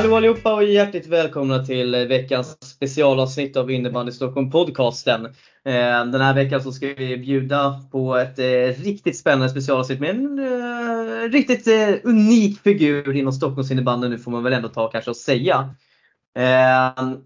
Hallå 0.00 0.16
allihopa 0.16 0.54
och 0.54 0.64
hjärtligt 0.64 1.06
välkomna 1.06 1.64
till 1.64 1.94
eh, 1.94 2.00
veckans 2.00 2.56
specialavsnitt 2.62 3.56
av 3.56 3.70
Innebandy 3.70 4.12
Stockholm 4.12 4.50
podcasten. 4.50 5.24
Eh, 5.64 6.04
den 6.04 6.20
här 6.20 6.34
veckan 6.34 6.62
så 6.62 6.72
ska 6.72 6.86
vi 6.86 7.16
bjuda 7.16 7.82
på 7.92 8.16
ett 8.16 8.38
eh, 8.38 8.82
riktigt 8.84 9.18
spännande 9.18 9.48
specialavsnitt 9.48 10.00
med 10.00 10.10
en 10.10 10.38
uh, 10.38 11.30
riktigt 11.30 11.68
unik 12.04 12.60
figur 12.60 13.16
inom 13.16 13.32
Stockholms 13.32 13.70
innebandy 13.70 14.08
nu 14.08 14.18
får 14.18 14.30
man 14.30 14.42
väl 14.42 14.52
ändå 14.52 14.68
ta 14.68 14.90
kanske 14.90 15.10
och 15.10 15.16
säga. 15.16 15.74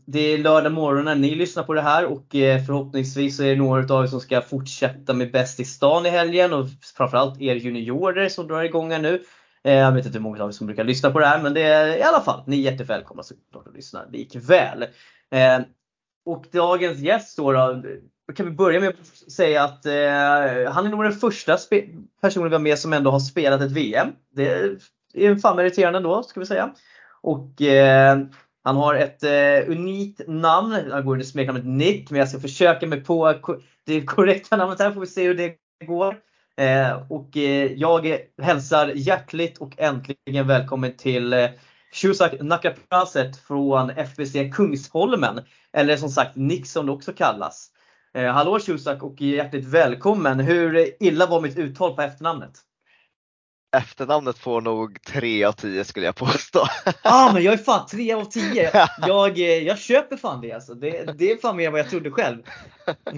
Det 0.07 0.21
är 0.21 0.39
lördag 0.39 0.73
morgon 0.73 1.05
när 1.05 1.15
ni 1.15 1.35
lyssnar 1.35 1.63
på 1.63 1.75
det 1.75 1.83
här 1.83 2.05
och 2.05 2.27
förhoppningsvis 2.67 3.37
så 3.37 3.43
är 3.43 3.51
det 3.51 3.57
några 3.57 3.95
av 3.95 4.05
er 4.05 4.09
som 4.09 4.21
ska 4.21 4.41
fortsätta 4.41 5.15
med 5.15 5.33
Bäst 5.33 5.61
i 5.61 5.65
stan 5.65 6.07
i 6.07 6.11
helgen 6.11 6.53
och 6.53 6.67
framförallt 6.97 7.41
er 7.41 7.55
juniorer 7.55 8.29
som 8.29 8.49
drar 8.49 8.63
igång 8.63 8.91
här 8.91 8.99
nu. 8.99 9.21
Eh, 9.65 9.75
jag 9.75 9.93
vet 9.93 10.07
inte 10.07 10.19
hur 10.19 10.23
många 10.23 10.43
av 10.43 10.49
er 10.49 10.53
som 10.53 10.67
brukar 10.67 10.85
lyssna 10.85 11.11
på 11.11 11.19
det 11.19 11.27
här 11.27 11.43
men 11.43 11.55
det 11.55 11.63
är 11.63 11.97
i 11.97 12.03
alla 12.03 12.21
fall, 12.21 12.43
ni 12.47 12.67
är 12.67 12.71
jättevälkomna 12.73 13.23
såklart 13.23 13.67
att 13.67 13.75
lyssna 13.75 14.05
likväl. 14.13 14.83
Eh, 15.31 15.61
och 16.27 16.47
dagens 16.53 16.99
gäst 16.99 17.37
då, 17.37 17.53
då 18.27 18.35
kan 18.35 18.47
vi 18.47 18.53
börja 18.53 18.81
med 18.81 18.89
att 18.89 19.33
säga 19.33 19.65
att 19.65 19.87
eh, 19.87 20.73
han 20.73 20.87
är 20.87 20.89
nog 20.89 21.03
den 21.03 21.13
första 21.13 21.59
personen 22.21 22.49
vi 22.51 22.55
har 22.55 22.63
med 22.63 22.79
som 22.79 22.93
ändå 22.93 23.11
har 23.11 23.21
spelat 23.21 23.61
ett 23.61 23.73
VM. 23.73 24.09
Det 24.35 24.79
är 25.15 25.37
fan 25.37 25.57
meriterande 25.57 25.97
ändå, 25.97 26.23
ska 26.23 26.41
vi 26.41 26.47
säga. 26.47 26.75
Och 27.23 27.63
eh, 27.63 28.19
han 28.63 28.77
har 28.77 28.95
ett 28.95 29.23
eh, 29.23 29.71
unikt 29.71 30.21
namn. 30.29 30.91
Han 30.91 31.05
går 31.05 31.13
under 31.13 31.27
smeknamnet 31.27 31.67
Nick, 31.67 32.11
men 32.11 32.19
jag 32.19 32.29
ska 32.29 32.41
försöka 32.41 32.87
mig 32.87 33.05
på 33.05 33.35
det 33.87 34.05
korrekta 34.05 34.57
namnet 34.57 34.79
här, 34.79 34.93
får 34.93 35.01
vi 35.01 35.07
se 35.07 35.27
hur 35.27 35.35
det 35.35 35.57
går. 35.87 36.17
Eh, 36.57 37.03
och 37.09 37.37
eh, 37.37 37.73
jag 37.73 38.19
hälsar 38.43 38.93
hjärtligt 38.95 39.59
och 39.59 39.75
äntligen 39.79 40.47
välkommen 40.47 40.97
till 40.97 41.33
eh, 41.33 41.49
Shusak 41.93 42.33
Nakapraset 42.41 43.37
från 43.37 43.91
FBC 43.91 44.37
Kungsholmen. 44.53 45.41
Eller 45.73 45.97
som 45.97 46.09
sagt 46.09 46.37
Nick 46.37 46.67
som 46.67 46.87
det 46.87 46.93
också 46.93 47.13
kallas. 47.13 47.71
Eh, 48.15 48.33
hallå 48.33 48.61
Shusak 48.61 49.03
och 49.03 49.21
hjärtligt 49.21 49.65
välkommen! 49.65 50.41
Hur 50.41 51.03
illa 51.03 51.27
var 51.27 51.41
mitt 51.41 51.59
uttal 51.59 51.95
på 51.95 52.03
efternamnet? 52.03 52.53
Efternamnet 53.77 54.39
får 54.39 54.61
nog 54.61 55.03
3 55.03 55.45
av 55.45 55.53
10 55.53 55.85
skulle 55.85 56.07
jag 56.07 56.17
påstå. 56.17 56.67
Ja 56.85 56.93
ah, 57.03 57.33
men 57.33 57.43
jag 57.43 57.55
är 57.55 57.59
fan 57.59 57.87
3 57.87 58.13
av 58.13 58.25
10! 58.25 58.89
Jag, 59.07 59.39
eh, 59.39 59.45
jag 59.45 59.79
köper 59.79 60.17
fan 60.17 60.41
det 60.41 60.53
alltså. 60.53 60.75
Det, 60.75 61.19
det 61.19 61.31
är 61.31 61.37
fan 61.37 61.57
mer 61.57 61.67
än 61.67 61.73
vad 61.73 61.81
jag 61.81 61.91
trodde 61.91 62.11
själv. 62.11 62.43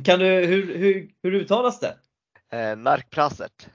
Kan 0.04 0.18
du, 0.18 0.26
hur, 0.26 0.78
hur, 0.78 1.08
hur 1.22 1.34
uttalas 1.34 1.80
det? 1.80 1.96
Eh, 2.52 2.76
Narkprasert. 2.76 3.66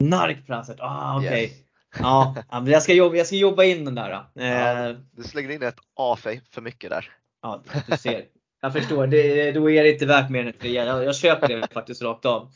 Narkprasert, 0.00 0.76
ah 0.80 1.16
okej. 1.16 1.28
Okay. 1.28 1.42
Yes. 1.42 1.52
Ja, 1.98 2.34
jag 2.66 2.82
ska, 2.82 2.92
jobba, 2.92 3.16
jag 3.16 3.26
ska 3.26 3.36
jobba 3.36 3.64
in 3.64 3.84
den 3.84 3.94
där. 3.94 4.10
Eh, 4.12 4.96
du 5.16 5.22
slänger 5.22 5.50
in 5.50 5.62
ett 5.62 5.78
A 5.96 6.16
för 6.50 6.60
mycket 6.60 6.90
där. 6.90 7.10
Ja, 7.42 7.62
du 7.86 7.96
ser. 7.96 8.24
Jag 8.62 8.72
förstår, 8.72 9.06
det, 9.06 9.52
då 9.52 9.70
är 9.70 9.82
det 9.82 9.92
inte 9.92 10.06
värt 10.06 10.30
mer 10.30 10.40
än 10.40 10.48
ett 10.48 10.60
trea. 10.60 10.84
Jag, 10.84 11.04
jag 11.04 11.16
köper 11.16 11.48
det 11.48 11.68
faktiskt 11.72 12.02
rakt 12.02 12.24
av. 12.24 12.50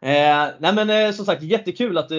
Eh, 0.00 0.46
nej 0.58 0.74
men 0.74 0.90
eh, 0.90 1.12
som 1.12 1.24
sagt 1.24 1.42
jättekul 1.42 1.98
att 1.98 2.10
eh, 2.10 2.16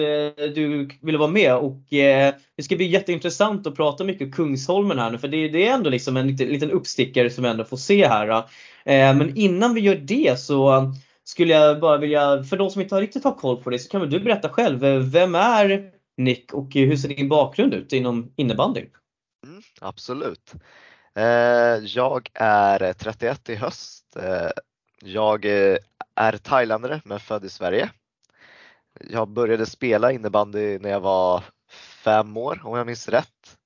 du 0.54 0.88
ville 1.02 1.18
vara 1.18 1.30
med 1.30 1.56
och 1.56 1.92
eh, 1.92 2.34
det 2.56 2.62
ska 2.62 2.76
bli 2.76 2.86
jätteintressant 2.86 3.66
att 3.66 3.76
prata 3.76 4.04
mycket 4.04 4.34
Kungsholmen 4.34 4.98
här 4.98 5.10
nu 5.10 5.18
för 5.18 5.28
det, 5.28 5.48
det 5.48 5.68
är 5.68 5.74
ändå 5.74 5.90
liksom 5.90 6.16
en 6.16 6.26
liten, 6.26 6.48
liten 6.48 6.70
uppstickare 6.70 7.30
som 7.30 7.44
vi 7.44 7.50
ändå 7.50 7.64
får 7.64 7.76
se 7.76 8.08
här. 8.08 8.28
Eh, 8.84 9.14
men 9.14 9.36
innan 9.36 9.74
vi 9.74 9.80
gör 9.80 9.94
det 9.94 10.40
så 10.40 10.92
skulle 11.30 11.54
jag 11.54 11.80
bara 11.80 11.96
vilja, 11.96 12.42
för 12.42 12.56
de 12.56 12.70
som 12.70 12.82
inte 12.82 13.00
riktigt 13.00 13.24
har 13.24 13.34
koll 13.34 13.62
på 13.62 13.70
det 13.70 13.78
så 13.78 13.88
kan 13.88 14.00
väl 14.00 14.10
du 14.10 14.20
berätta 14.20 14.48
själv. 14.48 14.84
Eh, 14.84 14.98
vem 14.98 15.34
är 15.34 15.90
Nick 16.16 16.52
och 16.52 16.76
eh, 16.76 16.88
hur 16.88 16.96
ser 16.96 17.08
din 17.08 17.28
bakgrund 17.28 17.74
ut 17.74 17.92
inom 17.92 18.32
innebandy? 18.36 18.86
Mm, 19.46 19.62
absolut. 19.80 20.52
Eh, 21.14 21.24
jag 21.84 22.28
är 22.34 22.92
31 22.92 23.48
i 23.48 23.54
höst. 23.54 24.16
Jag 25.02 25.44
är 26.14 26.36
thailändare 26.36 27.00
men 27.04 27.20
född 27.20 27.44
i 27.44 27.48
Sverige. 27.48 27.90
Jag 29.00 29.28
började 29.28 29.66
spela 29.66 30.12
innebandy 30.12 30.78
när 30.78 30.90
jag 30.90 31.00
var 31.00 31.44
fem 32.04 32.36
år 32.36 32.60
om 32.64 32.76
jag 32.76 32.86
minns 32.86 33.08
rätt. 33.08 33.56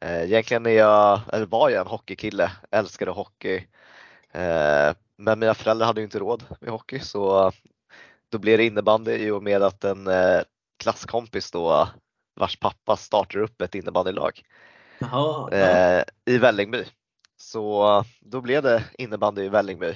Egentligen 0.00 0.66
är 0.66 0.70
jag, 0.70 1.20
eller 1.32 1.46
var 1.46 1.70
jag 1.70 1.80
en 1.80 1.86
hockeykille, 1.86 2.52
älskade 2.70 3.10
hockey. 3.10 3.66
Men 5.22 5.38
mina 5.38 5.54
föräldrar 5.54 5.86
hade 5.86 6.02
inte 6.02 6.18
råd 6.18 6.44
med 6.60 6.70
hockey 6.70 6.98
så 6.98 7.52
då 8.28 8.38
blev 8.38 8.58
det 8.58 8.64
innebandy 8.64 9.12
i 9.12 9.30
och 9.30 9.42
med 9.42 9.62
att 9.62 9.84
en 9.84 10.08
klasskompis 10.78 11.50
då 11.50 11.88
vars 12.34 12.56
pappa 12.56 12.96
startar 12.96 13.38
upp 13.38 13.62
ett 13.62 13.74
innebandylag 13.74 14.42
Jaha, 14.98 15.50
eh, 15.52 16.04
i 16.24 16.38
Vällingby. 16.38 16.84
Så 17.36 18.04
då 18.20 18.40
blev 18.40 18.62
det 18.62 18.84
innebandy 18.98 19.42
i 19.42 19.48
Vällingby 19.48 19.94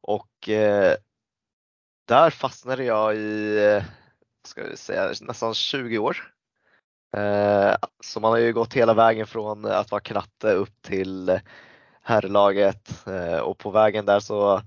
och 0.00 0.48
eh, 0.48 0.96
där 2.08 2.30
fastnade 2.30 2.84
jag 2.84 3.16
i 3.16 3.82
ska 4.46 4.62
vi 4.62 4.76
säga, 4.76 5.12
nästan 5.20 5.54
20 5.54 5.98
år. 5.98 6.34
Eh, 7.16 7.74
så 8.04 8.20
man 8.20 8.30
har 8.30 8.38
ju 8.38 8.52
gått 8.52 8.74
hela 8.74 8.94
vägen 8.94 9.26
från 9.26 9.64
att 9.64 9.90
vara 9.90 10.00
knatte 10.00 10.52
upp 10.52 10.82
till 10.82 11.40
herrlaget 12.04 13.06
eh, 13.06 13.38
och 13.38 13.58
på 13.58 13.70
vägen 13.70 14.06
där 14.06 14.20
så 14.20 14.62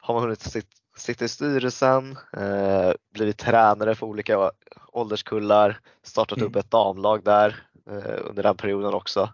har 0.00 0.14
man 0.14 0.22
hunnit 0.22 0.56
sitta 0.96 1.24
i 1.24 1.28
styrelsen, 1.28 2.18
eh, 2.36 2.92
blivit 3.14 3.38
tränare 3.38 3.94
för 3.94 4.06
olika 4.06 4.50
ålderskullar, 4.92 5.80
startat 6.02 6.38
mm. 6.38 6.50
upp 6.50 6.56
ett 6.56 6.70
damlag 6.70 7.24
där 7.24 7.62
eh, 7.90 8.28
under 8.28 8.42
den 8.42 8.56
perioden 8.56 8.94
också. 8.94 9.32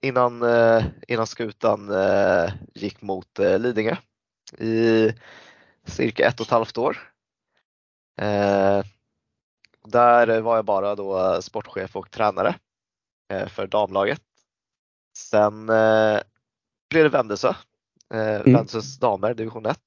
Innan, 0.00 0.44
innan 1.08 1.26
skutan 1.26 1.92
gick 2.74 3.02
mot 3.02 3.38
Lidingö 3.38 3.96
i 4.58 5.12
cirka 5.86 6.26
ett 6.26 6.40
och 6.40 6.46
ett 6.46 6.50
halvt 6.50 6.78
år. 6.78 6.98
Där 9.84 10.40
var 10.40 10.56
jag 10.56 10.64
bara 10.64 10.94
då 10.94 11.42
sportchef 11.42 11.96
och 11.96 12.10
tränare 12.10 12.54
för 13.48 13.66
damlaget. 13.66 14.22
Sen 15.16 15.66
blev 16.90 17.04
det 17.04 17.08
Vändelsö, 17.08 17.54
mm. 18.14 18.42
Vändelsös 18.42 18.98
damer, 18.98 19.34
division 19.34 19.66
1 19.66 19.78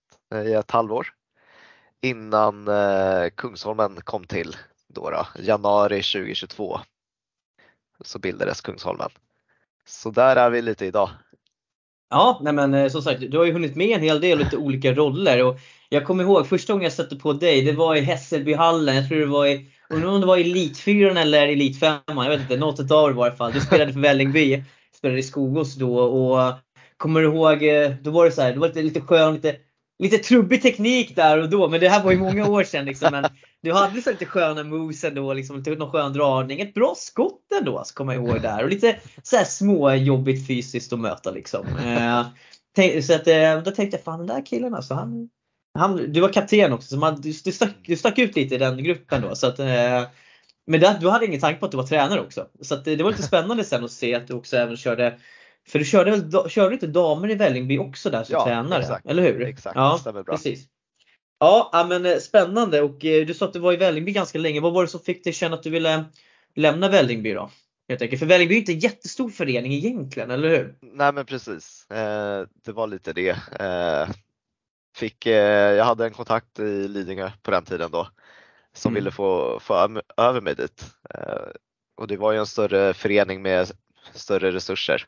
i 0.45 0.53
ett 0.53 0.71
halvår 0.71 1.07
innan 2.01 2.67
eh, 2.67 3.29
Kungsholmen 3.35 4.01
kom 4.03 4.23
till 4.23 4.55
då, 4.87 5.09
då, 5.09 5.27
januari 5.43 5.95
2022 5.95 6.79
så 8.05 8.19
bildades 8.19 8.61
Kungsholmen. 8.61 9.09
Så 9.85 10.11
där 10.11 10.35
är 10.35 10.49
vi 10.49 10.61
lite 10.61 10.85
idag. 10.85 11.09
Ja, 12.09 12.39
nej 12.43 12.53
men 12.53 12.73
eh, 12.73 12.89
som 12.89 13.01
sagt, 13.01 13.21
du 13.31 13.37
har 13.37 13.45
ju 13.45 13.51
hunnit 13.51 13.75
med 13.75 13.95
en 13.95 14.01
hel 14.01 14.21
del 14.21 14.37
lite 14.37 14.57
olika 14.57 14.93
roller. 14.93 15.43
Och 15.43 15.59
jag 15.89 16.05
kommer 16.05 16.23
ihåg 16.23 16.47
första 16.47 16.73
gången 16.73 16.83
jag 16.83 16.93
stötte 16.93 17.15
på 17.15 17.33
dig, 17.33 17.61
det 17.61 17.71
var 17.71 17.95
i 17.95 18.01
Hässelbyhallen. 18.01 18.95
Jag 18.95 19.07
tror 19.07 19.19
det 19.19 19.25
var 19.25 19.45
i, 19.45 19.69
undrar 19.89 20.09
om 20.09 20.21
det 20.21 20.27
var 20.27 20.37
i 20.37 20.41
Elitfyran 20.41 21.17
eller 21.17 21.47
Elitfemman. 21.47 22.25
Jag 22.25 22.29
vet 22.29 22.41
inte, 22.41 22.57
något 22.57 22.79
av 22.79 23.07
det 23.09 23.13
var 23.13 23.25
i 23.25 23.29
alla 23.29 23.35
fall. 23.35 23.51
Du 23.51 23.61
spelade 23.61 23.93
för 23.93 23.99
Vällingby, 23.99 24.63
spelade 24.97 25.19
i 25.19 25.23
Skogås 25.23 25.75
då. 25.75 25.99
Och 25.99 26.53
kommer 26.97 27.21
du 27.21 27.27
ihåg, 27.27 27.63
eh, 27.63 27.91
då 28.01 28.11
var 28.11 28.25
det 28.25 28.31
så 28.31 28.41
här, 28.41 28.53
det 28.53 28.59
var 28.59 28.67
lite, 28.67 28.81
lite 28.81 29.01
skön, 29.01 29.33
lite 29.33 29.55
lite 29.99 30.17
trubbig 30.17 30.61
teknik 30.61 31.15
där 31.15 31.41
och 31.41 31.49
då, 31.49 31.69
men 31.69 31.79
det 31.79 31.89
här 31.89 32.03
var 32.03 32.11
ju 32.11 32.17
många 32.17 32.47
år 32.47 32.63
sedan. 32.63 32.85
Liksom, 32.85 33.11
men 33.11 33.25
du 33.61 33.73
hade 33.73 34.01
så 34.01 34.09
lite 34.09 34.25
sköna 34.25 34.63
moves 34.63 35.03
ändå, 35.03 35.33
liksom, 35.33 35.57
lite 35.57 35.69
någon 35.69 35.91
skön 35.91 36.13
dragning. 36.13 36.61
Ett 36.61 36.73
bra 36.73 36.93
skott 36.97 37.41
ändå, 37.59 37.83
så 37.85 37.93
kommer 37.93 38.13
jag 38.13 38.23
ihåg 38.23 38.41
där. 38.41 38.63
Och 38.63 38.69
lite 38.69 38.99
så 39.23 39.35
här 39.35 39.43
små 39.43 39.93
jobbigt 39.93 40.47
fysiskt 40.47 40.93
att 40.93 40.99
möta 40.99 41.31
liksom. 41.31 41.67
Eh, 41.67 43.01
så 43.01 43.13
att, 43.13 43.27
eh, 43.27 43.61
då 43.63 43.71
tänkte 43.71 43.97
jag, 43.97 44.03
fan 44.03 44.19
den 44.19 44.27
där 44.27 44.45
killen 44.45 44.75
alltså, 44.75 44.93
han, 44.93 45.29
han, 45.79 46.11
du 46.13 46.19
var 46.19 46.33
kapten 46.33 46.73
också, 46.73 46.87
så 46.87 46.97
man, 46.97 47.21
du, 47.21 47.33
du, 47.43 47.51
stack, 47.51 47.75
du 47.85 47.95
stack 47.95 48.19
ut 48.19 48.35
lite 48.35 48.55
i 48.55 48.57
den 48.57 48.83
gruppen 48.83 49.21
då. 49.21 49.35
Så 49.35 49.47
att, 49.47 49.59
eh, 49.59 50.03
men 50.67 50.79
det, 50.79 50.97
du 51.01 51.09
hade 51.09 51.25
ingen 51.25 51.39
tanke 51.39 51.59
på 51.59 51.65
att 51.65 51.71
du 51.71 51.77
var 51.77 51.87
tränare 51.87 52.21
också. 52.21 52.47
Så 52.61 52.73
att, 52.73 52.85
det 52.85 53.03
var 53.03 53.11
lite 53.11 53.23
spännande 53.33 53.63
sen 53.63 53.83
att 53.83 53.91
se 53.91 54.15
att 54.15 54.27
du 54.27 54.33
också 54.33 54.57
även 54.57 54.77
körde 54.77 55.19
för 55.67 55.79
du 55.79 55.85
körde 55.85 56.11
väl 56.11 56.49
körde 56.49 56.73
inte 56.73 56.87
damer 56.87 57.31
i 57.31 57.35
Vällingby 57.35 57.77
också 57.77 58.09
där 58.09 58.23
som 58.23 58.33
ja, 58.33 58.45
tränare? 58.45 58.79
Exakt, 58.79 59.05
eller 59.05 59.23
hur? 59.23 59.41
Exakt, 59.41 59.75
ja, 59.75 59.97
stämmer 60.01 60.23
bra. 60.23 60.33
Precis. 60.33 60.65
Ja, 61.39 61.85
men 61.89 62.05
eh, 62.05 62.17
spännande 62.17 62.81
och 62.81 63.05
eh, 63.05 63.25
du 63.25 63.33
sa 63.33 63.45
att 63.45 63.53
du 63.53 63.59
var 63.59 63.73
i 63.73 63.77
Vällingby 63.77 64.11
ganska 64.11 64.39
länge. 64.39 64.59
Vad 64.59 64.73
var 64.73 64.81
det 64.81 64.87
som 64.87 64.99
fick 64.99 65.23
dig 65.23 65.33
känna 65.33 65.55
att 65.55 65.63
du 65.63 65.69
ville 65.69 66.05
lämna 66.55 66.89
Vällingby 66.89 67.33
då? 67.33 67.49
Helt 67.89 68.01
enkelt. 68.01 68.19
För 68.19 68.25
Vällingby 68.25 68.55
är 68.55 68.59
inte 68.59 68.71
en 68.71 68.79
jättestor 68.79 69.29
förening 69.29 69.73
egentligen, 69.73 70.31
eller 70.31 70.49
hur? 70.49 70.75
Nej 70.81 71.13
men 71.13 71.25
precis. 71.25 71.91
Eh, 71.91 72.47
det 72.65 72.71
var 72.71 72.87
lite 72.87 73.13
det. 73.13 73.37
Fick, 74.95 75.25
jag 75.25 75.85
hade 75.85 76.05
en 76.05 76.13
kontakt 76.13 76.59
i 76.59 76.87
Lidingö 76.87 77.31
på 77.41 77.51
den 77.51 77.65
tiden 77.65 77.91
då 77.91 78.07
som 78.77 78.91
mm. 78.91 78.95
ville 78.95 79.11
få, 79.11 79.59
få 79.59 80.01
över 80.17 80.41
mig 80.41 80.55
dit. 80.55 80.85
Och 81.97 82.07
det 82.07 82.17
var 82.17 82.31
ju 82.31 82.39
en 82.39 82.45
större 82.45 82.93
förening 82.93 83.41
med 83.41 83.71
större 84.13 84.51
resurser. 84.51 85.05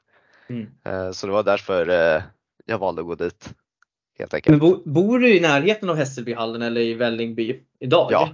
Mm. 0.50 0.68
Eh, 0.86 1.12
så 1.12 1.28
det 1.28 1.34
var 1.34 1.44
därför 1.44 1.90
eh, 1.90 2.24
jag 2.66 2.78
valde 2.78 3.02
att 3.02 3.08
gå 3.08 3.16
dit. 3.16 3.54
Men 4.46 4.60
bor 4.86 5.20
du 5.20 5.36
i 5.36 5.40
närheten 5.40 5.90
av 5.90 5.96
Hässelbyhallen 5.96 6.62
eller 6.62 6.82
i 6.82 6.94
Vällingby 6.94 7.60
idag? 7.80 8.08
Ja, 8.12 8.30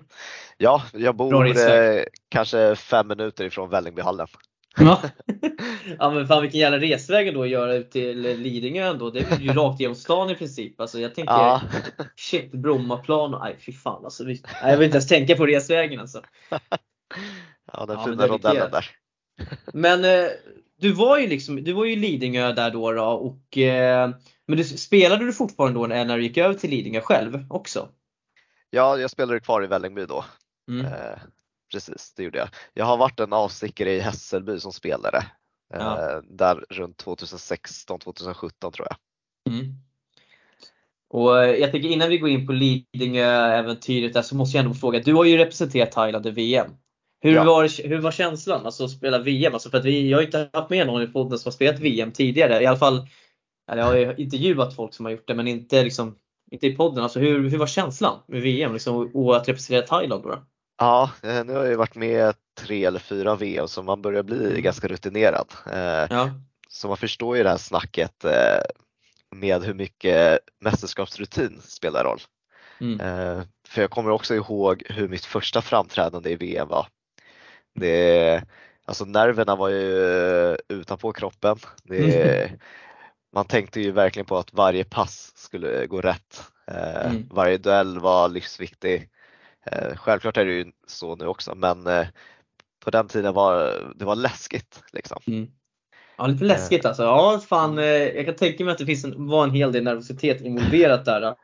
ja 0.58 0.84
jag 0.94 1.16
bor 1.16 1.48
eh, 1.48 2.04
kanske 2.30 2.76
fem 2.76 3.08
minuter 3.08 3.46
ifrån 3.46 3.70
Vällingbyhallen. 3.70 4.28
Ja. 4.78 5.02
ja 6.00 6.12
men 6.12 6.28
fan 6.28 6.42
vilken 6.42 6.60
jävla 6.60 6.80
resväg 6.80 7.34
då 7.34 7.44
att 7.44 7.50
göra 7.50 7.76
ut 7.76 7.92
till 7.92 8.22
Lidingö 8.22 8.88
ändå. 8.88 9.10
Det 9.10 9.20
är 9.20 9.40
ju 9.40 9.54
rakt 9.54 9.80
genom 9.80 9.96
stan 9.96 10.30
i 10.30 10.36
princip. 10.36 10.82
Alltså 10.82 11.00
jag 11.00 11.16
tänker 11.16 11.34
Ja, 11.34 11.62
shit 12.16 12.52
Brommaplan 12.52 13.34
och 13.34 13.40
nej 13.40 13.58
fy 13.60 13.72
fan 13.72 14.06
alltså. 14.06 14.24
Vi, 14.24 14.42
nej, 14.62 14.72
jag 14.72 14.78
vill 14.78 14.86
inte 14.86 14.96
ens 14.96 15.08
tänka 15.08 15.36
på 15.36 15.46
resvägen 15.46 16.00
alltså. 16.00 16.22
ja 17.74 17.86
den 17.86 17.98
Ja, 18.00 18.06
fina 18.06 18.28
rondellen 18.28 18.72
där. 18.72 18.90
Men 19.74 20.06
eh, 20.06 20.30
du 20.80 20.92
var 20.92 21.18
ju 21.18 21.28
liksom, 21.28 21.64
du 21.64 21.74
var 21.74 21.86
ju 21.86 21.96
Lidingö 21.96 22.52
där 22.52 22.72
då, 22.72 22.92
då 22.92 23.04
och 23.04 23.58
eh, 23.58 24.10
men 24.48 24.58
du, 24.58 24.64
spelade 24.64 25.26
du 25.26 25.34
fortfarande 25.34 25.80
då 25.80 25.88
när 25.88 26.18
du 26.18 26.24
gick 26.24 26.38
över 26.38 26.54
till 26.54 26.70
Lidingö 26.70 27.02
själv 27.02 27.46
också? 27.50 27.90
Ja, 28.70 28.98
jag 28.98 29.12
spelade 29.12 29.40
kvar 29.40 29.64
i 29.64 29.68
Vällingby 29.68 30.06
då. 30.06 30.26
Mm. 30.70 30.86
Eh, 30.86 31.20
precis, 31.76 32.14
det 32.18 32.24
gjorde 32.24 32.38
jag. 32.38 32.48
Jag 32.74 32.86
har 32.86 32.98
varit 32.98 33.20
en 33.20 33.34
avstickare 33.34 33.92
i 33.94 34.00
Hässelby 34.00 34.60
som 34.60 34.74
spelare. 34.74 35.18
Eh, 35.74 35.80
Ja. 35.80 36.22
Där 36.30 36.66
runt 36.70 36.98
2016, 36.98 38.00
2017 38.00 38.72
tror 38.72 38.88
jag. 38.90 38.98
Mm. 39.54 39.74
Och 41.10 41.44
eh, 41.44 41.56
jag 41.56 41.72
tänker 41.72 41.90
innan 41.90 42.10
vi 42.10 42.18
går 42.18 42.30
in 42.30 42.48
på 42.48 42.54
Lidingö-äventyret 42.54 44.14
där 44.14 44.22
så 44.22 44.36
måste 44.36 44.58
jag 44.58 44.66
ändå 44.66 44.76
fråga, 44.76 45.00
du 45.00 45.14
har 45.14 45.26
ju 45.26 45.38
representerat 45.38 45.92
Thailand 45.92 46.26
i 46.28 46.32
VM. 46.32 46.72
Hur, 47.22 47.34
Ja. 47.36 47.44
var, 47.44 47.88
hur 47.88 47.98
var 48.02 48.12
känslan 48.12 48.66
alltså 48.66 48.84
att 48.86 48.92
spela 48.92 49.20
VM? 49.20 49.54
Alltså 49.54 49.70
för 49.70 49.78
att 49.78 49.86
vi, 49.86 50.10
jag 50.10 50.18
har 50.18 50.24
inte 50.24 50.50
haft 50.54 50.70
med 50.70 50.88
någon 50.88 51.02
i 51.04 51.08
podden 51.08 51.40
som 51.40 51.50
har 51.50 51.54
spelat 51.54 51.80
VM 51.80 52.12
tidigare. 52.12 52.64
I 52.64 52.66
alla 52.66 52.78
fall, 52.78 53.08
eller 53.72 53.82
jag 53.82 53.88
har 53.90 53.96
ju 53.96 54.16
intervjuat 54.18 54.76
folk 54.76 54.94
som 54.94 55.06
har 55.06 55.12
gjort 55.12 55.28
det 55.28 55.36
men 55.36 55.48
inte, 55.48 55.84
liksom, 55.84 56.16
inte 56.52 56.68
i 56.68 56.76
podden. 56.76 57.04
Alltså 57.04 57.20
hur, 57.20 57.50
hur 57.50 57.58
var 57.58 57.68
känslan 57.68 58.20
med 58.28 58.42
VM 58.42 58.74
liksom, 58.74 59.12
och 59.14 59.36
att 59.38 59.48
representera 59.50 59.88
Thailand? 59.88 60.24
Då? 60.24 60.44
Ja, 60.78 61.12
eh, 61.24 61.46
nu 61.46 61.54
har 61.54 61.60
jag 61.62 61.70
ju 61.70 61.76
varit 61.76 61.96
med 61.96 62.36
tre 62.60 62.86
eller 62.86 63.00
fyra 63.00 63.36
VM 63.36 63.68
så 63.68 63.84
man 63.84 64.02
börjar 64.02 64.24
bli 64.24 64.46
Mm. 64.50 64.62
ganska 64.62 64.88
rutinerad. 64.88 65.48
Eh, 65.72 66.08
Ja. 66.10 66.30
Så 66.70 66.88
man 66.88 66.98
förstår 66.98 67.38
ju 67.38 67.44
det 67.44 67.50
här 67.50 67.58
snacket 67.58 68.26
eh, 68.26 68.62
med 69.36 69.64
hur 69.64 69.74
mycket 69.74 70.40
mästerskapsrutin 70.62 71.62
spelar 71.64 72.04
roll. 72.04 72.22
Mm. 72.82 73.00
För 73.68 73.82
jag 73.82 73.92
kommer 73.92 74.12
också 74.12 74.36
ihåg 74.36 74.84
hur 74.90 75.08
mitt 75.08 75.26
första 75.26 75.62
framträdande 75.62 76.30
i 76.30 76.36
VM 76.36 76.68
var. 76.68 76.88
Det, 77.76 78.44
alltså 78.86 79.06
nerverna 79.06 79.56
var 79.56 79.70
ju 79.70 80.58
utanpå 80.68 81.14
kroppen. 81.14 81.58
Det, 81.84 82.52
man 83.34 83.46
tänkte 83.46 83.82
ju 83.82 83.92
verkligen 83.92 84.26
på 84.26 84.38
att 84.38 84.54
varje 84.54 84.84
pass 84.84 85.32
skulle 85.36 85.86
gå 85.86 86.02
rätt. 86.02 86.44
Mm. 86.68 87.28
Varje 87.32 87.58
duell 87.58 88.00
var 88.00 88.30
livsviktig. 88.30 89.10
Eh, 89.72 89.96
Självklart 89.96 90.38
är 90.38 90.46
det 90.46 90.54
ju 90.54 90.72
så 90.88 91.16
nu 91.16 91.26
också 91.28 91.56
men 91.56 91.88
eh, 91.88 92.08
på 92.86 92.92
den 92.92 93.08
tiden 93.08 93.34
var 93.34 93.74
det 93.96 94.06
var 94.06 94.16
läskigt. 94.16 94.84
Liksom. 94.94 95.18
Mm. 95.28 95.48
Ja, 96.18 96.28
lite 96.28 96.46
läskigt 96.46 96.86
alltså. 96.86 97.04
Ja, 97.04 97.42
fan, 97.48 97.78
eh, 97.78 97.86
jag 97.86 98.26
kan 98.26 98.36
tänka 98.36 98.64
mig 98.66 98.72
att 98.72 98.78
det 98.78 98.86
finns 98.86 99.06
en, 99.06 99.28
var 99.28 99.44
en 99.44 99.52
hel 99.52 99.72
del 99.72 99.84
nervositet 99.84 100.42
involverat 100.42 101.06
där. 101.06 101.36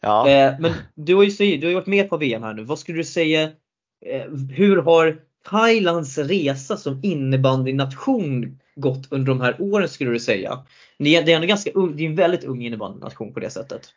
Ja. 0.00 0.28
Eh, 0.28 0.54
men 0.60 0.72
du 0.94 1.14
har, 1.14 1.22
ju, 1.24 1.56
du 1.56 1.66
har 1.66 1.68
ju 1.70 1.74
varit 1.74 1.86
med 1.86 2.08
på 2.08 2.16
VM 2.16 2.42
här 2.42 2.54
nu. 2.54 2.64
Vad 2.64 2.78
skulle 2.78 2.98
du 2.98 3.04
säga, 3.04 3.42
eh, 4.06 4.30
hur 4.50 4.76
har 4.76 5.18
Thailands 5.50 6.18
resa 6.18 6.76
som 6.76 7.00
innebandynation 7.02 8.58
gått 8.76 9.12
under 9.12 9.26
de 9.32 9.40
här 9.40 9.56
åren 9.62 9.88
skulle 9.88 10.10
du 10.10 10.20
säga? 10.20 10.64
Ni 10.98 11.14
är- 11.14 11.22
Det 11.22 11.32
är 11.32 11.40
ganska 11.40 11.70
det 11.94 12.04
är 12.04 12.08
en 12.08 12.16
väldigt 12.16 12.44
ung 12.44 12.62
innebandynation 12.62 13.34
på 13.34 13.40
det 13.40 13.50
sättet. 13.50 13.88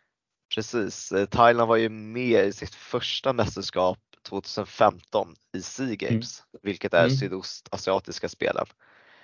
Precis, 0.56 1.12
Eh, 1.12 1.25
Thailand 1.25 1.68
var 1.69 1.75
ju 1.75 1.90
med 1.90 2.46
i 2.46 2.54
sitt 2.54 2.75
första 2.75 3.34
mästerskap 3.34 3.98
2015 4.30 5.36
i 5.57 5.62
Sea 5.62 5.96
Games, 5.96 6.44
vilket 6.63 6.94
är 6.94 7.06
Mm. 7.06 7.18
sydostasiatiska 7.18 8.30
spelen. 8.30 8.66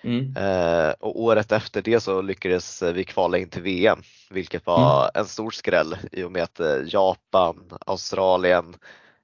Mm. 0.04 0.36
Eh, 0.38 0.90
och 1.00 1.22
året 1.22 1.52
efter 1.52 1.82
det 1.82 2.00
så 2.00 2.22
lyckades 2.22 2.82
vi 2.82 3.04
kvala 3.04 3.38
in 3.38 3.50
till 3.50 3.62
VM, 3.62 4.02
vilket 4.30 4.66
var 4.66 5.12
en 5.14 5.26
stor 5.26 5.52
skräll 5.52 5.98
i 6.12 6.24
och 6.24 6.32
med 6.32 6.44
att 6.44 6.60
eh, 6.60 6.78
Japan, 6.86 7.78
Australien, 7.86 8.76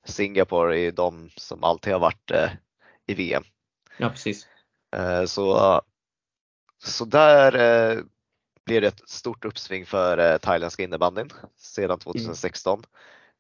Singapore 0.05 0.79
är 0.79 0.91
de 0.91 1.29
som 1.37 1.63
alltid 1.63 1.93
har 1.93 1.99
varit 1.99 2.31
eh, 2.31 2.49
i 3.07 3.13
VM. 3.13 3.43
Ja, 3.97 4.09
precis. 4.09 4.47
Eh, 4.95 5.25
så, 5.25 5.81
så 6.83 7.05
där 7.05 7.55
eh, 7.55 8.03
blev 8.71 8.81
det 8.81 8.87
ett 8.87 9.09
stort 9.09 9.45
uppsving 9.45 9.85
för 9.85 10.17
eh, 10.17 10.37
thailändska 10.37 10.83
innebandyn 10.83 11.29
sedan 11.57 11.99
2016. 11.99 12.83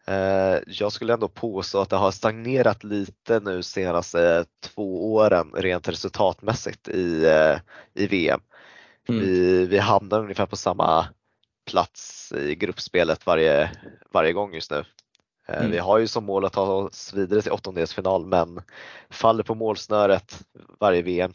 Eh, 0.07 0.59
jag 0.67 0.91
skulle 0.91 1.13
ändå 1.13 1.27
påstå 1.27 1.81
att 1.81 1.89
det 1.89 1.95
har 1.95 2.11
stagnerat 2.11 2.83
lite 2.83 3.39
nu 3.39 3.63
senaste 3.63 4.45
två 4.59 5.13
åren 5.13 5.51
rent 5.53 5.87
resultatmässigt 5.87 6.87
i, 6.87 7.25
eh, 7.25 7.59
i 7.93 8.07
VM. 8.07 8.41
Mm. 9.09 9.21
Vi, 9.21 9.65
vi 9.65 9.77
hamnar 9.77 10.19
ungefär 10.19 10.45
på 10.45 10.55
samma 10.55 11.07
plats 11.71 12.31
i 12.31 12.55
gruppspelet 12.55 13.25
varje, 13.25 13.71
varje 14.13 14.33
gång 14.33 14.53
just 14.53 14.71
nu. 14.71 14.83
Mm. 15.47 15.71
Vi 15.71 15.77
har 15.77 15.97
ju 15.97 16.07
som 16.07 16.25
mål 16.25 16.45
att 16.45 16.53
ta 16.53 16.61
oss 16.61 17.13
vidare 17.13 17.41
till 17.41 17.51
åttondelsfinal 17.51 18.25
men 18.25 18.61
faller 19.09 19.43
på 19.43 19.55
målsnöret 19.55 20.43
varje 20.79 21.01
VM. 21.01 21.33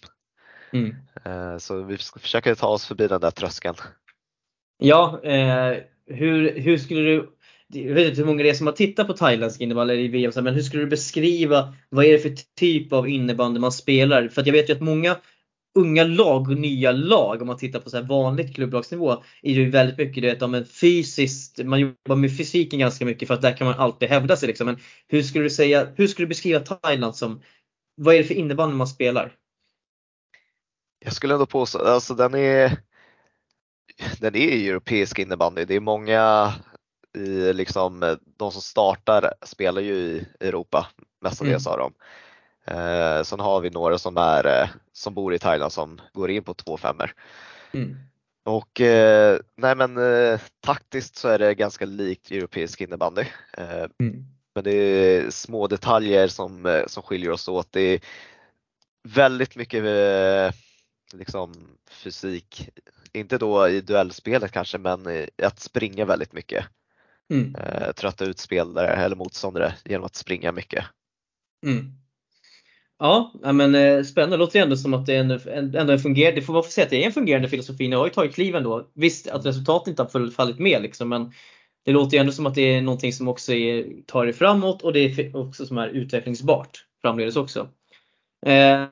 Mm. 0.73 0.95
Eh, 1.25 1.59
Så 1.59 1.83
vi 1.83 1.99
ska 1.99 2.21
försöka 2.21 2.55
ta 2.55 2.67
oss 2.67 2.87
förbi 2.87 3.09
den 3.09 3.21
där 3.21 3.31
tröskeln. 3.31 3.77
Ja, 4.79 5.21
eh, 5.25 5.77
hur, 6.07 6.61
hur 6.61 6.79
skulle 6.79 7.01
du 7.01 7.33
jag 7.69 7.95
vet 7.95 8.09
inte 8.09 8.21
hur 8.21 8.27
många 8.27 8.43
det 8.43 8.51
är 8.51 8.55
som 8.55 8.67
har 8.67 8.75
tittat 8.75 9.07
på 9.07 9.13
thailändsk 9.13 9.61
innebandy 9.61 9.95
i 9.95 10.09
VM, 10.09 10.33
men 10.45 10.55
hur 10.55 10.63
skulle 10.63 10.83
du 10.83 10.87
beskriva 10.87 11.75
vad 11.89 12.05
är 12.05 12.13
det 12.13 12.19
för 12.19 12.35
typ 12.59 12.93
av 12.93 13.09
innebandy 13.09 13.61
man 13.61 13.73
spelar? 13.73 14.29
För 14.29 14.43
jag 14.47 14.53
vet 14.53 14.69
ju 14.69 14.73
att 14.73 14.81
många 14.81 15.17
unga 15.75 16.05
lag 16.05 16.51
och 16.51 16.59
nya 16.59 16.93
lag, 16.93 17.41
om 17.43 17.47
man 17.47 17.57
tittar 17.57 17.81
på 17.81 17.91
så 17.91 17.97
här 17.97 18.05
vanligt 18.05 18.55
klubblagsnivå, 18.55 19.23
är 19.43 19.53
ju 19.53 19.71
väldigt 19.71 19.99
mycket 19.99 20.23
det 20.23 20.43
om 20.43 20.55
en 20.55 20.67
fysiskt, 20.67 21.65
man 21.65 21.81
jobbar 21.81 22.17
med 22.17 22.37
fysiken 22.37 22.79
ganska 22.79 23.05
mycket 23.05 23.29
för 23.29 23.35
att 23.35 23.43
där 23.43 23.57
kan 23.57 23.67
man 23.67 23.79
alltid 23.79 24.09
hävda 24.09 24.37
sig. 24.37 24.47
Liksom. 24.47 24.67
Men 24.67 24.77
hur 25.09 25.23
skulle 25.23 25.45
du 25.45 25.51
säga, 25.51 25.89
hur 25.97 26.07
skulle 26.07 26.27
du 26.27 26.29
beskriva 26.29 26.61
Thailand 26.61 27.17
som, 27.17 27.43
vad 27.97 28.15
är 28.15 28.19
det 28.19 28.25
för 28.25 28.35
innebandy 28.35 28.77
man 28.77 28.87
spelar? 28.87 29.33
Jag 30.99 31.13
skulle 31.13 31.35
ändå 31.35 31.47
påstå, 31.47 31.79
alltså 31.79 32.15
den 32.15 32.35
är 32.35 32.79
den 34.21 34.37
är 34.37 34.71
europeisk 34.71 35.19
innebandy. 35.19 35.65
Det 35.65 35.75
är 35.75 35.81
många 35.81 36.55
i 37.17 37.53
liksom, 37.53 38.19
de 38.37 38.53
som 38.53 38.63
startar 38.63 39.33
spelar 39.43 39.83
ju 39.83 39.95
i 39.95 40.27
Europa 40.41 40.87
mestadels 41.21 41.67
av 41.67 41.79
dem. 41.79 41.93
Eh, 42.65 43.23
sen 43.23 43.41
har 43.41 43.61
vi 43.61 43.71
några 43.71 43.99
som, 43.99 44.17
är, 44.17 44.63
eh, 44.63 44.69
som 44.93 45.15
bor 45.15 45.35
i 45.35 45.39
Thailand 45.39 45.73
som 45.73 46.01
går 46.13 46.31
in 46.31 46.45
på 46.45 46.55
2-5 46.55 47.09
Mm. 47.73 47.97
Och 48.45 48.81
eh, 48.81 49.39
nej 49.57 49.77
men 49.77 49.97
eh, 49.97 50.41
taktiskt 50.61 51.17
så 51.17 51.29
är 51.29 51.39
det 51.39 51.55
ganska 51.55 51.85
likt 51.85 52.31
europeisk 52.31 52.81
innebandy. 52.81 53.25
Eh, 53.53 53.85
Mm. 54.01 54.25
men 54.55 54.65
det 54.65 54.73
är 54.73 55.31
små 55.31 55.67
detaljer 55.67 56.29
som, 56.29 56.67
eh, 56.67 56.87
som 56.87 57.03
skiljer 57.03 57.31
oss 57.31 57.49
åt. 57.49 57.73
Det 57.73 57.81
är 57.81 58.01
väldigt 59.09 59.57
mycket 59.57 59.85
eh, 59.85 60.61
liksom, 61.19 61.55
fysik, 61.91 62.69
inte 63.13 63.39
då 63.39 63.69
i 63.69 63.81
duellspelet 63.81 64.53
kanske 64.53 64.79
men 64.79 65.09
i 65.11 65.29
att 65.43 65.61
springa 65.61 66.05
väldigt 66.05 66.33
mycket. 66.33 66.65
Mm. 67.31 67.55
Eh, 67.55 67.93
trötta 67.93 68.25
ut 68.25 68.39
spelare 68.39 68.89
eller 68.89 69.17
motståndare 69.17 69.75
genom 69.85 70.05
att 70.05 70.17
springa 70.17 70.53
mycket. 70.53 70.85
Mm. 71.67 71.93
Ja, 72.99 73.33
men 73.53 73.75
eh, 73.75 74.03
spännande. 74.03 74.37
Det 74.37 74.39
låter 74.39 74.59
ju 74.59 74.63
ändå 74.63 74.77
som 74.77 74.95
att 74.95 75.07
det 75.07 75.15
är 75.15 75.21
en, 75.21 75.31
en, 75.31 75.75
ändå 75.75 75.93
en 75.93 75.99
fungerande, 75.99 76.41
det 76.41 76.45
får 76.45 76.53
man 76.53 76.63
säga 76.63 76.85
att 76.85 76.91
det 76.91 77.03
är 77.03 77.07
en 77.07 77.13
fungerande 77.13 77.49
filosofi. 77.49 77.89
Ni 77.89 77.97
har 77.97 78.07
ju 78.07 78.13
tagit 78.13 78.35
kliven 78.35 78.63
då. 78.63 78.91
Visst 78.95 79.29
att 79.29 79.47
resultatet 79.47 79.89
inte 79.89 80.03
har 80.03 80.31
fallit 80.31 80.59
med 80.59 80.83
liksom, 80.83 81.09
men 81.09 81.33
det 81.85 81.93
låter 81.93 82.17
ju 82.17 82.21
ändå 82.21 82.33
som 82.33 82.47
att 82.47 82.55
det 82.55 82.75
är 82.75 82.83
någonting 82.83 83.13
som 83.13 83.29
också 83.29 83.53
är, 83.53 84.03
tar 84.07 84.27
er 84.27 84.33
framåt 84.33 84.83
och 84.83 84.93
det 84.93 85.01
är 85.01 85.37
också 85.37 85.67
som 85.67 85.79
är 85.79 85.89
utvecklingsbart 85.89 86.87
framledes 87.03 87.37
också. 87.37 87.69
Eh, 88.47 88.85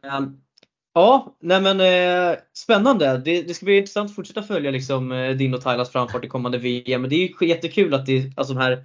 ja, 0.94 1.36
nej 1.40 1.60
men 1.60 1.80
eh, 1.80 2.38
spännande. 2.52 3.22
Det, 3.24 3.42
det 3.42 3.54
ska 3.54 3.66
bli 3.66 3.76
intressant 3.76 4.10
att 4.10 4.16
fortsätta 4.16 4.42
följa 4.42 4.70
liksom, 4.70 5.12
eh, 5.12 5.30
din 5.30 5.54
och 5.54 5.60
Thailands 5.60 5.90
framfart 5.90 6.24
i 6.24 6.28
kommande 6.28 6.58
VM. 6.58 7.00
Men 7.00 7.10
det 7.10 7.16
är 7.16 7.42
ju 7.42 7.48
jättekul 7.48 7.94
att 7.94 8.06
det, 8.06 8.32
alltså 8.36 8.54
de 8.54 8.60
här 8.60 8.84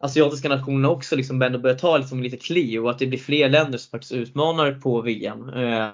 asiatiska 0.00 0.48
nationerna 0.48 0.88
också 0.88 1.16
liksom 1.16 1.42
ändå 1.42 1.58
börjar 1.58 1.76
ta 1.76 1.98
liksom 1.98 2.22
lite 2.22 2.36
kliv 2.36 2.84
och 2.84 2.90
att 2.90 2.98
det 2.98 3.06
blir 3.06 3.18
fler 3.18 3.48
länder 3.48 3.78
som 3.78 3.90
faktiskt 3.90 4.12
utmanar 4.12 4.72
på 4.72 5.00
VM. 5.00 5.48
Eh, 5.48 5.88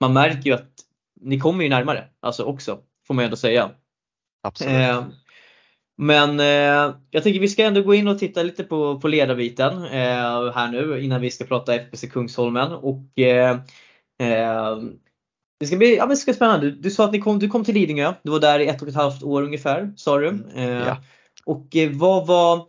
man 0.00 0.12
märker 0.12 0.50
ju 0.50 0.52
att 0.52 0.70
ni 1.20 1.40
kommer 1.40 1.64
ju 1.64 1.70
närmare 1.70 2.04
alltså 2.20 2.42
också, 2.44 2.78
får 3.06 3.14
man 3.14 3.22
ju 3.22 3.24
ändå 3.24 3.36
säga. 3.36 3.70
Absolut. 4.42 4.72
Eh, 4.72 5.04
men 6.00 6.40
eh, 6.40 6.94
jag 7.10 7.22
tänker 7.22 7.40
vi 7.40 7.48
ska 7.48 7.64
ändå 7.64 7.82
gå 7.82 7.94
in 7.94 8.08
och 8.08 8.18
titta 8.18 8.42
lite 8.42 8.64
på, 8.64 9.00
på 9.00 9.08
ledarbiten 9.08 9.84
eh, 9.84 10.52
här 10.52 10.68
nu 10.68 11.00
innan 11.00 11.20
vi 11.20 11.30
ska 11.30 11.44
prata 11.44 11.74
FBC 11.74 12.06
Kungsholmen. 12.12 12.72
Och, 12.72 13.18
eh, 13.18 13.58
eh, 14.20 14.78
det 15.60 15.66
ska 15.66 15.76
bli 15.76 15.96
ja, 15.96 16.02
men 16.02 16.08
det 16.08 16.16
ska 16.16 16.30
bli 16.30 16.36
spännande. 16.36 16.70
Du, 16.70 16.90
sa 16.90 17.04
att 17.04 17.12
ni 17.12 17.20
kom, 17.20 17.38
du 17.38 17.48
kom 17.48 17.64
till 17.64 17.74
Lidingö. 17.74 18.14
Du 18.22 18.30
var 18.30 18.40
där 18.40 18.58
i 18.58 18.66
ett 18.66 18.82
och 18.82 18.88
ett 18.88 18.94
halvt 18.94 19.22
år 19.22 19.42
ungefär, 19.42 19.92
sa 19.96 20.18
du. 20.18 20.44
Eh, 20.54 20.68
ja. 20.68 20.96
Och 21.44 21.76
eh, 21.76 21.90
vad 21.90 22.26
var 22.26 22.66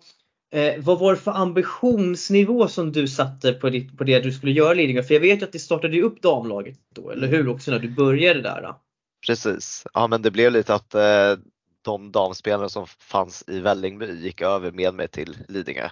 Eh, 0.52 0.74
vad 0.80 1.00
var 1.00 1.14
det 1.14 1.20
för 1.20 1.32
ambitionsnivå 1.32 2.68
som 2.68 2.92
du 2.92 3.08
satte 3.08 3.54
på, 3.54 3.70
ditt, 3.70 3.98
på 3.98 4.04
det 4.04 4.20
du 4.20 4.32
skulle 4.32 4.52
göra 4.52 4.74
i 4.74 4.76
Lidingö? 4.76 5.04
För 5.04 5.14
jag 5.14 5.22
vet 5.22 5.42
ju 5.42 5.46
att 5.46 5.52
det 5.52 5.60
startade 5.60 6.02
upp 6.02 6.22
damlaget 6.22 6.78
då, 6.96 7.12
eller 7.12 7.28
hur? 7.28 7.50
Också 7.50 7.72
när 7.72 7.80
du 7.80 7.90
började 7.90 8.42
där. 8.42 8.62
Då. 8.62 8.82
Precis, 9.28 9.86
ja 9.94 10.08
men 10.08 10.22
det 10.22 10.32
blev 10.32 10.52
lite 10.52 10.74
att 10.74 10.96
eh, 10.96 11.36
de 11.82 12.12
damspelare 12.12 12.70
som 12.70 12.88
fanns 12.88 13.44
i 13.48 13.60
Vällingby 13.60 14.12
gick 14.12 14.42
över 14.42 14.72
med 14.72 14.94
mig 14.94 15.08
till 15.08 15.38
Lidingö. 15.48 15.90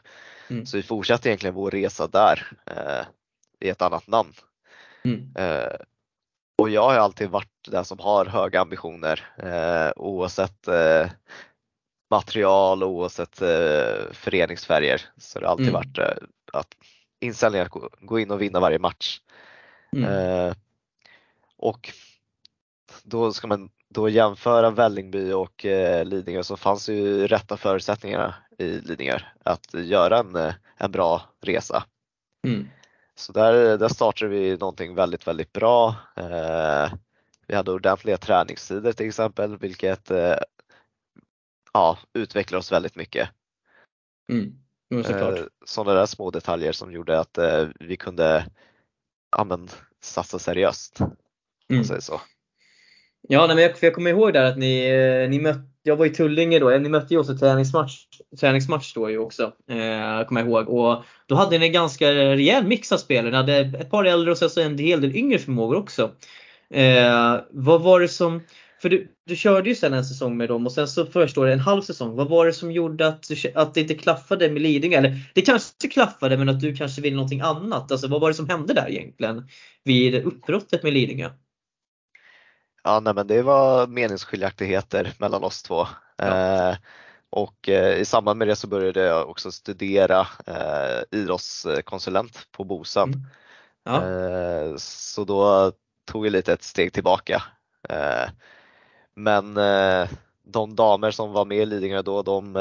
Mm. 0.50 0.66
Så 0.66 0.78
vi 0.78 0.84
fortsatte 0.84 1.30
egentligen 1.30 1.56
vår 1.56 1.72
resa 1.72 2.08
där 2.08 2.48
eh, 2.66 3.06
i 3.60 3.70
ett 3.70 3.82
annat 3.82 4.08
namn. 4.08 4.34
Mm. 5.04 5.34
Eh, 5.36 5.76
och 6.58 6.70
jag 6.70 6.84
har 6.84 6.96
alltid 6.96 7.30
varit 7.30 7.68
den 7.68 7.86
som 7.86 8.00
har 8.00 8.26
höga 8.26 8.62
ambitioner 8.62 9.26
eh, 9.38 9.92
oavsett 9.96 10.68
eh, 10.68 11.10
material 12.10 12.84
och 12.84 12.90
oavsett 12.90 13.42
eh, 13.42 14.12
föreningsfärger. 14.12 15.02
Så 15.18 15.40
det 15.40 15.46
har 15.46 15.52
alltid 15.52 15.70
mm. 15.70 15.74
varit 15.74 15.98
eh, 15.98 16.28
att 16.54 16.68
inställningen 17.20 17.66
att 17.66 17.72
gå, 17.72 17.90
gå, 18.00 18.20
in 18.20 18.32
och 18.32 18.42
vinna 18.42 18.60
varje 18.60 18.80
match. 18.80 19.22
Mm. 19.96 20.14
Eh, 20.14 20.54
och 21.58 21.94
då 23.04 23.34
ska 23.34 23.48
man 23.48 23.70
då 23.90 24.10
jämföra 24.10 24.70
Vällingby 24.70 25.32
och 25.32 25.66
eh, 25.66 26.06
Lidingö 26.06 26.44
så 26.44 26.58
fanns 26.58 26.90
ju 26.90 27.28
rätta 27.28 27.58
förutsättningarna 27.58 28.36
i 28.58 28.68
Lidingö 28.68 29.20
att 29.44 29.74
göra 29.74 30.18
en, 30.18 30.36
eh, 30.36 30.54
en 30.78 30.92
bra 30.92 31.22
resa. 31.42 31.84
Mm. 32.48 32.68
Så 33.20 33.32
där, 33.32 33.78
där 33.78 33.88
startade 33.88 34.32
vi 34.32 34.58
någonting 34.58 34.96
väldigt, 34.96 35.28
väldigt 35.28 35.54
bra. 35.54 35.96
Eh, 36.16 36.94
vi 37.48 37.56
hade 37.56 37.72
ordentliga 37.72 38.18
träningstider 38.18 38.94
till 38.94 39.08
exempel, 39.08 39.58
vilket 39.58 40.12
eh, 40.12 40.36
ja, 41.74 41.98
utvecklar 42.14 42.60
oss 42.60 42.72
väldigt 42.72 42.96
mycket. 42.96 43.30
Mm. 44.30 44.60
Eh, 45.06 45.44
sådana 45.66 46.00
där 46.00 46.06
små 46.06 46.32
detaljer 46.32 46.72
som 46.72 46.92
gjorde 46.92 47.20
att 47.20 47.38
eh, 47.38 47.68
vi 47.80 47.98
kunde 47.98 48.46
ja, 49.38 49.44
men, 49.44 49.70
satsa 50.02 50.40
seriöst. 50.40 51.00
Mm. 51.70 51.84
säger 51.84 52.02
så. 52.02 52.22
Ja, 53.22 53.48
men 53.48 53.58
jag, 53.58 53.76
jag 53.82 53.94
kommer 53.94 54.12
ihåg 54.12 54.34
där 54.34 54.44
att 54.44 54.58
ni, 54.58 54.90
eh, 54.90 55.30
ni 55.30 55.40
mötte, 55.40 55.70
jag 55.88 55.96
var 55.96 56.06
i 56.06 56.10
Tullinge 56.10 56.60
då, 56.60 56.70
ni 56.70 56.90
mötte 56.90 57.14
ju 57.14 57.20
oss 57.20 57.30
i 57.30 57.38
träningsmatch, 57.38 58.06
träningsmatch 58.40 58.94
då 58.94 59.10
ju 59.10 59.18
också. 59.18 59.44
Eh, 59.44 60.28
kommer 60.28 60.42
jag 60.42 60.48
ihåg. 60.48 60.70
Och 60.70 61.04
då 61.26 61.36
hade 61.36 61.58
ni 61.58 61.66
en 61.66 61.72
ganska 61.72 62.12
rejäl 62.12 62.68
mix 62.68 62.92
av 62.92 62.98
spelare. 62.98 63.32
Ni 63.32 63.38
hade 63.38 63.58
ett 63.58 63.92
par 63.92 64.06
äldre 64.06 64.32
och 64.32 64.38
sen 64.38 64.66
en 64.66 64.78
hel 64.78 65.02
del 65.02 65.16
yngre 65.16 65.40
förmågor 65.40 65.76
också. 65.76 66.12
Eh, 66.70 67.36
vad 67.52 67.82
var 67.82 68.00
det 68.00 68.08
som, 68.08 68.42
för 68.82 68.90
du, 68.90 69.08
du 69.28 69.36
körde 69.36 69.70
ju 69.70 69.76
sen 69.76 69.94
en 69.94 70.06
säsong 70.06 70.38
med 70.38 70.50
dem 70.50 70.66
och 70.66 70.72
sen 70.72 70.88
så 70.88 71.06
förstår 71.06 71.46
det 71.46 71.54
en 71.54 71.60
halv 71.60 71.82
säsong. 71.82 72.16
Vad 72.16 72.30
var 72.30 72.46
det 72.46 72.54
som 72.54 72.72
gjorde 72.72 73.08
att, 73.08 73.26
att 73.56 73.74
det 73.74 73.82
inte 73.82 73.94
klaffade 73.94 74.50
med 74.50 74.62
Lidingö? 74.62 74.98
Eller 74.98 75.20
det 75.34 75.42
kanske 75.42 75.88
klaffade 75.88 76.38
men 76.38 76.50
att 76.50 76.60
du 76.60 76.76
kanske 76.76 77.02
ville 77.02 77.16
någonting 77.16 77.42
annat. 77.42 77.92
Alltså 77.92 78.08
vad 78.08 78.22
var 78.22 78.28
det 78.28 78.34
som 78.34 78.50
hände 78.50 78.74
där 78.74 78.90
egentligen 78.90 79.48
vid 79.84 80.16
uppbrottet 80.16 80.84
med 80.84 80.94
Lidingö? 80.94 81.30
Ja, 82.84 83.00
nej, 83.00 83.14
men 83.14 83.28
det 83.28 83.42
var 83.42 83.88
meningsskiljaktigheter 83.88 85.14
mellan 85.20 85.44
oss 85.44 85.64
två. 85.64 85.88
Ja. 86.18 86.26
Eh, 86.26 86.76
och 87.30 87.70
eh, 87.70 87.98
i 87.98 88.06
samband 88.06 88.40
med 88.40 88.48
det 88.48 88.56
så 88.56 88.68
började 88.68 89.02
jag 89.02 89.30
också 89.30 89.52
studera 89.52 90.28
eh, 90.46 91.20
idrottskonsulent 91.20 92.48
på 92.52 92.64
Bosön. 92.64 93.14
Mm. 93.14 93.26
Ja. 93.84 94.10
Eh, 94.10 94.76
så 94.78 95.24
då 95.24 95.72
tog 96.06 96.26
jag 96.26 96.32
lite 96.32 96.54
ett 96.54 96.64
steg 96.64 96.94
tillbaka. 96.94 97.44
Eh, 97.90 98.30
men 99.16 99.58
eh, 99.58 100.10
de 100.44 100.76
damer 100.76 101.12
som 101.12 101.32
var 101.32 101.46
med 101.46 101.58
i 101.58 101.66
Lidingö 101.66 102.02
då, 102.02 102.22
de, 102.22 102.54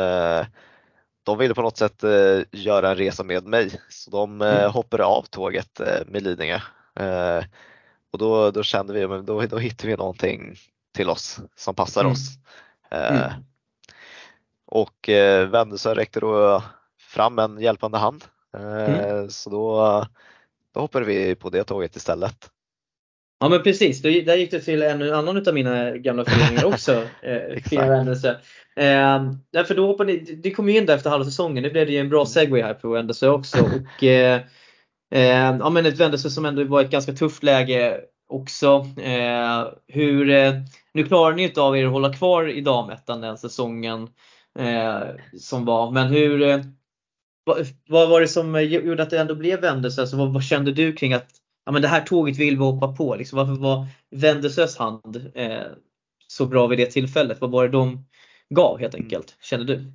de 1.23 1.39
ville 1.39 1.55
på 1.55 1.63
något 1.63 1.77
sätt 1.77 2.03
göra 2.51 2.91
en 2.91 2.97
resa 2.97 3.25
med 3.25 3.45
mig. 3.45 3.81
Så 3.89 4.11
de 4.11 4.43
mm. 4.43 4.71
hoppade 4.71 5.05
av 5.05 5.23
tåget 5.23 5.81
med 6.07 6.23
Lidingö. 6.23 6.61
Och 8.17 8.21
då, 8.21 8.51
då 8.51 8.63
kände 8.63 8.93
vi 8.93 9.05
att 9.05 9.27
då, 9.27 9.43
då 9.47 9.59
hittar 9.59 9.89
vi 9.89 9.97
någonting 9.97 10.55
till 10.95 11.11
oss 11.11 11.41
som 11.57 11.75
passar 11.75 12.01
mm. 12.01 12.13
oss. 12.13 12.29
Eh, 12.91 13.17
mm. 13.17 13.45
Och 14.67 15.09
eh, 15.09 15.49
Vändelsö 15.49 15.95
räckte 15.95 16.21
då 16.21 16.63
fram 16.99 17.39
en 17.39 17.61
hjälpande 17.61 17.99
hand. 17.99 18.25
Eh, 18.55 18.95
mm. 18.95 19.31
Så 19.31 19.51
då, 19.51 20.07
då 20.75 20.81
hoppade 20.81 21.05
vi 21.05 21.35
på 21.35 21.51
det 21.51 21.65
tåget 21.65 21.97
istället. 21.97 22.51
Ja 23.41 23.49
men 23.49 23.63
precis, 23.63 24.03
då, 24.03 24.09
där 24.09 24.37
gick 24.37 24.51
du 24.51 24.61
till 24.61 24.83
en 24.83 25.13
annan 25.13 25.49
av 25.49 25.55
mina 25.55 25.91
gamla 25.91 26.25
föreningar 26.25 26.65
också, 26.75 27.03
eh, 27.23 27.63
Fina 27.63 27.89
Vändelsö. 27.89 28.31
Eh, 28.77 29.33
därför 29.53 29.75
då 29.75 29.87
hoppade 29.87 30.13
ni, 30.13 30.19
det 30.19 30.51
kom 30.51 30.69
ju 30.69 30.79
in 30.79 30.87
där 30.87 30.95
efter 30.95 31.11
halva 31.11 31.25
säsongen, 31.25 31.63
nu 31.63 31.71
blev 31.71 31.87
det 31.87 31.93
ju 31.93 31.99
en 31.99 32.09
bra 32.09 32.27
segway 32.27 32.63
här 32.63 32.75
på 32.75 32.89
Vändelsö 32.89 33.29
också. 33.29 33.59
Och, 33.65 34.03
eh, 35.11 35.57
ja, 35.61 35.71
men 35.71 35.87
ett 35.87 36.01
Vändelse 36.01 36.31
som 36.31 36.45
ändå 36.45 36.65
var 36.65 36.81
ett 36.81 36.91
ganska 36.91 37.13
tufft 37.13 37.43
läge 37.43 38.01
också. 38.29 38.87
Eh, 39.01 39.69
hur, 39.89 40.31
eh, 40.31 40.53
nu 40.95 41.05
klarar 41.05 41.37
ni 41.37 41.43
inte 41.43 41.61
av 41.61 41.77
er 41.77 41.87
att 41.87 41.93
hålla 41.93 42.13
kvar 42.13 42.49
i 42.49 42.61
damettan 42.61 43.21
den 43.21 43.39
säsongen 43.39 44.09
eh, 44.59 45.03
som 45.39 45.65
var. 45.65 45.91
Men 45.91 46.07
hur, 46.07 46.43
eh, 46.43 46.61
vad, 47.45 47.67
vad, 47.89 48.09
var 48.09 48.21
det 48.21 48.29
som 48.29 48.63
gjorde 48.65 49.03
att 49.03 49.11
det 49.11 49.21
ändå 49.21 49.35
blev 49.35 49.61
Vändelse? 49.61 50.01
Alltså, 50.01 50.17
vad, 50.17 50.33
vad, 50.33 50.45
kände 50.45 50.73
du 50.73 50.93
kring 50.93 51.13
att 51.13 51.29
ja, 51.67 51.73
men 51.73 51.83
det 51.83 51.89
här 51.89 52.01
tåget 52.01 52.39
vill 52.39 52.57
vi 52.57 52.65
hoppa 52.65 52.93
på? 52.93 53.17
Liksom, 53.17 53.37
varför 53.37 53.53
var 53.53 53.87
Vändelses 54.11 54.77
hand 54.77 55.31
eh, 55.35 55.63
så 56.27 56.47
bra 56.47 56.67
vid 56.67 56.79
det 56.79 56.87
tillfället? 56.87 57.41
Vad 57.41 57.51
var 57.51 57.63
det 57.65 57.73
de 57.73 58.07
gav 58.55 58.79
helt 58.79 58.95
enkelt, 58.95 59.37
kände 59.41 59.67
du? 59.67 59.93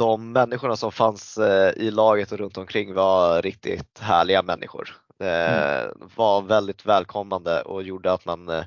De 0.00 0.32
människorna 0.32 0.76
som 0.76 0.92
fanns 0.92 1.38
eh, 1.38 1.72
i 1.76 1.90
laget 1.90 2.32
och 2.32 2.38
runt 2.38 2.58
omkring 2.58 2.94
var 2.94 3.42
riktigt 3.42 3.98
härliga 3.98 4.42
människor. 4.42 4.96
Mm. 5.18 5.92
Var 6.16 6.42
väldigt 6.42 6.86
välkomnande 6.86 7.62
och 7.62 7.82
gjorde 7.82 8.12
att 8.12 8.24
man 8.24 8.48
eh, 8.48 8.64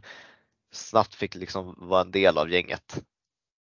snabbt 0.71 1.15
fick 1.15 1.35
liksom 1.35 1.75
vara 1.77 2.01
en 2.01 2.11
del 2.11 2.37
av 2.37 2.49
gänget. 2.49 3.03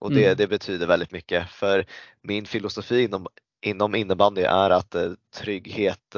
Och 0.00 0.10
det, 0.10 0.24
mm. 0.24 0.36
det 0.36 0.46
betyder 0.46 0.86
väldigt 0.86 1.12
mycket 1.12 1.48
för 1.48 1.86
min 2.22 2.46
filosofi 2.46 3.02
inom, 3.02 3.26
inom 3.60 3.94
innebandy 3.94 4.42
är 4.42 4.70
att 4.70 4.96
trygghet 5.34 6.16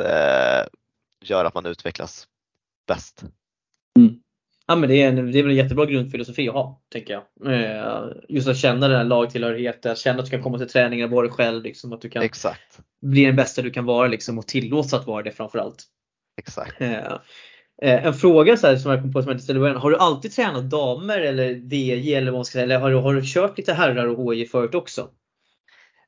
gör 1.25 1.45
att 1.45 1.55
man 1.55 1.67
utvecklas 1.67 2.29
bäst. 2.87 3.25
Mm. 3.99 4.24
Ja, 4.67 4.77
men 4.77 4.89
det, 4.89 5.03
är 5.03 5.09
en, 5.09 5.33
det 5.33 5.39
är 5.39 5.43
väl 5.43 5.51
en 5.51 5.57
jättebra 5.57 5.87
grundfilosofi 5.87 6.49
att 6.49 6.55
ha, 6.55 6.83
tänker 6.93 7.13
jag. 7.13 7.53
Eh, 7.53 8.05
just 8.29 8.49
att 8.49 8.57
känna 8.57 8.89
den 8.89 8.97
här 8.97 9.05
lagtillhörigheten, 9.05 9.97
känna 9.97 10.19
att 10.19 10.25
du 10.25 10.31
kan 10.31 10.43
komma 10.43 10.59
till 10.59 10.69
träningar, 10.69 11.09
vara 11.09 11.27
dig 11.27 11.37
själv, 11.37 11.63
liksom, 11.63 11.93
att 11.93 12.01
du 12.01 12.11
kan 12.11 12.23
Exakt. 12.23 12.81
bli 13.03 13.25
den 13.25 13.37
bästa 13.37 13.63
du 13.63 13.71
kan 13.71 13.85
vara 13.85 14.09
liksom, 14.09 14.39
och 14.39 14.47
tillåts 14.47 14.95
att 14.95 15.07
vara 15.07 15.23
det 15.23 15.33
framförallt. 15.33 15.85
Exakt. 16.39 16.81
Eh, 16.81 17.13
eh, 17.83 18.07
en 18.07 18.15
fråga 18.15 18.57
så 18.57 18.67
här, 18.67 18.77
som 18.77 18.91
jag 18.91 19.01
kom 19.01 19.13
på 19.13 19.23
som 19.23 19.29
jag 19.29 19.35
inte 19.35 19.45
ställde 19.45 19.61
början. 19.61 19.77
Har 19.77 19.91
du 19.91 19.97
alltid 19.97 20.33
tränat 20.33 20.71
damer 20.71 21.21
eller 21.21 21.75
DJ 21.75 22.15
eller 22.15 22.31
vad 22.31 22.39
man 22.39 22.45
ska 22.45 22.53
säga, 22.53 22.65
eller 22.65 22.79
har 22.79 22.91
du, 22.91 22.97
har 22.97 23.15
du 23.15 23.23
kört 23.25 23.59
lite 23.59 23.73
herrar 23.73 24.07
och 24.07 24.17
HJ 24.17 24.47
förut 24.47 24.75
också? 24.75 25.09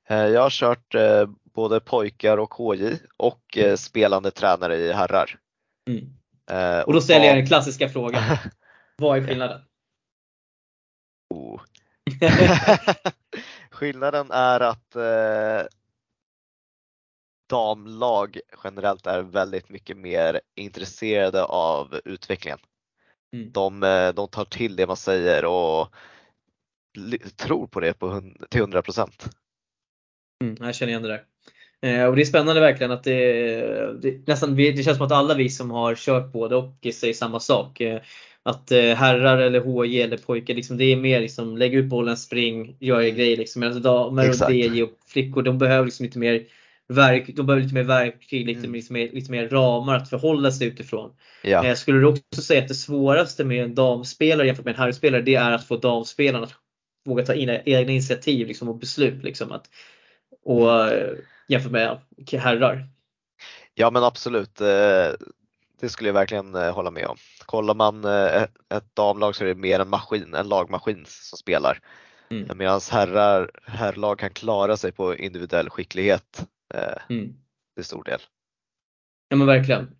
Jag 0.08 0.42
har 0.42 0.50
kört 0.50 0.94
både 1.54 1.80
pojkar 1.80 2.38
och 2.38 2.54
HJ 2.54 2.98
och 3.16 3.58
spelande 3.76 4.30
tränare 4.30 4.76
i 4.76 4.92
herrar. 4.92 5.38
Mm. 5.88 6.15
Eh, 6.50 6.80
och 6.80 6.92
då 6.92 7.00
ställer 7.00 7.26
jag 7.26 7.36
den 7.36 7.46
klassiska 7.46 7.88
frågan. 7.88 8.22
Vad 8.96 9.18
är 9.18 9.26
skillnaden? 9.26 9.60
Oh. 11.34 11.60
skillnaden 13.70 14.30
är 14.30 14.60
att 14.60 14.96
eh, 14.96 15.66
damlag 17.48 18.40
generellt 18.64 19.06
är 19.06 19.22
väldigt 19.22 19.68
mycket 19.68 19.96
mer 19.96 20.40
intresserade 20.54 21.44
av 21.44 22.00
utvecklingen. 22.04 22.58
Mm. 23.32 23.52
De, 23.52 23.82
eh, 23.82 24.12
de 24.12 24.28
tar 24.28 24.44
till 24.44 24.76
det 24.76 24.86
man 24.86 24.96
säger 24.96 25.44
och 25.44 25.94
tror 27.36 27.66
på 27.66 27.80
det 27.80 27.92
på, 27.92 28.22
till 28.50 28.60
100 28.60 28.82
procent. 28.82 29.28
Mm, 30.44 30.56
jag 30.60 30.74
känner 30.74 30.90
igen 30.90 31.02
det 31.02 31.08
där. 31.08 31.24
Eh, 31.82 32.04
och 32.04 32.16
det 32.16 32.22
är 32.22 32.26
spännande 32.26 32.60
verkligen 32.60 32.92
att 32.92 33.04
det, 33.04 34.02
det, 34.02 34.26
nästan, 34.26 34.56
det 34.56 34.84
känns 34.84 34.96
som 34.96 35.06
att 35.06 35.12
alla 35.12 35.34
vi 35.34 35.48
som 35.48 35.70
har 35.70 35.94
kört 35.94 36.32
både 36.32 36.56
och 36.56 36.86
säger 36.94 37.14
samma 37.14 37.40
sak. 37.40 37.80
Eh, 37.80 38.00
att 38.42 38.72
eh, 38.72 38.94
herrar 38.94 39.38
eller 39.38 39.60
HJ 39.60 40.02
eller 40.02 40.16
pojkar, 40.16 40.54
liksom, 40.54 40.76
det 40.76 40.84
är 40.84 40.96
mer 40.96 41.20
liksom, 41.20 41.56
lägg 41.56 41.74
ut 41.74 41.84
bollen, 41.84 42.16
spring, 42.16 42.76
gör 42.80 43.00
er 43.00 43.10
grej. 43.10 43.36
Liksom. 43.36 43.60
Medan 43.60 43.82
damer 43.82 44.28
och 44.28 44.52
DJ 44.52 44.82
och 44.82 44.90
flickor 45.06 45.42
de 45.42 45.58
behöver 45.58 45.84
liksom 45.84 46.06
lite 46.06 46.18
mer 46.18 46.42
verk, 46.88 47.30
de 47.36 47.46
behöver 47.46 47.62
lite 47.62 47.74
mer 47.74 47.82
verktyg, 47.82 48.46
lite, 48.46 48.58
mm. 48.58 48.72
lite, 48.72 48.92
mer, 48.92 49.08
lite 49.12 49.30
mer 49.30 49.48
ramar 49.48 49.96
att 49.96 50.10
förhålla 50.10 50.50
sig 50.52 50.66
utifrån. 50.66 51.10
Ja. 51.42 51.74
Skulle 51.74 52.00
du 52.00 52.06
också 52.06 52.42
säga 52.42 52.62
att 52.62 52.68
det 52.68 52.74
svåraste 52.74 53.44
med 53.44 53.64
en 53.64 53.74
damspelare 53.74 54.46
jämfört 54.46 54.64
med 54.64 54.74
en 54.74 54.80
herrspelare 54.80 55.22
det 55.22 55.34
är 55.34 55.50
att 55.50 55.66
få 55.66 55.76
damspelarna 55.76 56.44
att 56.44 56.54
våga 57.06 57.24
ta 57.24 57.34
in 57.34 57.60
egna 57.64 57.92
initiativ 57.92 58.46
liksom, 58.46 58.68
och 58.68 58.78
beslut. 58.78 59.24
Liksom, 59.24 59.52
att, 59.52 59.66
och 60.44 60.70
jämfört 61.48 61.72
med 61.72 61.98
herrar. 62.32 62.88
Ja 63.74 63.90
men 63.90 64.04
absolut, 64.04 64.60
eh, 64.60 65.10
det 65.80 65.88
skulle 65.88 66.08
jag 66.08 66.14
verkligen 66.14 66.54
eh, 66.54 66.74
hålla 66.74 66.90
med 66.90 67.06
om. 67.06 67.16
Kollar 67.46 67.74
man 67.74 68.04
eh, 68.04 68.42
ett 68.74 68.94
damlag 68.94 69.36
så 69.36 69.44
är 69.44 69.48
det 69.48 69.54
mer 69.54 69.80
en 69.80 69.88
maskin, 69.88 70.34
en 70.34 70.48
lagmaskin 70.48 71.04
som 71.06 71.38
spelar. 71.38 71.78
Mm. 72.30 72.58
Medan 72.58 72.80
herrar, 72.92 73.50
herrlag 73.64 74.18
kan 74.18 74.30
klara 74.30 74.76
sig 74.76 74.92
på 74.92 75.16
individuell 75.16 75.70
skicklighet 75.70 76.46
mm. 77.08 77.34
till 77.74 77.84
stor 77.84 78.04
del. 78.04 78.20
Ja 79.28 79.36
men 79.36 79.46
verkligen. 79.46 79.96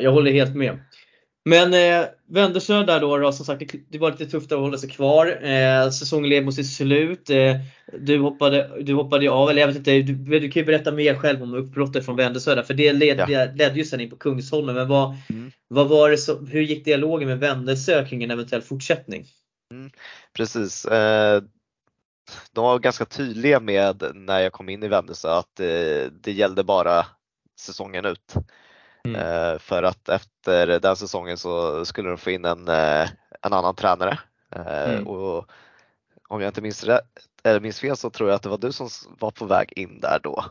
Jag 0.00 0.12
håller 0.12 0.32
helt 0.32 0.56
med. 0.56 0.78
Men 1.48 1.74
eh, 1.74 2.08
Wendersö 2.28 2.82
där 2.82 3.00
då, 3.00 3.18
då, 3.18 3.32
som 3.32 3.46
sagt, 3.46 3.74
det 3.88 3.98
var 3.98 4.10
lite 4.10 4.26
tufft 4.26 4.52
att 4.52 4.58
hålla 4.58 4.78
sig 4.78 4.90
kvar. 4.90 5.44
Eh, 5.44 5.90
säsongen 5.90 6.28
led 6.28 6.44
mot 6.44 6.54
sitt 6.54 6.70
slut. 6.70 7.30
Eh, 7.30 7.56
du, 7.98 8.18
hoppade, 8.18 8.82
du 8.82 8.94
hoppade 8.94 9.30
av, 9.30 9.50
eller 9.50 9.60
jag 9.60 9.68
vet 9.68 9.76
inte, 9.76 10.02
du, 10.02 10.40
du 10.40 10.50
kan 10.50 10.60
ju 10.60 10.66
berätta 10.66 10.92
mer 10.92 11.14
själv 11.14 11.42
om 11.42 11.54
uppbrottet 11.54 12.04
från 12.04 12.16
Wendersö 12.16 12.54
där, 12.54 12.62
för 12.62 12.74
det 12.74 12.92
led, 12.92 13.24
ja. 13.28 13.44
ledde 13.54 13.74
ju 13.74 13.84
sen 13.84 14.00
in 14.00 14.10
på 14.10 14.16
Kungsholmen. 14.16 14.74
Men 14.74 14.88
vad, 14.88 15.16
mm. 15.30 15.52
vad 15.68 15.88
var 15.88 16.10
det 16.10 16.18
så, 16.18 16.38
hur 16.46 16.62
gick 16.62 16.84
dialogen 16.84 17.28
med 17.28 17.38
Wendersö 17.38 18.06
kring 18.06 18.24
en 18.24 18.30
eventuell 18.30 18.62
fortsättning? 18.62 19.26
Mm, 19.74 19.90
precis. 20.32 20.84
Eh, 20.84 21.42
de 22.52 22.64
var 22.64 22.78
ganska 22.78 23.04
tydliga 23.04 23.60
med 23.60 24.02
när 24.14 24.40
jag 24.40 24.52
kom 24.52 24.68
in 24.68 24.82
i 24.82 24.88
Wendersö 24.88 25.28
att 25.28 25.60
eh, 25.60 26.10
det 26.20 26.32
gällde 26.32 26.64
bara 26.64 27.06
säsongen 27.60 28.04
ut. 28.04 28.34
Mm. 29.14 29.52
Eh, 29.52 29.58
för 29.58 29.82
att 29.82 30.08
efter 30.08 30.80
den 30.80 30.96
säsongen 30.96 31.36
så 31.36 31.84
skulle 31.84 32.08
de 32.08 32.18
få 32.18 32.30
in 32.30 32.44
en, 32.44 32.68
eh, 32.68 33.08
en 33.42 33.52
annan 33.52 33.74
tränare. 33.74 34.18
Eh, 34.56 34.90
mm. 34.90 35.06
Och 35.06 35.50
om 36.28 36.40
jag 36.40 36.48
inte 36.48 36.62
minns, 36.62 36.84
rätt, 36.84 37.04
eller 37.44 37.60
minns 37.60 37.80
fel 37.80 37.96
så 37.96 38.10
tror 38.10 38.28
jag 38.28 38.36
att 38.36 38.42
det 38.42 38.48
var 38.48 38.58
du 38.58 38.72
som 38.72 38.88
var 39.18 39.30
på 39.30 39.44
väg 39.44 39.72
in 39.76 40.00
där 40.00 40.18
då. 40.22 40.44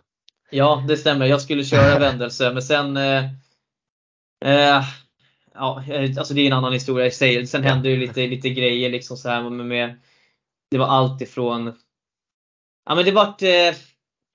Ja, 0.49 0.83
det 0.87 0.97
stämmer. 0.97 1.25
Jag 1.25 1.41
skulle 1.41 1.63
köra 1.63 1.99
vändelse 1.99 2.53
men 2.53 2.61
sen 2.61 2.97
eh, 2.97 3.25
eh, 4.45 4.83
Ja, 5.57 5.83
alltså 6.17 6.33
det 6.33 6.41
är 6.41 6.47
en 6.47 6.53
annan 6.53 6.73
historia 6.73 7.05
i 7.05 7.11
sig. 7.11 7.47
Sen 7.47 7.63
hände 7.63 7.89
ju 7.89 7.97
lite, 7.97 8.27
lite 8.27 8.49
grejer 8.49 8.89
liksom 8.89 9.17
så 9.17 9.29
här 9.29 9.49
med, 9.49 9.65
med 9.65 9.99
Det 10.71 10.77
var 10.77 10.87
allt 10.87 11.21
ifrån 11.21 11.73
Ja 12.85 12.95
men 12.95 13.05
det 13.05 13.11
vart 13.11 13.41
eh, 13.41 13.75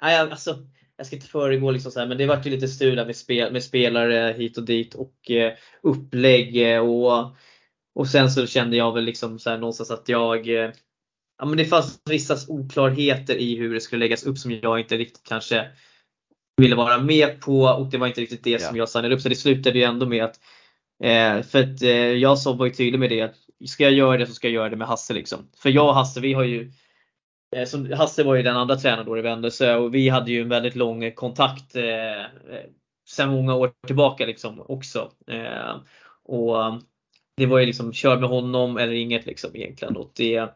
alltså, 0.01 0.67
jag 1.01 1.07
ska 1.07 1.17
inte 1.17 1.29
föregå 1.29 1.71
liksom 1.71 1.93
så 1.93 2.01
här, 2.01 2.07
men 2.07 2.19
det 2.19 2.27
vart 2.27 2.47
ju 2.47 2.51
lite 2.51 2.69
strul 2.69 3.07
med, 3.07 3.17
spel, 3.17 3.53
med 3.53 3.65
spelare 3.65 4.35
hit 4.39 4.59
och 4.59 4.65
dit 4.65 4.95
och 4.95 5.31
eh, 5.31 5.53
upplägg 5.83 6.73
eh, 6.73 6.81
och, 6.81 7.37
och 7.95 8.09
sen 8.09 8.31
så 8.31 8.47
kände 8.47 8.77
jag 8.77 8.95
väl 8.95 9.05
liksom 9.05 9.39
så 9.39 9.51
här 9.51 9.59
någonstans 9.59 9.91
att 9.91 10.09
jag 10.09 10.49
eh, 10.49 10.71
Ja 11.39 11.47
men 11.47 11.57
det 11.57 11.65
fanns 11.65 12.01
vissa 12.05 12.37
oklarheter 12.49 13.37
i 13.37 13.57
hur 13.57 13.75
det 13.75 13.81
skulle 13.81 13.99
läggas 14.05 14.25
upp 14.25 14.39
som 14.39 14.51
jag 14.63 14.81
inte 14.81 14.97
riktigt 14.97 15.23
kanske 15.29 15.67
ville 16.57 16.77
vara 16.77 16.99
med 16.99 17.41
på 17.41 17.63
och 17.63 17.91
det 17.91 17.99
var 17.99 18.07
inte 18.07 18.21
riktigt 18.21 18.45
det 18.45 18.51
ja. 18.51 18.59
som 18.59 18.77
jag 18.77 18.89
signade 18.89 19.15
upp. 19.15 19.21
Så 19.21 19.29
det 19.29 19.35
slutade 19.35 19.79
ju 19.79 19.85
ändå 19.85 20.07
med 20.07 20.25
att 20.25 20.41
eh, 21.05 21.43
för 21.43 21.63
att 21.63 21.83
eh, 21.83 21.91
jag 21.91 22.39
så 22.39 22.53
var 22.53 22.67
ju 22.67 22.73
tydlig 22.73 22.99
med 22.99 23.11
det 23.11 23.23
att 23.23 23.35
ska 23.69 23.85
jag 23.85 23.93
göra 23.93 24.17
det 24.17 24.27
så 24.27 24.33
ska 24.33 24.49
jag 24.49 24.55
göra 24.55 24.69
det 24.69 24.77
med 24.77 24.89
Hasse 24.89 25.15
liksom. 25.15 25.51
För 25.57 25.71
jag 25.71 25.89
och 25.89 25.95
Hasse 25.95 26.21
vi 26.21 26.33
har 26.33 26.45
ju 26.45 26.73
som 27.67 27.93
Hasse 27.93 28.25
var 28.25 28.35
ju 28.35 28.43
den 28.43 28.57
andra 28.57 28.77
tränaren 28.77 29.07
då 29.07 29.19
i 29.19 29.23
Vändelse 29.23 29.77
och 29.77 29.95
vi 29.95 30.09
hade 30.09 30.31
ju 30.31 30.41
en 30.41 30.49
väldigt 30.49 30.77
lång 30.77 31.13
kontakt 31.13 31.77
eh, 31.77 32.25
sedan 33.09 33.29
många 33.31 33.55
år 33.55 33.73
tillbaka 33.87 34.27
liksom 34.27 34.65
också. 34.69 35.13
Eh, 35.27 35.77
och 36.25 36.57
det 37.37 37.47
var 37.47 37.59
ju 37.59 37.67
liksom 37.67 37.93
kör 37.93 38.19
med 38.19 38.29
honom 38.29 38.77
eller 38.77 38.93
inget 38.93 39.27
liksom 39.27 39.57
egentligen. 39.57 39.97
Och 39.97 40.13
det, 40.17 40.49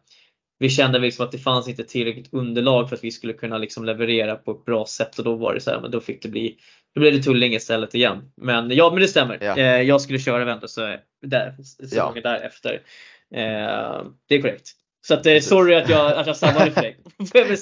vi 0.58 0.68
kände 0.68 0.98
liksom 0.98 1.24
att 1.24 1.32
det 1.32 1.38
fanns 1.38 1.68
inte 1.68 1.84
tillräckligt 1.84 2.32
underlag 2.32 2.88
för 2.88 2.96
att 2.96 3.04
vi 3.04 3.10
skulle 3.10 3.32
kunna 3.32 3.58
liksom 3.58 3.84
leverera 3.84 4.36
på 4.36 4.50
ett 4.50 4.64
bra 4.64 4.86
sätt 4.86 5.18
och 5.18 5.24
då 5.24 5.34
var 5.36 5.54
det 5.54 5.60
så 5.60 5.70
här, 5.70 5.80
men 5.80 5.90
då 5.90 6.00
fick 6.00 6.22
det 6.22 6.28
bli 6.28 6.56
då 6.94 7.00
blev 7.00 7.12
det 7.12 7.22
Tullinge 7.22 7.56
istället 7.56 7.94
igen. 7.94 8.32
Men 8.36 8.70
ja, 8.70 8.90
men 8.90 9.00
det 9.00 9.08
stämmer. 9.08 9.38
Ja. 9.40 9.58
jag 9.82 10.00
skulle 10.00 10.18
köra 10.18 10.44
Vändelse 10.44 11.00
där, 11.22 11.56
säsongen 11.62 12.22
ja. 12.24 12.30
därefter. 12.30 12.82
det 14.28 14.34
är 14.34 14.42
korrekt. 14.42 14.83
Så 15.06 15.14
att, 15.14 15.26
eh, 15.26 15.40
sorry 15.40 15.74
att 15.74 15.88
jag, 15.88 16.12
att 16.12 16.26
jag 16.26 16.36
stammade 16.36 16.70
för 16.70 16.82
dig. 16.82 17.00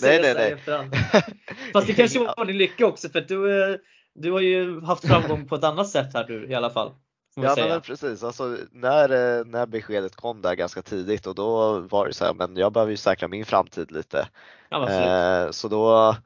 nej, 0.02 0.34
nej, 0.34 0.34
nej. 0.34 0.56
Fast 1.72 1.86
det 1.86 1.92
kanske 1.92 2.18
var 2.18 2.44
din 2.44 2.58
lycka 2.58 2.86
också 2.86 3.08
för 3.08 3.20
du, 3.20 3.72
eh, 3.72 3.78
du 4.14 4.32
har 4.32 4.40
ju 4.40 4.80
haft 4.80 5.06
framgång 5.06 5.48
på 5.48 5.54
ett 5.54 5.64
annat 5.64 5.88
sätt 5.88 6.14
här 6.14 6.24
du 6.24 6.46
i 6.50 6.54
alla 6.54 6.70
fall. 6.70 6.94
Ja 7.36 7.54
men 7.56 7.80
precis, 7.80 8.22
alltså, 8.22 8.56
när, 8.70 9.38
eh, 9.38 9.44
när 9.44 9.66
beskedet 9.66 10.16
kom 10.16 10.42
där 10.42 10.54
ganska 10.54 10.82
tidigt 10.82 11.26
och 11.26 11.34
då 11.34 11.78
var 11.78 12.06
det 12.06 12.12
så 12.12 12.24
här, 12.24 12.34
men 12.34 12.56
jag 12.56 12.72
behöver 12.72 12.90
ju 12.90 12.96
säkra 12.96 13.28
min 13.28 13.44
framtid 13.44 13.92
lite. 13.92 14.28
Ja, 14.68 14.90
eh, 14.90 15.50
så 15.50 15.68
då, 15.68 16.16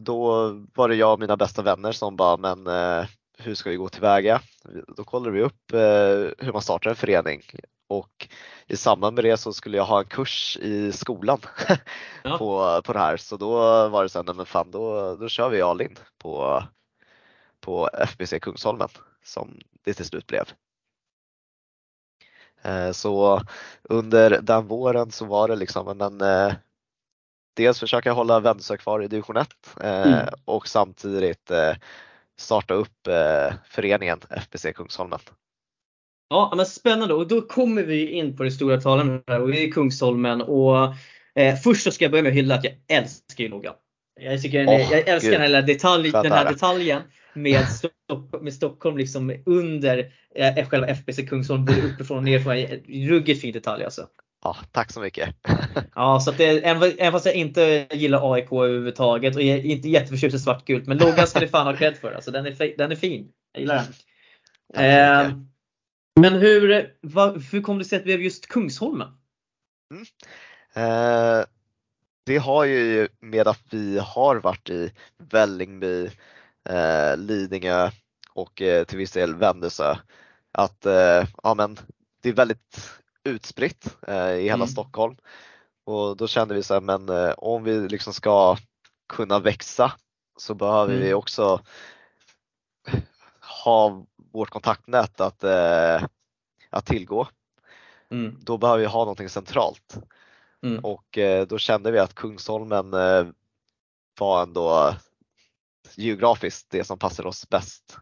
då 0.00 0.50
var 0.74 0.88
det 0.88 0.94
jag 0.94 1.12
och 1.12 1.20
mina 1.20 1.36
bästa 1.36 1.62
vänner 1.62 1.92
som 1.92 2.16
bara, 2.16 2.36
men 2.36 2.66
eh, 2.66 3.06
hur 3.38 3.54
ska 3.54 3.70
vi 3.70 3.76
gå 3.76 3.88
tillväga? 3.88 4.40
Då 4.96 5.04
kollade 5.04 5.30
vi 5.30 5.42
upp 5.42 5.72
eh, 5.72 6.46
hur 6.46 6.52
man 6.52 6.62
startar 6.62 6.90
en 6.90 6.96
förening 6.96 7.42
och 7.88 8.28
i 8.66 8.76
samband 8.76 9.14
med 9.14 9.24
det 9.24 9.36
så 9.36 9.52
skulle 9.52 9.76
jag 9.76 9.84
ha 9.84 9.98
en 9.98 10.04
kurs 10.04 10.56
i 10.56 10.92
skolan 10.92 11.38
ja. 12.22 12.38
på, 12.38 12.82
på 12.84 12.92
det 12.92 12.98
här 12.98 13.16
så 13.16 13.36
då 13.36 13.48
var 13.88 14.02
det 14.02 14.08
så 14.08 14.22
här, 14.22 14.34
men 14.34 14.46
fan 14.46 14.70
då, 14.70 15.16
då 15.16 15.28
kör 15.28 15.48
vi 15.48 15.62
all 15.62 15.80
in 15.80 15.98
på, 16.18 16.62
på 17.60 17.90
FBC 17.92 18.40
Kungsholmen 18.40 18.88
som 19.24 19.58
det 19.84 19.94
till 19.94 20.06
slut 20.06 20.26
blev. 20.26 20.44
Eh, 22.62 22.92
så 22.92 23.42
under 23.82 24.40
den 24.42 24.66
våren 24.66 25.10
så 25.10 25.24
var 25.24 25.48
det 25.48 25.56
liksom 25.56 25.98
men 25.98 26.20
eh, 26.20 26.54
dels 27.54 27.80
försöka 27.80 28.12
hålla 28.12 28.40
Vändelsö 28.40 28.76
kvar 28.76 29.02
i 29.02 29.08
division 29.08 29.36
1 29.36 29.48
eh, 29.80 30.12
mm. 30.12 30.28
och 30.44 30.68
samtidigt 30.68 31.50
starta 32.38 32.74
upp 32.74 33.08
föreningen 33.64 34.20
FBC 34.30 34.72
Kungsholmen. 34.74 35.20
Ja, 36.28 36.52
men 36.56 36.66
spännande 36.66 37.14
och 37.14 37.28
då 37.28 37.40
kommer 37.40 37.82
vi 37.82 38.10
in 38.10 38.36
på 38.36 38.42
det 38.42 38.50
stora 38.50 38.80
talan 38.80 39.22
och 39.26 39.52
vi 39.52 39.68
är 39.68 39.72
Kungsholmen 39.72 40.42
och 40.42 40.94
eh, 41.34 41.56
först 41.64 41.82
så 41.82 41.90
ska 41.90 42.04
jag 42.04 42.12
börja 42.12 42.22
med 42.22 42.30
att 42.30 42.36
hylla 42.36 42.54
att 42.54 42.64
jag 42.64 42.74
älskar 42.88 43.44
ju 43.44 43.50
loggan. 43.50 43.74
Jag, 44.20 44.42
tycker, 44.42 44.66
oh, 44.66 44.92
jag 44.92 45.08
älskar 45.08 45.30
den 45.30 45.40
här, 45.40 45.62
detalj, 45.62 46.10
den 46.10 46.32
här 46.32 46.50
detaljen 46.50 47.02
med, 47.34 47.68
Stock, 47.68 48.42
med 48.42 48.52
Stockholm 48.52 48.96
liksom 48.96 49.42
under 49.46 50.12
eh, 50.34 50.68
själva 50.68 50.86
FBC 50.86 51.28
Kungsholm, 51.28 51.64
både 51.64 51.82
uppifrån 51.82 52.18
och 52.18 52.24
nerifrån. 52.24 52.56
Ruggigt 53.08 53.40
fin 53.40 53.52
detalj 53.52 53.84
alltså. 53.84 54.06
Ja, 54.44 54.56
tack 54.72 54.92
så 54.92 55.00
mycket. 55.00 55.28
ja, 55.94 56.20
så 56.20 56.30
att 56.30 56.38
det, 56.38 56.64
även 56.64 57.12
fast 57.12 57.26
jag 57.26 57.34
inte 57.34 57.86
gillar 57.90 58.32
AIK 58.34 58.52
överhuvudtaget 58.52 59.36
och 59.36 59.42
är 59.42 59.66
inte 59.66 59.88
jätteförtjust 59.88 60.36
i 60.36 60.38
svartgult, 60.38 60.86
men 60.86 60.98
loggan 60.98 61.26
ska 61.26 61.40
det 61.40 61.48
fan 61.48 61.66
ha 61.66 61.76
cred 61.76 61.96
för. 61.96 62.12
Alltså, 62.12 62.30
den, 62.30 62.46
är, 62.46 62.76
den 62.78 62.92
är 62.92 62.96
fin. 62.96 63.28
Jag 63.52 63.60
gillar 63.60 63.82
den. 64.74 64.84
Eh, 64.84 65.32
men 66.20 66.32
hur, 66.32 66.92
vad, 67.00 67.42
hur 67.42 67.62
kom 67.62 67.78
det 67.78 67.84
sig 67.84 67.96
att 67.96 68.02
det 68.02 68.06
blev 68.06 68.22
just 68.22 68.46
Kungsholmen? 68.46 69.08
Mm. 69.90 70.06
Eh, 70.74 71.44
det 72.26 72.36
har 72.36 72.64
ju 72.64 73.08
med 73.20 73.48
att 73.48 73.62
vi 73.70 73.98
har 73.98 74.36
varit 74.36 74.70
i 74.70 74.92
Vällingby, 75.18 76.10
eh, 76.68 77.16
Lidingö 77.16 77.90
och 78.32 78.62
eh, 78.62 78.84
till 78.84 78.98
viss 78.98 79.12
del 79.12 79.34
Vändelsö. 79.34 79.96
Att 80.52 80.86
eh, 80.86 81.24
ja, 81.42 81.54
men 81.54 81.78
det 82.22 82.28
är 82.28 82.32
väldigt 82.32 83.00
utspritt 83.24 83.96
eh, 84.06 84.30
i 84.30 84.42
hela 84.42 84.54
mm. 84.54 84.66
Stockholm. 84.66 85.16
Och 85.84 86.16
då 86.16 86.26
kände 86.28 86.54
vi 86.54 86.62
så 86.62 86.74
här, 86.74 86.80
men 86.80 87.08
eh, 87.08 87.34
om 87.36 87.64
vi 87.64 87.88
liksom 87.88 88.12
ska 88.12 88.56
kunna 89.08 89.38
växa 89.38 89.92
så 90.36 90.54
behöver 90.54 90.94
mm. 90.94 91.06
vi 91.06 91.14
också 91.14 91.60
ha 93.64 94.06
vårt 94.36 94.50
kontaktnät 94.50 95.20
att, 95.20 95.44
eh, 95.44 96.02
att 96.70 96.86
tillgå. 96.86 97.28
Mm. 98.10 98.36
Då 98.40 98.58
behöver 98.58 98.80
vi 98.80 98.86
ha 98.86 98.98
någonting 98.98 99.28
centralt. 99.28 99.98
Mm. 100.62 100.84
Och 100.84 101.18
eh, 101.18 101.46
då 101.46 101.58
kände 101.58 101.90
vi 101.90 101.98
att 101.98 102.14
Kungsholmen 102.14 102.94
eh, 102.94 103.26
var 104.18 104.42
ändå 104.42 104.94
geografiskt 105.94 106.70
det 106.70 106.84
som 106.84 106.98
passade 106.98 107.28
oss 107.28 107.48
bäst. 107.48 107.98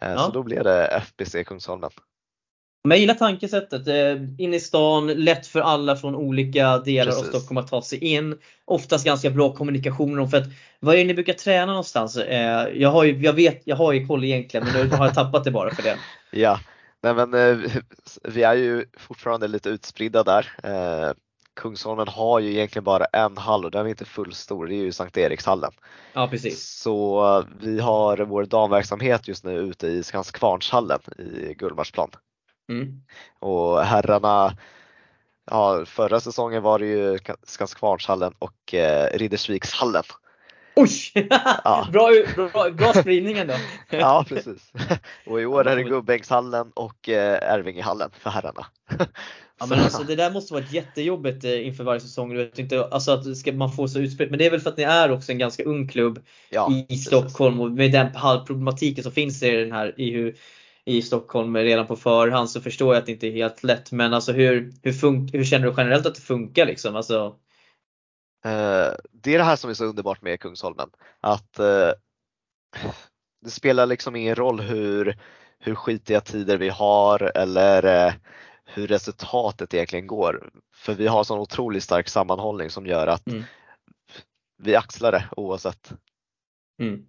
Eh, 0.00 0.10
ja. 0.10 0.18
Så 0.18 0.30
då 0.30 0.42
blev 0.42 0.64
det 0.64 0.86
FBC 0.86 1.44
Kungsholmen. 1.46 1.90
Men 2.88 2.90
jag 2.90 3.00
gillar 3.00 3.14
tankesättet. 3.14 3.88
Eh, 3.88 4.44
in 4.44 4.54
i 4.54 4.60
stan, 4.60 5.06
lätt 5.06 5.46
för 5.46 5.60
alla 5.60 5.96
från 5.96 6.14
olika 6.14 6.78
delar 6.78 7.12
Precis. 7.12 7.24
av 7.24 7.28
Stockholm 7.28 7.58
att 7.58 7.68
ta 7.68 7.82
sig 7.82 8.04
in. 8.04 8.38
Oftast 8.64 9.04
ganska 9.04 9.30
bra 9.30 9.52
kommunikationer. 9.52 10.26
För 10.26 10.36
att, 10.36 10.44
var 10.80 10.94
är 10.94 10.98
det 10.98 11.04
ni 11.04 11.14
brukar 11.14 11.32
träna 11.32 11.66
någonstans? 11.66 12.16
Eh, 12.16 12.68
jag 12.74 12.88
har 12.88 13.04
ju, 13.04 13.22
jag 13.22 13.32
vet, 13.32 13.62
jag 13.64 13.76
har 13.76 13.92
ju 13.92 14.06
koll 14.06 14.24
egentligen 14.24 14.66
men 14.66 14.88
nu 14.88 14.96
har 14.96 15.06
jag 15.06 15.14
tappat 15.14 15.44
det 15.44 15.50
bara 15.50 15.74
för 15.74 15.82
det. 15.82 15.96
Ja, 16.30 16.60
Nej, 17.02 17.14
men, 17.14 17.34
eh, 17.34 17.70
vi 18.22 18.42
är 18.42 18.54
ju 18.54 18.84
fortfarande 18.96 19.48
lite 19.48 19.68
utspridda 19.68 20.22
där. 20.22 20.48
Kungsholmen 21.54 22.08
har 22.08 22.40
ju 22.40 22.50
egentligen 22.50 22.84
bara 22.84 23.04
en 23.04 23.36
hall 23.36 23.64
och 23.64 23.70
den 23.70 23.86
är 23.86 23.90
inte 23.90 24.04
fullstor, 24.04 24.66
det 24.66 24.74
är 24.74 24.76
ju 24.76 24.92
Sankt 24.92 25.16
Erikshallen. 25.16 25.72
Ja 26.12 26.28
precis. 26.28 26.68
Så 26.68 27.44
vi 27.60 27.80
har 27.80 28.18
vår 28.18 28.44
damverksamhet 28.44 29.28
just 29.28 29.44
nu 29.44 29.58
ute 29.58 29.86
i 29.86 30.02
Skanskvarnshallen 30.02 31.00
i 31.18 31.54
Gullmarsplan. 31.54 32.10
Mm. 32.68 33.02
Och 33.38 33.80
herrarna, 33.80 34.56
ja, 35.50 35.84
förra 35.86 36.20
säsongen 36.20 36.62
var 36.62 36.78
det 36.78 36.86
ju 36.86 37.18
Skanskvarnshallen 37.42 38.34
och 38.38 38.74
eh, 38.74 39.18
Riddersvikshallen. 39.18 40.04
Oj! 40.76 40.90
Ja. 41.64 41.88
bra, 41.92 42.10
bra, 42.36 42.70
bra 42.70 42.92
spridning 42.92 43.38
ändå. 43.38 43.54
ja 43.90 44.24
precis. 44.28 44.72
Och 45.26 45.40
i 45.40 45.46
år 45.46 45.66
är 45.66 45.76
det 45.76 45.82
Gubbängshallen 45.82 46.72
och 46.74 47.08
eh, 47.08 47.52
Ervingehallen 47.52 48.10
för 48.18 48.30
herrarna. 48.30 48.66
Ja 49.58 49.66
men 49.66 49.80
alltså 49.80 50.02
det 50.02 50.16
där 50.16 50.30
måste 50.30 50.54
vara 50.54 50.64
jättejobbigt 50.70 51.44
eh, 51.44 51.66
inför 51.66 51.84
varje 51.84 52.00
säsong. 52.00 52.30
Du 52.30 52.36
vet 52.36 52.58
inte, 52.58 52.84
alltså 52.84 53.12
att 53.12 53.36
ska 53.36 53.52
man 53.52 53.72
få 53.72 53.88
så 53.88 53.98
utspritt. 53.98 54.30
Men 54.30 54.38
det 54.38 54.46
är 54.46 54.50
väl 54.50 54.60
för 54.60 54.70
att 54.70 54.76
ni 54.76 54.82
är 54.82 55.12
också 55.12 55.32
en 55.32 55.38
ganska 55.38 55.62
ung 55.62 55.88
klubb 55.88 56.18
ja, 56.50 56.72
i 56.72 56.86
precis. 56.88 57.06
Stockholm 57.06 57.60
och 57.60 57.70
med 57.70 57.92
den 57.92 58.08
problematiken 58.46 59.04
som 59.04 59.12
finns 59.12 59.42
i 59.42 59.50
den 59.50 59.72
här 59.72 60.00
i 60.00 60.10
hur 60.10 60.36
i 60.84 61.02
Stockholm 61.02 61.56
redan 61.56 61.86
på 61.86 61.96
förhand 61.96 62.50
så 62.50 62.60
förstår 62.60 62.94
jag 62.94 63.00
att 63.00 63.06
det 63.06 63.12
inte 63.12 63.26
är 63.26 63.32
helt 63.32 63.62
lätt. 63.62 63.92
Men 63.92 64.14
alltså 64.14 64.32
hur, 64.32 64.72
hur, 64.82 64.92
fun- 64.92 65.32
hur 65.32 65.44
känner 65.44 65.66
du 65.66 65.74
generellt 65.76 66.06
att 66.06 66.14
det 66.14 66.20
funkar 66.20 66.66
liksom? 66.66 66.96
Alltså... 66.96 67.26
Uh, 68.46 68.92
det 69.12 69.34
är 69.34 69.38
det 69.38 69.44
här 69.44 69.56
som 69.56 69.70
är 69.70 69.74
så 69.74 69.84
underbart 69.84 70.22
med 70.22 70.40
Kungsholmen. 70.40 70.90
Att 71.20 71.60
uh, 71.60 71.90
det 73.44 73.50
spelar 73.50 73.86
liksom 73.86 74.16
ingen 74.16 74.34
roll 74.34 74.60
hur, 74.60 75.18
hur 75.58 75.74
skitiga 75.74 76.20
tider 76.20 76.56
vi 76.56 76.68
har 76.68 77.32
eller 77.34 78.06
uh, 78.06 78.14
hur 78.64 78.86
resultatet 78.86 79.74
egentligen 79.74 80.06
går. 80.06 80.50
För 80.74 80.94
vi 80.94 81.06
har 81.06 81.24
sån 81.24 81.38
otroligt 81.38 81.84
stark 81.84 82.08
sammanhållning 82.08 82.70
som 82.70 82.86
gör 82.86 83.06
att 83.06 83.26
mm. 83.28 83.44
vi 84.62 84.76
axlar 84.76 85.12
det 85.12 85.28
oavsett. 85.36 85.92
Mm. 86.80 87.06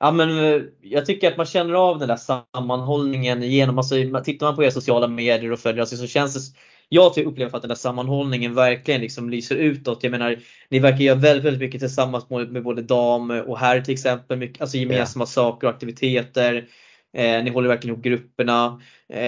Ja 0.00 0.10
men 0.10 0.38
eh, 0.38 0.62
jag 0.80 1.06
tycker 1.06 1.28
att 1.28 1.36
man 1.36 1.46
känner 1.46 1.74
av 1.74 1.98
den 1.98 2.08
där 2.08 2.16
sammanhållningen 2.16 3.42
genom, 3.42 3.78
alltså 3.78 3.94
tittar 4.24 4.46
man 4.46 4.56
på 4.56 4.64
era 4.64 4.70
sociala 4.70 5.08
medier 5.08 5.52
och 5.52 5.58
följer 5.58 5.80
alltså, 5.80 5.96
så 5.96 6.06
känns 6.06 6.34
det 6.34 6.58
jag 6.92 7.18
upplever 7.18 7.56
att 7.56 7.62
den 7.62 7.68
där 7.68 7.74
sammanhållningen 7.76 8.54
verkligen 8.54 9.00
liksom 9.00 9.30
lyser 9.30 9.56
utåt. 9.56 10.02
Jag 10.02 10.10
menar, 10.10 10.38
ni 10.68 10.78
verkar 10.78 10.98
göra 10.98 11.18
väldigt, 11.18 11.44
väldigt 11.44 11.60
mycket 11.60 11.80
tillsammans 11.80 12.30
med 12.30 12.62
både 12.62 12.82
dam 12.82 13.30
och 13.30 13.58
herr 13.58 13.80
till 13.80 13.94
exempel. 13.94 14.38
Mycket, 14.38 14.60
alltså 14.60 14.76
gemensamma 14.76 15.22
yeah. 15.22 15.30
saker 15.30 15.66
och 15.66 15.72
aktiviteter. 15.72 16.68
Eh, 17.16 17.44
ni 17.44 17.50
håller 17.50 17.68
verkligen 17.68 17.94
ihop 17.94 18.04
grupperna. 18.04 18.80
Eh, 19.12 19.24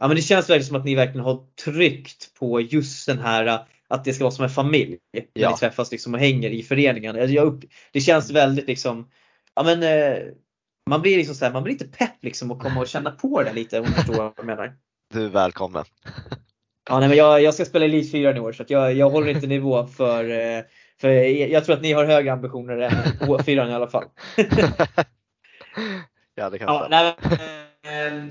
ja, 0.00 0.08
men 0.08 0.16
det 0.16 0.22
känns 0.22 0.50
verkligen 0.50 0.66
som 0.66 0.76
att 0.76 0.84
ni 0.84 0.94
verkligen 0.94 1.24
har 1.24 1.40
tryckt 1.64 2.34
på 2.38 2.60
just 2.60 3.06
den 3.06 3.18
här 3.18 3.58
att 3.88 4.04
det 4.04 4.12
ska 4.12 4.24
vara 4.24 4.34
som 4.34 4.44
en 4.44 4.50
familj. 4.50 4.98
När 5.12 5.24
ja. 5.32 5.50
ni 5.50 5.56
träffas 5.56 5.92
liksom 5.92 6.14
och 6.14 6.20
hänger 6.20 6.50
i 6.50 6.62
föreningen. 6.62 7.16
Alltså, 7.16 7.34
jag 7.34 7.46
upp, 7.46 7.64
det 7.92 8.00
känns 8.00 8.30
väldigt 8.30 8.66
liksom 8.66 9.08
ja 9.54 9.62
men 9.62 9.82
eh, 9.82 10.18
man 10.90 11.02
blir 11.02 11.16
liksom 11.16 11.34
så 11.34 11.44
här, 11.44 11.52
man 11.52 11.62
blir 11.62 11.72
lite 11.72 11.98
pepp 11.98 12.16
liksom 12.20 12.50
och 12.50 12.62
komma 12.62 12.80
och 12.80 12.88
känna 12.88 13.10
på 13.10 13.42
det 13.42 13.52
lite 13.52 13.80
om 13.80 13.86
du 13.86 13.92
förstår 13.92 14.14
vad 14.14 14.32
jag 14.36 14.46
menar. 14.46 14.76
Du 15.14 15.24
är 15.24 15.28
välkommen. 15.28 15.84
Ja, 16.90 17.00
nej, 17.00 17.08
men 17.08 17.18
jag, 17.18 17.42
jag 17.42 17.54
ska 17.54 17.64
spela 17.64 17.84
Elite 17.84 18.10
4 18.10 18.36
i 18.36 18.40
år 18.40 18.52
så 18.52 18.64
jag, 18.68 18.94
jag 18.94 19.10
håller 19.10 19.28
inte 19.28 19.46
nivå 19.46 19.86
för, 19.86 20.30
eh, 20.30 20.62
för 21.00 21.08
jag 21.08 21.64
tror 21.64 21.76
att 21.76 21.82
ni 21.82 21.92
har 21.92 22.04
högre 22.04 22.32
ambitioner 22.32 22.78
än 22.78 22.90
H4 23.20 23.68
i 23.70 23.72
alla 23.72 23.88
fall. 23.88 24.04
ja 26.34 26.50
det 26.50 26.58
kan 26.58 26.68
ja, 26.68 26.86
nej, 26.90 27.16
äh, 27.82 28.24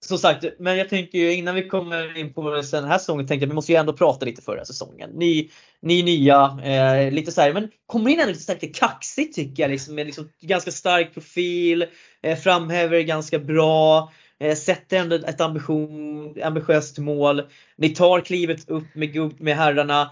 som 0.00 0.18
sagt, 0.18 0.44
men 0.58 0.78
jag 0.78 0.88
tänker 0.88 1.18
ju 1.18 1.34
innan 1.34 1.54
vi 1.54 1.68
kommer 1.68 2.18
in 2.18 2.32
på 2.32 2.50
den 2.72 2.84
här 2.84 2.98
säsongen 2.98 3.26
tänkte 3.26 3.44
jag 3.44 3.48
vi 3.48 3.54
måste 3.54 3.72
ju 3.72 3.78
ändå 3.78 3.92
prata 3.92 4.26
lite 4.26 4.42
förra 4.42 4.64
säsongen. 4.64 5.10
Ni, 5.14 5.50
ni 5.82 6.02
nya, 6.02 6.58
eh, 6.64 7.12
lite 7.12 7.32
så 7.32 7.40
här, 7.40 7.52
men 7.52 7.70
kommer 7.86 8.10
in 8.10 8.20
ändå 8.20 8.32
lite, 8.32 8.54
lite 8.54 8.66
kaxigt 8.66 9.34
tycker 9.34 9.62
jag. 9.62 9.70
Liksom, 9.70 9.94
med 9.94 10.06
liksom 10.06 10.28
ganska 10.40 10.70
stark 10.70 11.14
profil, 11.14 11.86
eh, 12.22 12.38
framhäver 12.38 13.00
ganska 13.00 13.38
bra, 13.38 14.12
eh, 14.40 14.56
sätter 14.56 14.96
ändå 14.96 15.16
ett 15.16 15.40
ambition, 15.40 16.34
ambitiöst 16.42 16.98
mål. 16.98 17.42
Ni 17.76 17.88
tar 17.88 18.20
klivet 18.20 18.68
upp 18.70 18.94
med, 18.94 19.40
med 19.40 19.56
herrarna. 19.56 20.10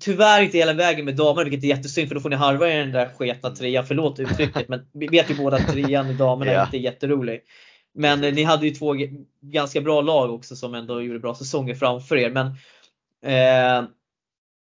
Tyvärr 0.00 0.42
inte 0.42 0.58
hela 0.58 0.72
vägen 0.72 1.04
med 1.04 1.16
damerna 1.16 1.50
vilket 1.50 1.64
är 1.64 1.68
jättesynd 1.68 2.08
för 2.08 2.14
då 2.14 2.20
får 2.20 2.30
ni 2.30 2.36
harva 2.36 2.70
i 2.70 2.76
den 2.76 2.92
där 2.92 3.10
sketna 3.18 3.50
trean. 3.50 3.86
Förlåt 3.86 4.20
uttrycket 4.20 4.68
men 4.68 4.80
vi 4.92 5.06
vet 5.06 5.30
ju 5.30 5.34
båda 5.34 5.56
att 5.56 5.72
trean 5.72 6.06
med 6.06 6.16
damerna 6.16 6.50
yeah. 6.52 6.66
inte 6.66 6.76
är 6.76 6.80
jätterolig. 6.80 7.40
Men 7.94 8.20
ni 8.20 8.42
hade 8.42 8.66
ju 8.66 8.74
två 8.74 8.94
ganska 9.40 9.80
bra 9.80 10.00
lag 10.00 10.34
också 10.34 10.56
som 10.56 10.74
ändå 10.74 11.02
gjorde 11.02 11.18
bra 11.18 11.34
säsonger 11.34 11.74
framför 11.74 12.16
er. 12.16 12.30
Men 12.30 12.46
eh, 13.22 13.88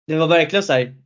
det 0.07 0.17
var 0.17 0.27
verkligen 0.27 0.63
så 0.63 0.73
här, 0.73 0.97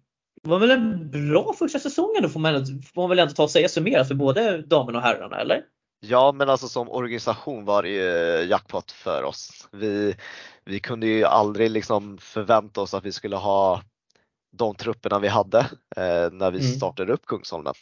det 0.43 0.51
var 0.51 0.59
väl 0.59 0.71
en 0.71 1.11
bra 1.11 1.55
första 1.59 1.79
säsong 1.79 2.17
då 2.23 2.29
får 2.29 2.41
man, 2.41 2.67
får 2.95 3.03
man 3.03 3.09
väl 3.09 3.19
ändå 3.19 3.35
ta 3.35 3.43
och 3.43 3.51
säga 3.51 3.69
summerat 3.69 4.09
för 4.09 4.15
både 4.15 4.63
damerna 4.63 4.99
och 4.99 5.05
herrarna 5.05 5.41
eller? 5.41 5.63
Ja 6.01 6.33
men 6.33 6.49
alltså 6.49 6.69
som 6.69 6.91
organisation 6.91 7.65
var 7.65 7.83
det 7.83 7.89
ju 7.89 8.45
jackpot 8.49 8.91
för 8.91 9.23
oss. 9.23 9.69
Vi, 9.73 10.15
vi 10.65 10.81
kunde 10.81 11.07
ju 11.07 11.25
aldrig 11.25 11.71
liksom 11.71 12.19
förvänta 12.19 12.81
oss 12.81 12.95
att 12.95 13.05
vi 13.05 13.13
skulle 13.13 13.37
ha 13.37 13.83
de 14.53 14.75
trupperna 14.75 15.19
vi 15.19 15.29
hade 15.29 15.59
eh, 15.97 16.33
när 16.33 16.51
vi 16.51 16.59
mm. 16.59 16.73
startade 16.73 17.13
upp 17.13 17.27
Kungsholmen. 17.27 17.75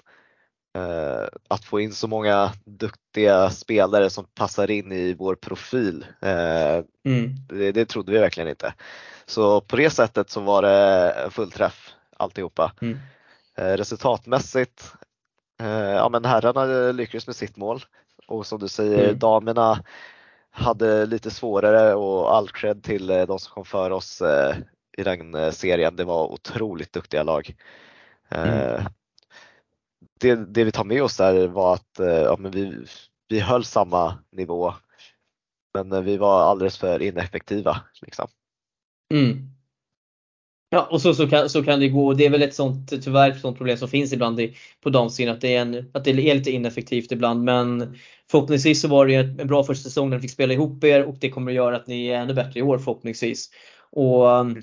Eh, 0.78 1.28
att 1.48 1.64
få 1.64 1.80
in 1.80 1.92
så 1.92 2.08
många 2.08 2.52
duktiga 2.64 3.50
spelare 3.50 4.10
som 4.10 4.24
passar 4.24 4.70
in 4.70 4.92
i 4.92 5.14
vår 5.14 5.34
profil, 5.34 6.06
eh, 6.20 6.84
mm. 7.04 7.34
det, 7.48 7.72
det 7.72 7.84
trodde 7.84 8.12
vi 8.12 8.18
verkligen 8.18 8.48
inte. 8.48 8.74
Så 9.26 9.60
på 9.60 9.76
det 9.76 9.90
sättet 9.90 10.30
så 10.30 10.40
var 10.40 10.62
det 10.62 11.10
en 11.10 11.30
fullträff 11.30 11.90
alltihopa. 12.16 12.72
Mm. 12.80 12.98
Eh, 13.56 13.76
resultatmässigt, 13.76 14.92
ja 15.94 16.08
men 16.08 16.24
herrarna 16.24 16.92
lyckades 16.92 17.26
med 17.26 17.36
sitt 17.36 17.56
mål 17.56 17.84
och 18.26 18.46
som 18.46 18.58
du 18.58 18.68
säger, 18.68 19.04
mm. 19.04 19.18
damerna 19.18 19.84
hade 20.50 21.06
lite 21.06 21.30
svårare 21.30 21.94
och 21.94 22.36
all 22.36 22.48
cred 22.48 22.82
till 22.82 23.06
de 23.06 23.38
som 23.38 23.52
kom 23.52 23.64
för 23.64 23.90
oss 23.90 24.22
i 24.98 25.02
den 25.02 25.52
serien. 25.52 25.96
Det 25.96 26.04
var 26.04 26.32
otroligt 26.32 26.92
duktiga 26.92 27.22
lag. 27.22 27.54
Mm 28.28 28.84
det, 30.20 30.54
det 30.54 30.64
vi 30.64 30.72
tar 30.72 30.84
med 30.84 31.02
oss 31.02 31.16
där 31.16 31.48
var 31.48 31.74
att 31.74 31.98
eh, 32.00 32.06
ja, 32.06 32.36
men 32.38 32.50
vi, 32.50 32.84
vi 33.28 33.40
höll 33.40 33.64
samma 33.64 34.18
nivå 34.32 34.74
men 35.74 35.92
eh, 35.92 36.00
vi 36.00 36.16
var 36.16 36.42
alldeles 36.42 36.78
för 36.78 37.02
ineffektiva. 37.02 37.80
Liksom. 38.02 38.28
Mm. 39.14 39.50
Ja 40.70 40.88
och 40.90 41.02
så, 41.02 41.14
så, 41.14 41.28
kan, 41.28 41.48
så 41.48 41.64
kan 41.64 41.80
det 41.80 41.88
gå. 41.88 42.14
Det 42.14 42.26
är 42.26 42.30
väl 42.30 42.42
ett 42.42 42.54
sånt, 42.54 43.02
tyvärr 43.04 43.30
ett 43.30 43.40
sånt 43.40 43.56
problem 43.56 43.76
som 43.76 43.88
finns 43.88 44.12
ibland 44.12 44.40
i, 44.40 44.56
på 44.80 44.90
damsidan 44.90 45.34
att 45.34 45.40
det, 45.40 45.56
är 45.56 45.60
en, 45.60 45.90
att 45.94 46.04
det 46.04 46.10
är 46.10 46.14
lite 46.14 46.50
ineffektivt 46.50 47.12
ibland. 47.12 47.44
Men 47.44 47.96
förhoppningsvis 48.30 48.80
så 48.80 48.88
var 48.88 49.06
det 49.06 49.14
en 49.14 49.46
bra 49.46 49.64
första 49.64 49.82
säsong 49.82 50.10
när 50.10 50.16
ni 50.16 50.20
fick 50.22 50.30
spela 50.30 50.52
ihop 50.52 50.84
er 50.84 51.04
och 51.04 51.16
det 51.20 51.30
kommer 51.30 51.50
att 51.50 51.56
göra 51.56 51.76
att 51.76 51.86
ni 51.86 52.06
är 52.06 52.18
ännu 52.18 52.34
bättre 52.34 52.60
i 52.60 52.62
år 52.62 52.78
förhoppningsvis. 52.78 53.50
Och 53.90 54.30
mm. 54.30 54.62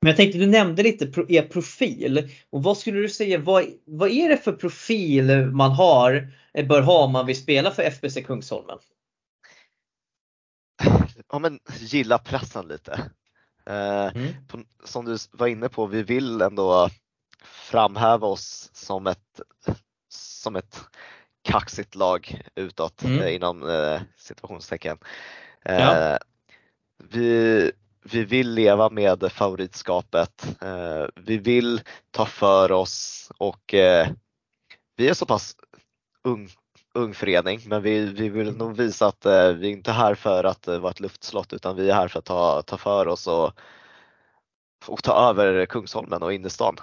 Men 0.00 0.10
jag 0.10 0.16
tänkte, 0.16 0.38
du 0.38 0.46
nämnde 0.46 0.82
lite 0.82 1.24
er 1.28 1.42
profil. 1.42 2.30
Och 2.50 2.62
vad 2.62 2.78
skulle 2.78 3.00
du 3.00 3.08
säga, 3.08 3.38
vad, 3.38 3.64
vad 3.84 4.10
är 4.10 4.28
det 4.28 4.36
för 4.36 4.52
profil 4.52 5.46
man 5.46 5.70
har, 5.70 6.32
eh, 6.54 6.66
bör 6.66 6.82
ha 6.82 7.04
om 7.04 7.12
man 7.12 7.26
vill 7.26 7.42
spela 7.42 7.70
för 7.70 7.82
FBC 7.82 8.22
Kungsholmen? 8.22 8.78
Ja 11.32 11.38
men 11.38 11.60
gilla 11.78 12.18
pressen 12.18 12.68
lite. 12.68 13.10
Eh, 13.66 14.16
mm. 14.16 14.46
på, 14.48 14.62
som 14.84 15.04
du 15.04 15.16
var 15.30 15.46
inne 15.46 15.68
på, 15.68 15.86
vi 15.86 16.02
vill 16.02 16.40
ändå 16.40 16.90
framhäva 17.44 18.26
oss 18.26 18.70
som 18.72 19.06
ett, 19.06 19.40
som 20.08 20.56
ett 20.56 20.80
kaxigt 21.42 21.94
lag 21.94 22.42
utåt 22.54 23.02
mm. 23.02 23.20
eh, 23.20 23.34
inom 23.34 23.70
eh, 23.70 24.00
situationstecken. 24.16 24.98
Ja. 25.62 25.96
Eh, 25.96 26.18
vi 26.98 27.72
vi 28.12 28.24
vill 28.24 28.50
leva 28.50 28.90
med 28.90 29.32
favoritskapet. 29.32 30.56
Eh, 30.62 31.04
vi 31.24 31.38
vill 31.38 31.80
ta 32.10 32.26
för 32.26 32.72
oss 32.72 33.30
och 33.38 33.74
eh, 33.74 34.08
vi 34.96 35.08
är 35.08 35.14
så 35.14 35.26
pass 35.26 35.56
ung, 36.24 36.48
ung 36.94 37.14
förening 37.14 37.60
men 37.66 37.82
vi, 37.82 38.06
vi 38.06 38.28
vill 38.28 38.56
nog 38.56 38.76
visa 38.76 39.06
att 39.06 39.26
eh, 39.26 39.48
vi 39.48 39.68
inte 39.68 39.90
är 39.90 39.94
här 39.94 40.14
för 40.14 40.44
att 40.44 40.66
vara 40.66 40.90
ett 40.90 41.00
luftslott 41.00 41.52
utan 41.52 41.76
vi 41.76 41.90
är 41.90 41.94
här 41.94 42.08
för 42.08 42.18
att 42.18 42.24
ta, 42.24 42.62
ta 42.62 42.76
för 42.76 43.08
oss 43.08 43.26
och, 43.26 43.52
och 44.86 45.02
ta 45.02 45.30
över 45.30 45.66
Kungsholmen 45.66 46.22
och 46.22 46.32
innerstan. 46.32 46.76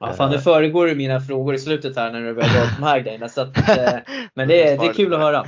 Ja, 0.00 0.12
fan, 0.12 0.30
nu 0.30 0.38
föregår 0.38 0.86
du 0.86 0.94
mina 0.94 1.20
frågor 1.20 1.54
i 1.54 1.58
slutet 1.58 1.96
här 1.96 2.12
när 2.12 2.20
du 2.20 2.34
börjar 2.34 2.48
dra 2.48 2.76
de 2.76 2.82
här 2.82 3.00
grejerna. 3.00 3.28
Så 3.28 3.40
att, 3.40 3.56
men 4.34 4.48
det 4.48 4.68
är, 4.68 4.78
det 4.78 4.86
är 4.86 4.92
kul 4.92 5.14
att 5.14 5.20
höra. 5.20 5.46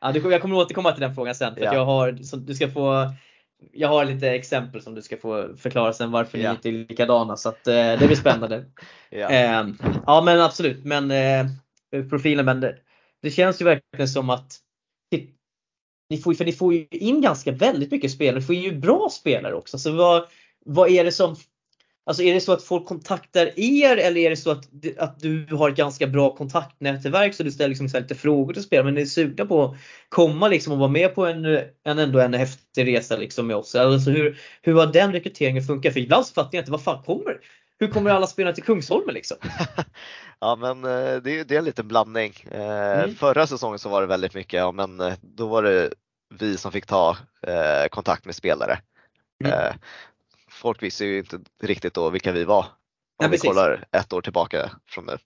Ja, 0.00 0.12
jag 0.30 0.42
kommer 0.42 0.56
återkomma 0.56 0.92
till 0.92 1.00
den 1.00 1.14
frågan 1.14 1.34
sen. 1.34 1.54
För 1.54 1.64
ja. 1.64 1.74
jag 1.74 1.84
har, 1.84 2.12
du 2.36 2.54
ska 2.54 2.68
få 2.68 3.12
jag 3.72 3.88
har 3.88 4.04
lite 4.04 4.30
exempel 4.30 4.82
som 4.82 4.94
du 4.94 5.02
ska 5.02 5.16
få 5.16 5.56
förklara 5.56 5.92
sen 5.92 6.10
varför 6.10 6.38
yeah. 6.38 6.52
ni 6.52 6.56
inte 6.56 6.68
är 6.68 6.88
likadana 6.88 7.36
så 7.36 7.48
att, 7.48 7.66
eh, 7.66 7.74
det 7.74 8.06
blir 8.06 8.16
spännande. 8.16 8.64
yeah. 9.10 9.60
eh, 9.60 9.68
ja 10.06 10.22
men 10.24 10.40
absolut, 10.40 10.84
men 10.84 11.10
eh, 11.10 11.46
profilen, 12.10 12.44
men 12.44 12.60
det, 12.60 12.76
det, 13.22 13.30
känns 13.30 13.60
ju 13.60 13.64
verkligen 13.64 14.08
som 14.08 14.30
att 14.30 14.60
ni 16.10 16.18
får, 16.18 16.34
för 16.34 16.44
ni 16.44 16.52
får 16.52 16.74
ju 16.74 16.86
in 16.90 17.20
ganska 17.20 17.52
väldigt 17.52 17.90
mycket 17.90 18.10
spelare, 18.10 18.40
ni 18.40 18.46
får 18.46 18.54
ju 18.54 18.78
bra 18.78 19.08
spelare 19.10 19.54
också. 19.54 19.78
Så 19.78 19.92
vad, 19.92 20.24
vad 20.64 20.90
är 20.90 21.04
det 21.04 21.12
som 21.12 21.36
Alltså 22.06 22.22
är 22.22 22.34
det 22.34 22.40
så 22.40 22.52
att 22.52 22.62
folk 22.62 22.86
kontaktar 22.86 23.50
er 23.56 23.96
eller 23.96 24.20
är 24.20 24.30
det 24.30 24.36
så 24.36 24.50
att, 24.50 24.64
att 24.98 25.20
du 25.20 25.46
har 25.50 25.70
ett 25.70 25.76
ganska 25.76 26.06
bra 26.06 26.36
kontaktnätverk 26.36 27.34
så 27.34 27.42
du 27.42 27.50
ställer 27.50 27.68
liksom 27.68 28.00
lite 28.00 28.14
frågor 28.14 28.52
till 28.52 28.62
spelarna 28.62 28.90
men 28.90 29.02
är 29.02 29.06
sugna 29.06 29.46
på 29.46 29.64
att 29.64 29.76
komma 30.08 30.48
liksom 30.48 30.72
och 30.72 30.78
vara 30.78 30.90
med 30.90 31.14
på 31.14 31.26
en, 31.26 31.44
en 31.84 31.98
ändå 31.98 32.20
en 32.20 32.34
häftig 32.34 32.86
resa 32.86 33.16
liksom 33.16 33.46
med 33.46 33.56
oss? 33.56 33.74
Alltså 33.74 34.10
hur, 34.10 34.40
hur 34.62 34.74
har 34.74 34.86
den 34.86 35.12
rekryteringen 35.12 35.62
funkat? 35.62 35.92
För 35.92 36.00
ibland 36.00 36.26
så 36.26 36.34
fattar 36.34 36.50
jag 36.52 36.62
inte, 36.62 36.72
var 36.72 36.78
fan 36.78 37.02
kommer 37.02 37.40
hur 37.78 37.88
kommer 37.88 38.10
alla 38.10 38.26
spelarna 38.26 38.54
till 38.54 38.64
Kungsholmen 38.64 39.14
liksom? 39.14 39.36
ja 40.40 40.56
men 40.56 40.84
eh, 40.84 41.22
det 41.22 41.40
är, 41.40 41.44
det 41.44 41.54
är 41.54 41.58
en 41.58 41.64
liten 41.64 41.88
blandning. 41.88 42.32
Eh, 42.50 42.98
mm. 42.98 43.14
Förra 43.14 43.46
säsongen 43.46 43.78
så 43.78 43.88
var 43.88 44.00
det 44.00 44.06
väldigt 44.06 44.34
mycket, 44.34 44.58
ja 44.58 44.72
men 44.72 45.00
eh, 45.00 45.14
då 45.20 45.46
var 45.46 45.62
det 45.62 45.90
vi 46.34 46.56
som 46.56 46.72
fick 46.72 46.86
ta 46.86 47.16
eh, 47.46 47.88
kontakt 47.90 48.24
med 48.24 48.34
spelare. 48.34 48.78
Mm. 49.44 49.74
Eh, 50.64 50.68
folk 50.68 50.82
visste 50.82 51.04
ju 51.04 51.18
inte 51.18 51.40
riktigt 51.62 51.94
då 51.94 52.10
vilka 52.10 52.32
vi 52.32 52.44
var. 52.44 52.66
Om 53.16 53.24
ja, 53.24 53.28
vi 53.28 53.38
kollar 53.38 53.84
ett 53.92 54.12
år 54.12 54.22
tillbaka 54.22 54.70
från 54.86 55.06
nu. 55.06 55.18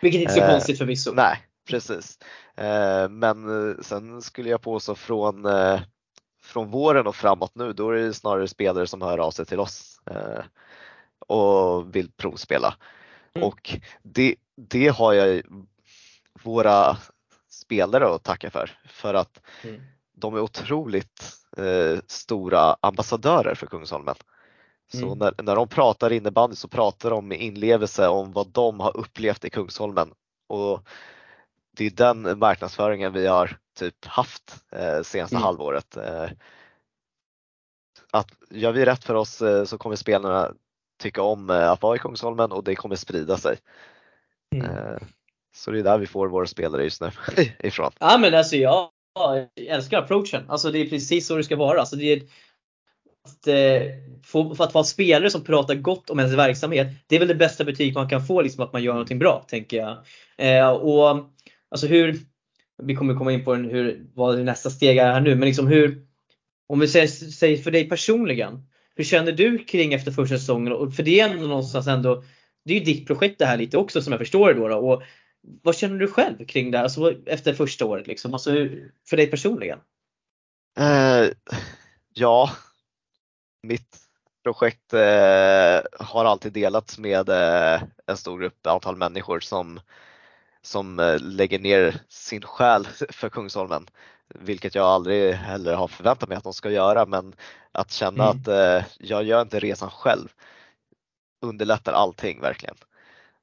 Vilket 0.00 0.20
inte 0.20 0.32
är 0.32 0.36
så 0.36 0.42
eh, 0.42 0.50
konstigt 0.50 0.78
förvisso. 0.78 1.12
Nej, 1.12 1.38
precis. 1.68 2.18
Eh, 2.56 3.08
men 3.08 3.70
eh, 3.70 3.76
sen 3.82 4.22
skulle 4.22 4.50
jag 4.50 4.62
påstå 4.62 4.94
från, 4.94 5.46
eh, 5.46 5.80
från 6.42 6.70
våren 6.70 7.06
och 7.06 7.16
framåt 7.16 7.54
nu, 7.54 7.72
då 7.72 7.90
är 7.90 7.94
det 7.94 8.14
snarare 8.14 8.48
spelare 8.48 8.86
som 8.86 9.02
hör 9.02 9.18
av 9.18 9.30
sig 9.30 9.46
till 9.46 9.60
oss 9.60 10.00
och 11.26 11.96
vill 11.96 12.10
provspela. 12.12 12.74
Mm. 13.34 13.48
Och 13.48 13.78
det, 14.02 14.36
det 14.56 14.88
har 14.88 15.12
jag 15.12 15.42
våra 16.42 16.96
spelare 17.48 18.14
att 18.14 18.22
tacka 18.22 18.50
för. 18.50 18.70
För 18.88 19.14
att 19.14 19.40
mm. 19.62 19.82
de 20.16 20.34
är 20.34 20.40
otroligt 20.40 21.32
eh, 21.56 21.98
stora 22.06 22.76
ambassadörer 22.80 23.54
för 23.54 23.66
Kungsholmen. 23.66 24.14
Så 25.00 25.06
mm. 25.06 25.18
när, 25.18 25.42
när 25.42 25.56
de 25.56 25.68
pratar 25.68 26.12
innebandy 26.12 26.56
så 26.56 26.68
pratar 26.68 27.10
de 27.10 27.28
med 27.28 27.40
inlevelse 27.40 28.08
om 28.08 28.32
vad 28.32 28.48
de 28.48 28.80
har 28.80 28.96
upplevt 28.96 29.44
i 29.44 29.50
Kungsholmen. 29.50 30.10
Och 30.48 30.88
det 31.76 31.86
är 31.86 31.90
den 31.90 32.38
marknadsföringen 32.38 33.12
vi 33.12 33.26
har 33.26 33.58
typ 33.78 34.04
haft 34.04 34.64
eh, 34.72 35.02
senaste 35.02 35.36
mm. 35.36 35.42
halvåret. 35.42 35.96
Eh, 35.96 36.28
att 38.10 38.28
gör 38.50 38.72
vi 38.72 38.84
rätt 38.84 39.04
för 39.04 39.14
oss 39.14 39.42
eh, 39.42 39.64
så 39.64 39.78
kommer 39.78 39.96
spelarna 39.96 40.52
tycka 41.02 41.22
om 41.22 41.50
eh, 41.50 41.70
att 41.70 41.82
vara 41.82 41.96
i 41.96 41.98
Kungsholmen 41.98 42.52
och 42.52 42.64
det 42.64 42.74
kommer 42.74 42.96
sprida 42.96 43.36
sig. 43.36 43.56
Mm. 44.54 44.70
Eh, 44.70 44.96
så 45.56 45.70
det 45.70 45.78
är 45.78 45.82
där 45.82 45.98
vi 45.98 46.06
får 46.06 46.28
våra 46.28 46.46
spelare 46.46 46.84
just 46.84 47.00
nu 47.00 47.10
ifrån. 47.58 47.92
Ja 47.98 48.18
men 48.18 48.34
alltså 48.34 48.56
jag, 48.56 48.88
jag 49.14 49.48
älskar 49.66 49.98
approachen. 49.98 50.50
Alltså 50.50 50.70
det 50.70 50.78
är 50.78 50.88
precis 50.88 51.26
så 51.26 51.36
det 51.36 51.44
ska 51.44 51.56
vara. 51.56 51.80
Alltså 51.80 51.96
det 51.96 52.12
är, 52.12 52.22
att, 53.24 53.46
eh, 53.46 53.82
för 54.54 54.64
att 54.64 54.74
vara 54.74 54.84
spelare 54.84 55.30
som 55.30 55.44
pratar 55.44 55.74
gott 55.74 56.10
om 56.10 56.18
ens 56.18 56.34
verksamhet, 56.34 56.88
det 57.06 57.16
är 57.16 57.18
väl 57.18 57.28
det 57.28 57.34
bästa 57.34 57.64
betyg 57.64 57.94
man 57.94 58.08
kan 58.08 58.26
få, 58.26 58.42
liksom 58.42 58.64
att 58.64 58.72
man 58.72 58.82
gör 58.82 58.92
någonting 58.92 59.18
bra, 59.18 59.44
tänker 59.48 59.76
jag. 59.76 59.98
Eh, 60.36 60.70
och 60.70 61.30
alltså 61.70 61.86
hur, 61.86 62.18
vi 62.82 62.94
kommer 62.94 63.14
komma 63.14 63.32
in 63.32 63.44
på 63.44 63.54
hur, 63.54 64.06
vad 64.14 64.38
nästa 64.38 64.70
steg 64.70 64.96
är 64.96 65.12
här 65.12 65.20
nu, 65.20 65.34
men 65.34 65.46
liksom 65.48 65.66
hur, 65.66 66.06
om 66.66 66.80
vi 66.80 66.88
säger, 66.88 67.06
säger 67.06 67.56
för 67.56 67.70
dig 67.70 67.88
personligen, 67.88 68.66
hur 68.96 69.04
känner 69.04 69.32
du 69.32 69.58
kring 69.58 69.94
efter 69.94 70.12
första 70.12 70.38
säsongen? 70.38 70.92
För 70.92 71.02
det 71.02 71.20
är 71.20 71.28
ändå 71.28 71.46
någonstans 71.46 71.86
ändå, 71.86 72.24
det 72.64 72.74
är 72.74 72.78
ju 72.78 72.84
ditt 72.84 73.06
projekt 73.06 73.38
det 73.38 73.46
här 73.46 73.56
lite 73.56 73.78
också 73.78 74.02
som 74.02 74.12
jag 74.12 74.20
förstår 74.20 74.54
det 74.54 74.60
då. 74.60 74.68
då. 74.68 74.76
Och 74.76 75.02
vad 75.62 75.76
känner 75.76 75.98
du 75.98 76.08
själv 76.08 76.46
kring 76.46 76.70
det 76.70 76.78
här 76.78 76.84
alltså, 76.84 77.14
efter 77.26 77.54
första 77.54 77.84
året? 77.84 78.06
Liksom? 78.06 78.34
Alltså, 78.34 78.50
för 79.08 79.16
dig 79.16 79.26
personligen? 79.26 79.78
Uh, 80.80 81.30
ja, 82.14 82.50
mitt 83.66 83.96
projekt 84.42 84.94
uh, 84.94 86.04
har 86.06 86.24
alltid 86.24 86.52
delats 86.52 86.98
med 86.98 87.28
uh, 87.28 87.82
en 88.06 88.16
stor 88.16 88.38
grupp 88.38 88.66
antal 88.66 88.96
människor 88.96 89.40
som, 89.40 89.80
som 90.62 91.18
lägger 91.20 91.58
ner 91.58 92.00
sin 92.08 92.42
själ 92.42 92.86
för 93.10 93.28
Kungsholmen 93.28 93.86
vilket 94.28 94.74
jag 94.74 94.86
aldrig 94.86 95.34
heller 95.34 95.74
har 95.74 95.88
förväntat 95.88 96.28
mig 96.28 96.38
att 96.38 96.44
de 96.44 96.52
ska 96.52 96.70
göra 96.70 97.06
men 97.06 97.34
att 97.72 97.90
känna 97.90 98.24
mm. 98.24 98.36
att 98.36 98.48
eh, 98.48 98.86
jag 98.98 99.24
gör 99.24 99.42
inte 99.42 99.60
resan 99.60 99.90
själv 99.90 100.28
underlättar 101.40 101.92
allting 101.92 102.40
verkligen. 102.40 102.76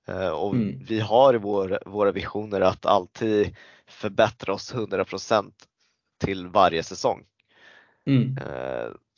Eh, 0.07 0.29
och 0.29 0.53
mm. 0.53 0.85
vi 0.87 0.99
har 0.99 1.33
vår, 1.33 1.79
våra 1.85 2.11
visioner 2.11 2.61
att 2.61 2.85
alltid 2.85 3.55
förbättra 3.87 4.53
oss 4.53 4.73
100% 4.73 5.51
till 6.19 6.47
varje 6.47 6.83
säsong. 6.83 7.23
Mm. 8.05 8.37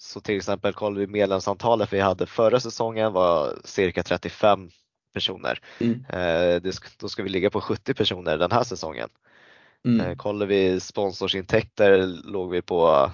Så 0.04 0.20
till 0.20 0.38
exempel 0.38 0.74
kollar 0.74 1.00
vi 1.00 1.08
medlemsantalet 1.08 1.94
vi 1.94 2.00
hade 2.00 2.26
förra 2.26 2.60
säsongen 2.60 3.13
var 3.13 3.58
cirka 3.63 4.04
35 4.04 4.70
personer. 5.13 5.60
Mm. 5.80 6.06
Eh, 6.10 6.62
det, 6.62 6.80
då 6.98 7.10
ska 7.10 7.24
vi 7.24 7.30
ligga 7.30 7.50
på 7.50 7.62
70 7.62 7.94
personer 7.94 8.38
den 8.38 8.52
här 8.52 8.63
säsongen. 8.63 9.10
Mm. 9.86 10.06
Eh, 10.06 10.16
kollar 10.16 10.46
vi 10.46 10.80
sponsorsintäkter 10.80 11.98
låg 12.24 12.52
vi 12.52 12.62
på 12.62 13.12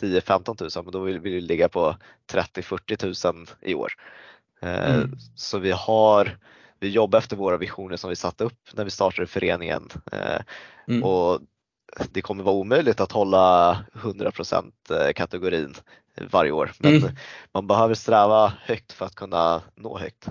10-15 0.00 0.76
000 0.76 0.84
men 0.84 0.92
då 0.92 1.00
vill 1.00 1.20
vi 1.20 1.40
ligga 1.40 1.68
på 1.68 1.96
30-40 2.32 3.32
000 3.32 3.46
i 3.60 3.74
år. 3.74 3.92
Eh, 4.62 4.94
mm. 4.94 5.16
Så 5.36 5.58
vi 5.58 5.70
har 5.70 6.38
vi 6.80 6.88
jobbar 6.88 7.18
efter 7.18 7.36
våra 7.36 7.56
visioner 7.56 7.96
som 7.96 8.10
vi 8.10 8.16
satte 8.16 8.44
upp 8.44 8.68
när 8.72 8.84
vi 8.84 8.90
startade 8.90 9.26
föreningen 9.26 9.88
mm. 10.88 11.02
och 11.02 11.40
det 12.12 12.22
kommer 12.22 12.44
vara 12.44 12.54
omöjligt 12.54 13.00
att 13.00 13.12
hålla 13.12 13.78
100% 13.92 15.12
kategorin 15.12 15.74
varje 16.30 16.52
år 16.52 16.72
men 16.78 16.96
mm. 16.96 17.10
man 17.54 17.66
behöver 17.66 17.94
sträva 17.94 18.52
högt 18.64 18.92
för 18.92 19.06
att 19.06 19.14
kunna 19.14 19.62
nå 19.76 19.98
högt. 19.98 20.28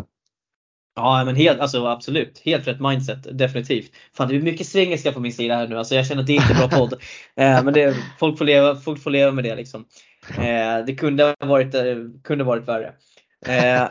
Ja 0.96 1.24
men 1.26 1.36
helt, 1.36 1.60
alltså 1.60 1.86
absolut. 1.86 2.42
Helt 2.46 2.68
rätt 2.68 2.80
mindset. 2.80 3.38
Definitivt. 3.38 3.92
Fan 4.14 4.30
det 4.30 4.36
är 4.36 4.42
mycket 4.42 4.68
svengelska 4.68 5.12
på 5.12 5.20
min 5.20 5.34
sida 5.34 5.56
här 5.56 5.68
nu. 5.68 5.78
Alltså 5.78 5.96
jag 5.96 6.08
känner 6.08 6.22
att 6.22 6.28
det 6.28 6.34
är 6.34 6.42
inte 6.42 6.54
bra 6.54 6.70
podd. 6.70 6.94
eh, 7.36 7.64
men 7.64 7.74
det, 7.74 7.96
folk, 8.20 8.38
får 8.38 8.46
leva, 8.46 8.76
folk 8.76 9.04
får 9.04 9.12
leva 9.12 9.32
med 9.32 9.44
det 9.44 9.56
liksom. 9.56 9.86
Eh, 10.30 10.86
det 10.86 10.96
kunde 10.98 11.24
ha 11.24 11.48
varit, 11.48 11.76
eh, 11.76 11.96
kunde 12.24 12.44
varit 12.44 12.68
värre. 12.68 12.94
Eh, 13.46 13.88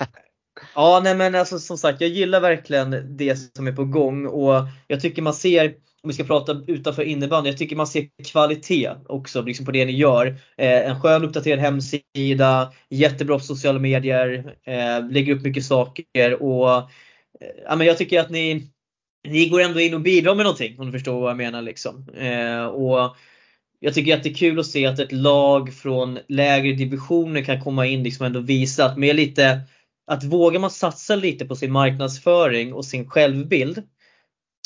ja 0.74 1.00
nej 1.04 1.16
men 1.16 1.34
alltså 1.34 1.58
som 1.58 1.78
sagt 1.78 2.00
jag 2.00 2.10
gillar 2.10 2.40
verkligen 2.40 3.16
det 3.16 3.36
som 3.56 3.66
är 3.66 3.72
på 3.72 3.84
gång 3.84 4.26
och 4.26 4.68
jag 4.86 5.00
tycker 5.00 5.22
man 5.22 5.34
ser 5.34 5.74
om 6.02 6.08
vi 6.08 6.14
ska 6.14 6.24
prata 6.24 6.62
utanför 6.66 7.02
innebandy, 7.02 7.50
jag 7.50 7.58
tycker 7.58 7.76
man 7.76 7.86
ser 7.86 8.08
kvalitet 8.24 8.90
också 9.06 9.42
liksom 9.42 9.66
på 9.66 9.72
det 9.72 9.84
ni 9.84 9.92
gör. 9.92 10.26
Eh, 10.56 10.90
en 10.90 11.00
skön 11.00 11.24
uppdaterad 11.24 11.58
hemsida, 11.58 12.72
jättebra 12.88 13.38
på 13.38 13.44
sociala 13.44 13.78
medier, 13.78 14.56
eh, 14.64 15.10
lägger 15.10 15.34
upp 15.34 15.42
mycket 15.42 15.64
saker 15.64 16.42
och 16.42 16.76
eh, 16.76 16.84
ja, 17.64 17.76
men 17.76 17.86
jag 17.86 17.98
tycker 17.98 18.20
att 18.20 18.30
ni, 18.30 18.70
ni 19.28 19.48
går 19.48 19.60
ändå 19.60 19.80
in 19.80 19.94
och 19.94 20.00
bidrar 20.00 20.34
med 20.34 20.44
någonting 20.44 20.80
om 20.80 20.86
du 20.86 20.92
förstår 20.92 21.20
vad 21.20 21.30
jag 21.30 21.36
menar. 21.36 21.62
Liksom. 21.62 22.08
Eh, 22.08 22.64
och 22.64 23.16
jag 23.80 23.94
tycker 23.94 24.16
att 24.16 24.22
det 24.22 24.30
är 24.30 24.34
kul 24.34 24.58
att 24.58 24.66
se 24.66 24.86
att 24.86 24.98
ett 24.98 25.12
lag 25.12 25.74
från 25.74 26.18
lägre 26.28 26.72
divisioner 26.72 27.42
kan 27.42 27.60
komma 27.60 27.86
in 27.86 28.02
liksom 28.02 28.26
ändå 28.26 28.40
visa 28.40 28.84
att 28.84 28.98
med 28.98 29.16
lite 29.16 29.60
att 30.06 30.24
vågar 30.24 30.60
man 30.60 30.70
satsa 30.70 31.16
lite 31.16 31.44
på 31.44 31.56
sin 31.56 31.72
marknadsföring 31.72 32.72
och 32.74 32.84
sin 32.84 33.10
självbild 33.10 33.82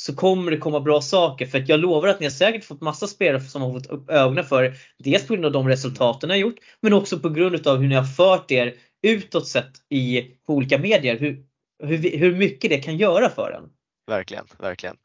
så 0.07 0.14
kommer 0.14 0.51
det 0.51 0.57
komma 0.57 0.81
bra 0.81 1.01
saker. 1.01 1.47
För 1.47 1.59
att 1.59 1.69
jag 1.69 1.81
lovar 1.81 2.09
att 2.09 2.21
ni 2.21 2.27
har 2.27 2.31
säkert 2.31 2.64
fått 2.64 2.81
massa 2.81 3.07
spelare 3.07 3.43
som 3.43 3.62
har 3.62 3.73
fått 3.73 3.87
upp 3.87 4.11
ögonen 4.11 4.45
för 4.45 4.64
er. 4.64 4.77
Dels 4.99 5.27
på 5.27 5.33
grund 5.33 5.47
av 5.47 5.53
de 5.53 5.69
resultaten 5.69 6.29
ni 6.29 6.35
har 6.35 6.38
gjort, 6.38 6.57
men 6.81 6.93
också 6.93 7.19
på 7.19 7.29
grund 7.29 7.67
av 7.67 7.79
hur 7.79 7.88
ni 7.88 7.95
har 7.95 8.05
fört 8.05 8.51
er 8.51 8.75
utåt 9.03 9.49
sett 9.49 9.73
i, 9.88 10.23
på 10.47 10.53
olika 10.55 10.79
medier. 10.79 11.19
Hur, 11.19 11.45
hur, 11.83 12.19
hur 12.19 12.37
mycket 12.37 12.71
det 12.71 12.79
kan 12.79 12.97
göra 12.97 13.31
för 13.31 13.51
en. 13.51 13.71
Verkligen, 14.07 14.47
verkligen. 14.59 14.97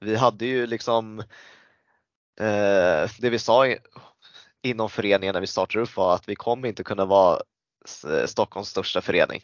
Vi 0.00 0.16
hade 0.16 0.46
ju 0.46 0.66
liksom 0.66 1.18
eh, 2.40 3.10
det 3.18 3.30
vi 3.30 3.38
sa 3.38 3.74
inom 4.62 4.90
föreningen 4.90 5.32
när 5.32 5.40
vi 5.40 5.46
startade 5.46 5.82
upp 5.82 5.96
var 5.96 6.14
att 6.14 6.28
vi 6.28 6.34
kommer 6.34 6.68
inte 6.68 6.84
kunna 6.84 7.04
vara 7.04 7.40
Stockholms 8.26 8.68
största 8.68 9.00
förening. 9.00 9.42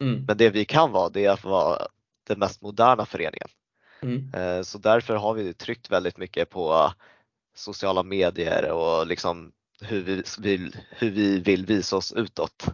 Mm. 0.00 0.24
Men 0.26 0.36
det 0.36 0.50
vi 0.50 0.64
kan 0.64 0.92
vara 0.92 1.08
det 1.08 1.24
är 1.24 1.30
att 1.30 1.44
vara 1.44 1.78
den 2.26 2.38
mest 2.38 2.62
moderna 2.62 3.06
föreningen. 3.06 3.48
Mm. 4.02 4.32
Eh, 4.34 4.62
så 4.62 4.78
därför 4.78 5.16
har 5.16 5.34
vi 5.34 5.54
tryckt 5.54 5.90
väldigt 5.90 6.16
mycket 6.16 6.50
på 6.50 6.92
sociala 7.56 8.02
medier 8.02 8.70
och 8.70 9.06
liksom 9.06 9.52
hur 9.80 10.02
vi 10.02 10.22
vill, 10.38 10.76
hur 10.90 11.10
vi 11.10 11.40
vill 11.40 11.66
visa 11.66 11.96
oss 11.96 12.12
utåt. 12.12 12.66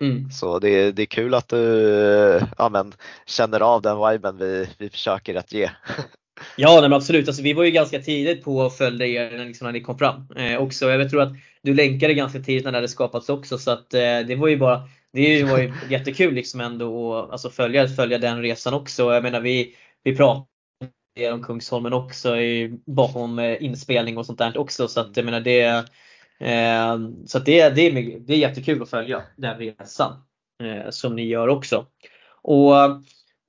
Mm. 0.00 0.30
Så 0.30 0.58
det, 0.58 0.92
det 0.92 1.02
är 1.02 1.06
kul 1.06 1.34
att 1.34 1.48
du 1.48 2.40
ja, 2.58 2.68
men, 2.68 2.92
känner 3.26 3.60
av 3.60 3.82
den 3.82 4.10
viben 4.10 4.36
vi, 4.38 4.68
vi 4.78 4.90
försöker 4.90 5.34
att 5.34 5.52
ge. 5.52 5.70
Ja 6.56 6.80
men 6.80 6.92
absolut, 6.92 7.28
alltså, 7.28 7.42
vi 7.42 7.52
var 7.52 7.64
ju 7.64 7.70
ganska 7.70 7.98
tidigt 7.98 8.44
på 8.44 8.62
att 8.62 8.76
följa 8.76 9.06
er 9.06 9.44
liksom, 9.44 9.64
när 9.64 9.72
ni 9.72 9.80
kom 9.80 9.98
fram. 9.98 10.26
Eh, 10.36 10.58
också. 10.58 10.90
Jag 10.90 11.10
tror 11.10 11.22
att 11.22 11.32
du 11.62 11.74
länkade 11.74 12.14
ganska 12.14 12.40
tidigt 12.40 12.64
när 12.64 12.72
det 12.72 12.78
hade 12.78 12.88
skapats 12.88 13.28
också 13.28 13.58
så 13.58 13.70
att 13.70 13.94
eh, 13.94 14.00
det 14.00 14.36
var 14.36 14.48
ju 14.48 14.56
bara 14.56 14.82
det 15.12 15.44
var 15.44 15.58
ju 15.58 15.72
jättekul 15.90 16.34
liksom 16.34 16.60
ändå 16.60 17.14
att 17.14 17.30
alltså, 17.30 17.50
följa, 17.50 17.88
följa 17.88 18.18
den 18.18 18.42
resan 18.42 18.74
också. 18.74 19.14
Jag 19.14 19.22
menar 19.22 19.40
vi, 19.40 19.74
vi 20.02 20.16
pratade 20.16 20.49
om 21.32 21.42
Kungsholmen 21.42 21.92
också 21.92 22.36
i, 22.36 22.78
bakom 22.86 23.38
eh, 23.38 23.64
inspelning 23.64 24.18
och 24.18 24.26
sånt 24.26 24.38
där 24.38 24.58
också. 24.58 24.88
Så 24.88 25.00
att 25.00 25.16
jag 25.16 25.24
menar 25.24 25.40
det, 25.40 25.60
eh, 26.40 26.98
så 27.26 27.38
att 27.38 27.44
det, 27.44 27.70
det, 27.70 27.82
är, 27.82 28.20
det 28.20 28.32
är 28.32 28.38
jättekul 28.38 28.82
att 28.82 28.90
följa 28.90 29.22
den 29.36 29.58
resan 29.58 30.12
eh, 30.62 30.90
som 30.90 31.16
ni 31.16 31.26
gör 31.26 31.48
också. 31.48 31.86
Och 32.42 32.72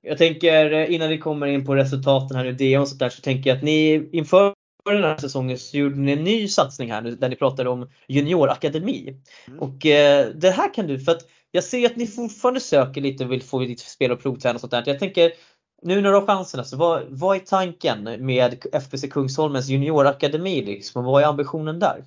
jag 0.02 0.18
tänker 0.18 0.90
innan 0.90 1.08
vi 1.08 1.18
kommer 1.18 1.46
in 1.46 1.66
på 1.66 1.74
resultaten 1.74 2.36
här 2.36 2.44
nu, 2.44 2.52
det 2.52 2.78
och 2.78 2.88
sånt 2.88 3.00
där, 3.00 3.08
så 3.08 3.20
tänker 3.20 3.50
jag 3.50 3.56
att 3.56 3.62
ni 3.62 4.08
inför 4.12 4.54
den 4.90 5.04
här 5.04 5.16
säsongen 5.16 5.58
så 5.58 5.76
gjorde 5.76 5.96
ni 5.96 6.12
en 6.12 6.24
ny 6.24 6.48
satsning 6.48 6.92
här 6.92 7.02
nu 7.02 7.16
där 7.16 7.28
ni 7.28 7.36
pratade 7.36 7.70
om 7.70 7.90
juniorakademi. 8.08 9.16
Mm. 9.48 9.60
Och 9.60 9.86
eh, 9.86 10.26
det 10.34 10.50
här 10.50 10.74
kan 10.74 10.86
du, 10.86 11.00
för 11.00 11.12
att 11.12 11.22
jag 11.50 11.64
ser 11.64 11.86
att 11.86 11.96
ni 11.96 12.06
fortfarande 12.06 12.60
söker 12.60 13.00
lite 13.00 13.24
och 13.24 13.32
vill 13.32 13.42
få 13.42 13.60
lite 13.60 13.90
spel 13.90 14.12
och 14.12 14.22
provträna 14.22 14.54
och 14.54 14.60
sånt 14.60 14.70
där. 14.70 14.82
Jag 14.86 14.98
tänker, 14.98 15.32
nu 15.82 16.00
när 16.00 16.10
du 16.10 16.16
har 16.16 16.26
chansen, 16.26 16.64
så 16.64 16.76
vad, 16.76 17.04
vad 17.08 17.36
är 17.36 17.40
tanken 17.40 18.26
med 18.26 18.66
FBC 18.72 19.04
Kungsholmens 19.10 19.68
juniorakademi 19.68 20.62
liksom, 20.62 21.06
och 21.06 21.12
vad 21.12 21.22
är 21.22 21.26
ambitionen 21.26 21.78
där? 21.78 22.04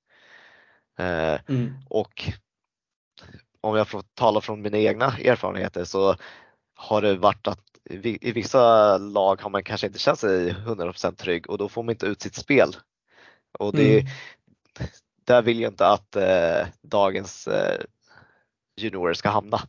Eh, 0.98 1.40
Mm. 1.48 1.72
och 1.88 2.24
om 3.60 3.76
jag 3.76 3.88
får 3.88 4.02
tala 4.14 4.40
från 4.40 4.62
mina 4.62 4.78
egna 4.78 5.06
erfarenheter 5.18 5.84
så 5.84 6.16
har 6.74 7.02
det 7.02 7.16
varit 7.16 7.46
att 7.48 7.60
i 7.90 7.96
vi- 7.96 8.18
i 8.20 8.32
vissa 8.32 8.98
lag 8.98 9.42
har 9.42 9.50
man 9.50 9.64
kanske 9.64 9.86
inte 9.86 9.98
känt 9.98 10.18
sig 10.18 10.50
100% 10.52 11.18
trygg 11.18 11.50
och 11.50 11.58
då 11.58 11.68
får 11.68 11.82
man 11.82 11.92
inte 11.92 12.06
ut 12.06 12.22
sitt 12.22 12.34
spel. 12.34 12.76
Och 13.58 13.72
det, 13.76 13.98
Mm. 14.00 14.06
där 15.24 15.42
vill 15.42 15.60
jag 15.60 15.72
inte 15.72 15.86
att 15.86 16.16
eh, 16.16 16.66
dagens 16.82 17.46
eh, 17.48 17.80
juniorer 18.76 19.14
ska 19.14 19.28
hamna. 19.28 19.60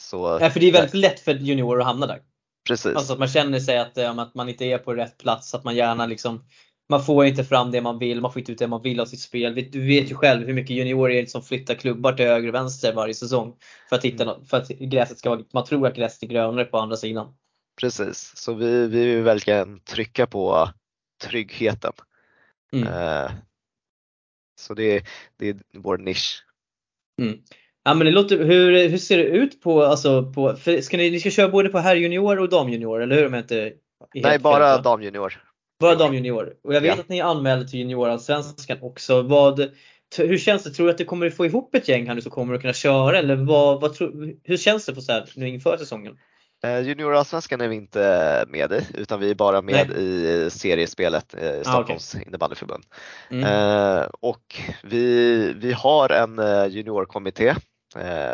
Så 0.00 0.38
Ja, 0.40 0.50
för 0.50 0.60
det 0.60 0.68
är 0.68 0.72
väldigt 0.72 0.94
lätt 0.94 1.20
för 1.20 1.34
juniorer 1.34 1.80
att 1.80 1.86
hamna 1.86 2.06
där. 2.06 2.22
precis, 2.68 2.96
Alltså 2.96 3.12
att 3.12 3.18
man 3.18 3.28
känner 3.28 3.60
sig 3.60 3.78
att, 3.78 3.98
eh, 3.98 4.18
att 4.18 4.34
man 4.34 4.48
inte 4.48 4.64
är 4.64 4.78
på 4.78 4.94
rätt 4.94 5.18
plats, 5.18 5.54
att 5.54 5.64
man 5.64 5.76
gärna 5.76 6.06
liksom 6.06 6.44
man 6.88 7.04
får 7.04 7.24
inte 7.26 7.44
fram 7.44 7.70
det 7.70 7.80
man 7.80 7.98
vill, 7.98 8.20
man 8.20 8.32
får 8.32 8.40
inte 8.40 8.52
ut 8.52 8.58
det 8.58 8.66
man 8.66 8.82
vill 8.82 9.00
av 9.00 9.06
sitt 9.06 9.20
spel. 9.20 9.54
Du 9.70 9.86
vet 9.86 10.10
ju 10.10 10.14
själv 10.14 10.46
hur 10.46 10.54
mycket 10.54 10.76
juniorer 10.76 11.14
är 11.14 11.22
det 11.22 11.30
som 11.30 11.42
flyttar 11.42 11.74
klubbar 11.74 12.12
till 12.12 12.26
höger 12.26 12.48
och 12.48 12.54
vänster 12.54 12.92
varje 12.92 13.14
säsong. 13.14 13.56
För 13.88 13.96
att, 13.96 14.04
hitta, 14.04 14.24
nå- 14.24 14.44
för 14.44 14.56
att 14.56 14.68
gräset 14.68 15.18
ska 15.18 15.30
vara, 15.30 15.44
man 15.52 15.64
tror 15.64 15.86
att 15.86 15.96
gräset 15.96 16.22
är 16.22 16.26
grönare 16.26 16.64
på 16.64 16.78
andra 16.78 16.96
sidan. 16.96 17.34
precis. 17.80 18.32
Så 18.36 18.54
vi, 18.54 18.86
vi 18.88 19.06
vill 19.06 19.22
verkligen 19.22 19.80
trycka 19.80 20.26
på 20.26 20.68
tryggheten. 21.22 21.92
Mm. 22.72 22.88
Eh, 22.88 23.30
så 24.60 24.74
det, 24.74 25.04
det 25.36 25.48
är 25.48 25.56
vår 25.74 25.98
nisch. 25.98 26.44
Ja 27.84 27.94
men 27.94 28.04
det 28.04 28.10
låter, 28.12 28.44
hur, 28.44 28.88
hur 28.88 28.98
ser 28.98 29.18
det 29.18 29.24
ut 29.24 29.60
på, 29.62 29.82
alltså 29.82 30.32
på, 30.32 30.56
ska 30.82 30.96
ni, 30.96 31.10
ni 31.10 31.20
ska 31.20 31.30
köra 31.30 31.48
både 31.48 31.68
på 31.68 31.78
herrjunior 31.78 32.38
och 32.38 32.48
damjunior 32.48 33.02
eller 33.02 33.16
hur? 33.16 33.26
Om 33.26 33.34
jag 33.34 33.42
inte 33.42 33.72
Nej, 34.14 34.24
fel, 34.24 34.40
bara 34.40 34.76
va? 34.76 34.82
damjunior. 34.82 35.42
Bara 35.80 35.94
damjunior. 35.94 36.54
Och 36.64 36.74
jag 36.74 36.80
vet 36.80 36.96
Ja. 36.96 37.00
att 37.00 37.08
ni 37.08 37.18
är 37.18 37.24
anmälda 37.24 37.64
till 37.64 37.78
juniorallsvenskan 37.78 38.78
också. 38.80 39.22
Vad, 39.22 39.70
hur 40.18 40.38
känns 40.38 40.64
det? 40.64 40.70
Tror 40.70 40.86
du 40.86 40.92
att 40.92 40.98
du 40.98 41.04
kommer 41.04 41.30
få 41.30 41.46
ihop 41.46 41.74
ett 41.74 41.88
gäng 41.88 42.06
här 42.06 42.14
nu 42.14 42.20
som 42.20 42.30
kommer 42.32 42.54
att 42.54 42.60
kunna 42.60 42.72
köra? 42.72 43.18
Eller 43.18 43.36
vad, 43.36 43.80
vad 43.80 43.94
tror, 43.94 44.34
hur 44.44 44.56
känns 44.56 44.86
det 44.86 44.94
på 44.94 45.00
så 45.00 45.12
här, 45.12 45.24
nu 45.36 45.48
inför 45.48 45.76
säsongen? 45.76 46.18
Eh, 46.64 46.80
Juniorallsvenskan 46.80 47.60
är 47.60 47.68
vi 47.68 47.76
inte 47.76 48.44
med 48.48 48.72
i 48.72 48.80
utan 48.94 49.20
vi 49.20 49.30
är 49.30 49.34
bara 49.34 49.62
med 49.62 49.90
i 49.90 50.48
seriespelet 50.50 51.34
i 51.34 51.64
Stockholms 51.64 52.14
innebandyförbund. 52.26 52.84
Mm. 53.30 53.44
Eh, 53.44 54.06
och 54.20 54.60
vi, 54.82 55.52
vi 55.56 55.72
har 55.72 56.08
en 56.08 56.38
eh, 56.38 56.66
juniorkommitté 56.66 57.48
eh, 57.48 57.56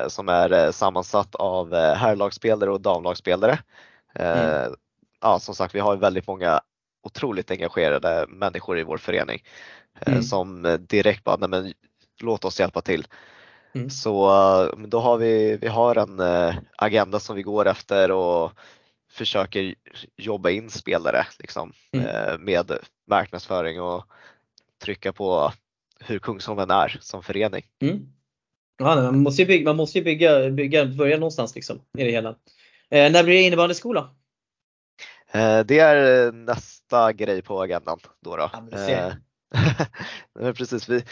som 0.08 0.28
är 0.28 0.52
eh, 0.52 0.70
sammansatt 0.70 1.34
av 1.34 1.74
eh, 1.74 1.94
herrlagsspelare 1.94 2.70
och 2.70 2.80
damlagsspelare. 2.80 3.58
Eh, 4.14 4.62
Mm. 4.64 4.74
ja, 5.20 5.38
som 5.38 5.54
sagt, 5.54 5.74
vi 5.74 5.80
har 5.80 5.96
väldigt 5.96 6.26
många 6.26 6.60
otroligt 7.02 7.50
engagerade 7.50 8.26
människor 8.28 8.78
i 8.78 8.82
vår 8.82 8.98
förening 8.98 9.42
eh, 10.00 10.12
Mm. 10.12 10.22
som 10.22 10.64
eh, 10.64 10.74
direkt 10.74 11.24
bara, 11.24 11.36
nej 11.36 11.48
men 11.48 11.72
låt 12.20 12.44
oss 12.44 12.60
hjälpa 12.60 12.80
till. 12.80 13.06
Mm. 13.74 13.90
Så 13.90 14.28
eh, 14.62 14.78
då 14.78 15.00
har 15.00 15.16
vi, 15.18 15.56
vi 15.56 15.68
har 15.68 15.96
en 15.96 16.20
eh, 16.20 16.54
agenda 16.76 17.20
som 17.20 17.36
vi 17.36 17.42
går 17.42 17.66
efter 17.68 18.10
och 18.10 18.52
försöker 19.10 19.74
jobba 20.16 20.50
in 20.50 20.70
spelare 20.70 21.26
liksom, 21.38 21.72
Mm. 21.92 22.06
eh, 22.06 22.38
med 22.38 22.72
marknadsföring 23.06 23.80
och 23.80 24.04
trycka 24.82 25.12
på 25.12 25.52
hur 26.00 26.18
Kungsholmen 26.18 26.70
är 26.70 26.98
som 27.00 27.22
förening. 27.22 27.62
Mm. 27.82 28.12
Ja, 28.78 28.94
man 28.94 29.18
måste 29.18 29.42
ju 29.42 29.48
bygga, 29.48 29.64
man 29.64 29.76
måste 29.76 30.02
bygga, 30.02 30.50
bygga, 30.50 30.84
börja 30.84 31.16
någonstans 31.16 31.54
liksom 31.54 31.80
i 31.98 32.04
det 32.04 32.10
hela. 32.10 32.28
Eh, 32.90 33.12
när 33.12 33.24
blir 33.24 33.34
det 33.34 33.42
innebandyskola? 33.42 34.10
Eh, 35.32 35.60
Det 35.60 35.78
är 35.78 36.26
eh, 36.26 36.32
nästa 36.32 37.12
grej 37.12 37.42
på 37.42 37.62
agendan. 37.62 37.98
Då 38.22 38.36
då. 38.36 38.50
Ja. 38.72 39.12
Eh, 40.40 40.52
precis, 40.52 40.88
vi, 40.88 41.04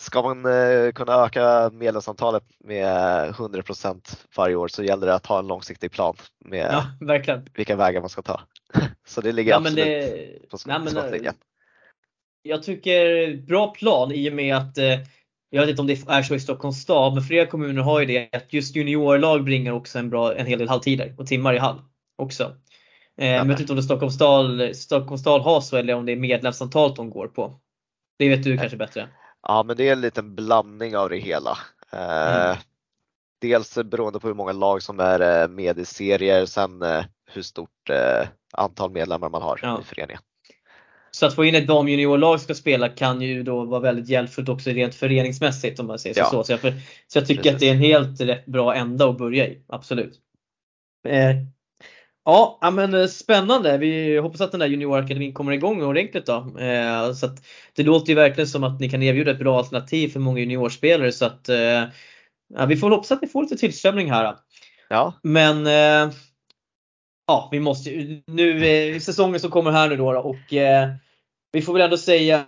ska 0.00 0.22
man 0.22 0.46
eh, 0.46 0.92
kunna 0.92 1.24
öka 1.24 1.70
medlemsantalet 1.72 2.44
med 2.64 3.28
100 3.28 3.62
varje 4.36 4.54
år 4.56 4.68
så 4.68 4.82
gäller 4.82 5.06
det 5.06 5.14
att 5.14 5.26
ha 5.26 5.38
en 5.38 5.46
långsiktig 5.46 5.90
plan 5.90 6.16
med 6.44 6.84
Ja, 7.00 7.36
vilka 7.54 7.76
vägar 7.76 8.00
man 8.00 8.10
ska 8.10 8.22
ta. 8.22 8.40
Så 9.06 9.20
det 9.20 9.32
ligger 9.32 9.50
Ja, 9.50 9.56
absolut 9.56 9.84
det, 9.84 10.48
på 10.50 10.58
skottlinjen. 10.58 11.34
Jag 12.42 12.62
tycker 12.62 13.34
bra 13.36 13.70
plan 13.70 14.12
i 14.12 14.30
och 14.30 14.34
med 14.34 14.56
att 14.56 14.78
jag 15.50 15.60
vet 15.60 15.70
inte 15.70 15.82
om 15.82 15.86
det 15.86 16.08
är 16.08 16.22
så 16.22 16.34
i 16.34 16.40
Stockholms 16.40 16.82
stad, 16.82 17.14
men 17.14 17.22
flera 17.22 17.46
kommuner 17.46 17.82
har 17.82 18.00
ju 18.00 18.06
det 18.06 18.28
att 18.32 18.52
just 18.52 18.76
juniorlag 18.76 19.44
bringar 19.44 19.72
också 19.72 19.98
en, 19.98 20.10
bra, 20.10 20.34
en 20.34 20.46
hel 20.46 20.58
del 20.58 20.68
halvtider 20.68 21.14
och 21.18 21.26
timmar 21.26 21.54
i 21.54 21.58
hall 21.58 21.82
också. 22.18 22.42
Eh, 22.44 22.50
men 23.16 23.28
jag 23.34 23.44
vet 23.44 23.60
inte 23.60 23.72
om 23.72 23.76
det 23.76 23.82
Stockholms 23.82 24.14
stad, 24.14 24.76
Stockholms 24.76 25.20
stad 25.20 25.42
har 25.42 25.60
så 25.60 25.76
eller 25.76 25.94
om 25.94 26.06
det 26.06 26.12
är 26.12 26.16
medlemsantalet 26.16 26.96
de 26.96 27.10
går 27.10 27.26
på. 27.28 27.60
Det 28.18 28.28
vet 28.28 28.44
du 28.44 28.56
kanske 28.58 28.76
bättre. 28.76 29.08
Ja 29.42 29.62
men 29.62 29.76
det 29.76 29.88
är 29.88 29.92
en 29.92 30.00
liten 30.00 30.34
blandning 30.34 30.96
av 30.96 31.08
det 31.10 31.18
hela. 31.18 31.58
Eh, 31.92 32.50
Mm. 32.50 32.56
Dels 33.40 33.78
beroende 33.84 34.20
på 34.20 34.26
hur 34.26 34.34
många 34.34 34.52
lag 34.52 34.82
som 34.82 35.00
är 35.00 35.42
eh, 35.42 35.48
med 35.48 35.78
i 35.78 35.84
serier, 35.84 36.46
sen 36.46 36.82
eh, 36.82 37.04
hur 37.26 37.42
stort 37.42 37.90
eh, 37.90 38.28
antal 38.52 38.90
medlemmar 38.90 39.28
man 39.28 39.42
har 39.42 39.60
Ja. 39.62 39.80
i 39.80 39.84
föreningen. 39.84 40.22
Så 41.10 41.26
att 41.26 41.34
få 41.34 41.44
in 41.44 41.54
ett 41.54 41.66
damjuniorlag 41.66 42.40
som 42.40 42.44
ska 42.44 42.54
spela 42.54 42.88
kan 42.88 43.22
ju 43.22 43.42
då 43.42 43.64
vara 43.64 43.80
väldigt 43.80 44.08
hjälpfullt 44.08 44.48
också 44.48 44.70
rent 44.70 44.94
föreningsmässigt 44.94 45.80
om 45.80 45.86
man 45.86 45.98
säger 45.98 46.18
Ja. 46.18 46.24
så. 46.30 46.44
Så 46.44 46.52
jag, 46.52 46.60
för, 46.60 46.72
så 47.06 47.18
jag 47.18 47.26
tycker 47.26 47.42
Precis. 47.42 47.54
att 47.54 47.60
det 47.60 47.68
är 47.68 47.72
en 47.72 47.78
helt 47.78 48.20
rätt 48.20 48.46
bra 48.46 48.74
ända 48.74 49.08
att 49.08 49.18
börja 49.18 49.46
i. 49.46 49.58
Absolut. 49.68 50.14
Eh, 51.08 51.30
ja, 52.24 52.70
men 52.72 52.94
eh, 52.94 53.06
spännande. 53.06 53.78
Vi 53.78 54.18
hoppas 54.18 54.40
att 54.40 54.50
den 54.50 54.60
där 54.60 54.66
juniorakademin 54.66 55.32
kommer 55.34 55.52
igång 55.52 55.82
ordentligt 55.82 56.26
då. 56.26 56.56
Eh, 56.60 57.12
så 57.12 57.26
att 57.26 57.44
det 57.76 57.82
låter 57.82 58.08
ju 58.08 58.14
verkligen 58.14 58.48
som 58.48 58.64
att 58.64 58.80
ni 58.80 58.90
kan 58.90 59.02
erbjuda 59.02 59.30
ett 59.30 59.38
bra 59.38 59.58
alternativ 59.58 60.08
för 60.08 60.20
många 60.20 60.38
juniorspelare 60.40 61.12
så 61.12 61.24
att 61.24 61.48
eh, 61.48 61.84
vi 62.68 62.76
får 62.76 62.90
hoppas 62.90 63.12
att 63.12 63.22
ni 63.22 63.28
får 63.28 63.42
lite 63.42 63.56
tillströmning 63.56 64.10
här. 64.10 64.36
Ja, 64.88 65.14
Men 65.22 65.66
eh, 65.66 66.14
ja, 67.30 67.48
vi 67.52 67.60
måste 67.60 67.90
nu 68.26 68.66
eh, 68.66 68.98
säsongen 68.98 69.40
som 69.40 69.50
kommer 69.50 69.70
här 69.70 69.88
nu 69.88 69.96
då, 69.96 70.18
och 70.18 70.54
eh, 70.54 70.88
vi 71.52 71.62
får 71.62 71.72
väl 71.72 71.82
ändå 71.82 71.96
säga 71.96 72.44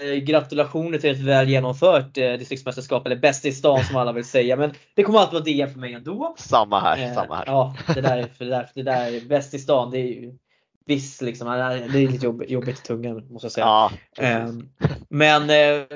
eh, 0.00 0.14
gratulationer 0.14 0.98
till 0.98 1.10
ett 1.10 1.20
väl 1.20 1.48
genomfört 1.48 2.18
eh, 2.18 2.32
distriktsmästerskap 2.32 3.06
eller 3.06 3.16
bäst 3.16 3.44
i 3.44 3.52
stan 3.52 3.84
som 3.84 3.96
alla 3.96 4.12
vill 4.12 4.24
säga. 4.24 4.56
Men 4.56 4.72
det 4.94 5.02
kommer 5.02 5.18
alltid 5.18 5.32
vara 5.32 5.44
DM 5.44 5.70
för 5.70 5.78
mig 5.78 5.92
ändå. 5.94 6.34
samma 6.38 6.80
här. 6.80 7.02
Eh, 7.08 7.14
samma 7.14 7.36
här. 7.36 7.44
Ja, 7.46 7.76
det 7.94 8.00
där, 8.00 8.16
är- 8.18 8.26
för 8.26 8.44
det 8.44 8.50
där, 8.50 8.68
det 8.74 8.82
där 8.82 9.28
bäst 9.28 9.54
i 9.54 9.58
stan, 9.58 9.90
det 9.90 9.98
är 9.98 10.06
ju 10.06 10.38
viss 10.86 11.22
liksom. 11.22 11.46
Det 11.48 11.54
är 11.54 12.08
lite 12.08 12.24
jobb, 12.26 12.44
jobbigt 12.48 12.78
i 12.78 12.82
tungan 12.82 13.26
måste 13.30 13.44
jag 13.46 13.52
säga. 13.52 13.66
Ja. 13.66 13.90
Ehm, 14.18 14.68
men 15.08 15.50
eh, 15.50 15.86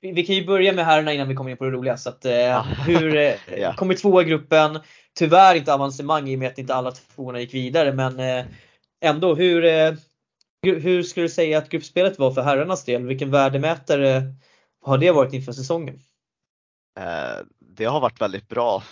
vi, 0.00 0.12
vi 0.12 0.26
kan 0.26 0.34
ju 0.36 0.46
börja 0.46 0.72
med 0.72 0.84
herrarna 0.84 1.12
innan 1.12 1.28
vi 1.28 1.34
kommer 1.34 1.50
in 1.50 1.56
på 1.56 1.64
det 1.64 1.70
roliga. 1.70 1.96
Så 1.96 2.08
att, 2.08 2.24
eh, 2.24 2.62
hur, 2.64 3.16
eh, 3.16 3.34
Ja. 3.58 3.74
kommer 3.74 3.94
tvåa 3.94 4.22
i 4.22 4.24
gruppen. 4.24 4.78
Tyvärr 5.18 5.54
inte 5.54 5.74
avancemang 5.74 6.28
i 6.28 6.34
och 6.34 6.38
med 6.38 6.48
att 6.48 6.58
inte 6.58 6.74
alla 6.74 6.90
tvåorna 6.92 7.40
gick 7.40 7.54
vidare. 7.54 7.92
Men 7.92 8.20
eh, 8.20 8.44
ändå, 9.04 9.34
hur, 9.34 9.64
eh, 9.64 9.92
hur- 10.62 11.02
skulle 11.02 11.24
du 11.26 11.30
säga 11.30 11.58
att 11.58 11.68
gruppspelet 11.68 12.18
var 12.18 12.30
för 12.30 12.42
herrarnas 12.42 12.84
del? 12.84 13.06
Vilken 13.06 13.30
värdemätare 13.30 14.22
har 14.84 14.98
det 14.98 15.10
varit 15.10 15.32
inför 15.32 15.52
säsongen? 15.52 16.00
Eh, 17.00 17.44
det 17.60 17.84
har 17.84 18.00
varit 18.00 18.20
väldigt 18.20 18.48
bra 18.48 18.82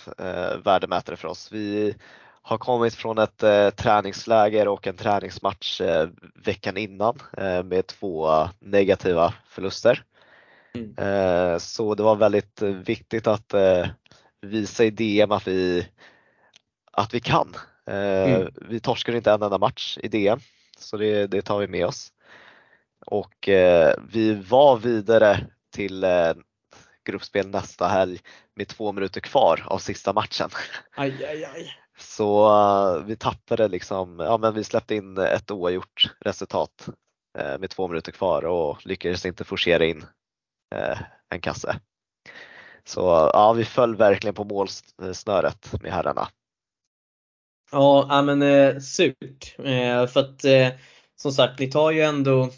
värdemätare 0.63 1.15
för 1.15 1.27
oss. 1.27 1.51
Vi 1.51 1.95
har 2.41 2.57
kommit 2.57 2.95
från 2.95 3.17
ett 3.17 3.43
eh, 3.43 3.69
träningsläger 3.69 4.67
och 4.67 4.87
en 4.87 4.97
träningsmatch 4.97 5.81
eh, 5.81 6.09
veckan 6.45 6.77
innan 6.77 7.19
eh, 7.37 7.63
med 7.63 7.87
två 7.87 8.47
negativa 8.59 9.33
förluster. 9.47 10.03
Mm. 10.77 10.95
Eh, 10.97 11.57
så 11.57 11.95
det 11.95 12.03
var 12.03 12.15
väldigt 12.15 12.61
eh, 12.61 12.69
viktigt 12.69 13.27
att 13.27 13.53
eh, 13.53 13.87
visa 14.41 14.83
i 14.83 14.89
DM 14.89 15.31
att 15.31 15.47
vi, 15.47 15.87
att 16.91 17.13
vi 17.13 17.19
kan. 17.19 17.55
Mm. 17.85 18.49
Vi 18.69 18.79
torskade 18.79 19.17
inte 19.17 19.31
en 19.31 19.41
enda 19.41 19.57
match 19.57 19.97
i 20.03 20.07
DM 20.07 20.39
så 20.77 20.97
det, 20.97 21.27
det 21.27 21.41
tar 21.41 21.59
vi 21.59 21.67
med 21.67 21.85
oss. 21.85 22.13
Och 23.05 23.49
vi 24.09 24.43
var 24.49 24.77
vidare 24.77 25.45
till 25.75 26.05
gruppspel 27.05 27.47
nästa 27.47 27.87
helg 27.87 28.19
med 28.55 28.67
två 28.67 28.91
minuter 28.91 29.21
kvar 29.21 29.63
av 29.65 29.77
sista 29.77 30.13
matchen. 30.13 30.49
Aj, 30.95 31.25
aj, 31.25 31.45
aj. 31.45 31.73
Så 31.97 33.03
vi 33.05 33.15
tappade 33.15 33.67
liksom, 33.67 34.19
ja 34.19 34.37
men 34.37 34.53
vi 34.53 34.63
släppte 34.63 34.95
in 34.95 35.17
ett 35.17 35.51
oavgjort 35.51 36.11
resultat 36.19 36.89
med 37.59 37.69
två 37.69 37.87
minuter 37.87 38.11
kvar 38.11 38.45
och 38.45 38.85
lyckades 38.85 39.25
inte 39.25 39.43
forcera 39.43 39.85
in 39.85 40.05
en 41.29 41.41
kasse. 41.41 41.79
Så 42.87 43.29
ja, 43.33 43.53
vi 43.53 43.65
föll 43.65 43.95
verkligen 43.95 44.35
på 44.35 44.43
målsnöret 44.43 45.81
med 45.81 45.91
herrarna. 45.91 46.27
Ja, 47.71 48.21
men 48.25 48.41
eh, 48.41 48.79
surt. 48.79 49.55
Eh, 49.57 50.07
för 50.07 50.19
att 50.19 50.45
eh, 50.45 50.67
som 51.15 51.31
sagt, 51.31 51.59
ni 51.59 51.71
tar 51.71 51.91
ju 51.91 52.01
ändå 52.01 52.49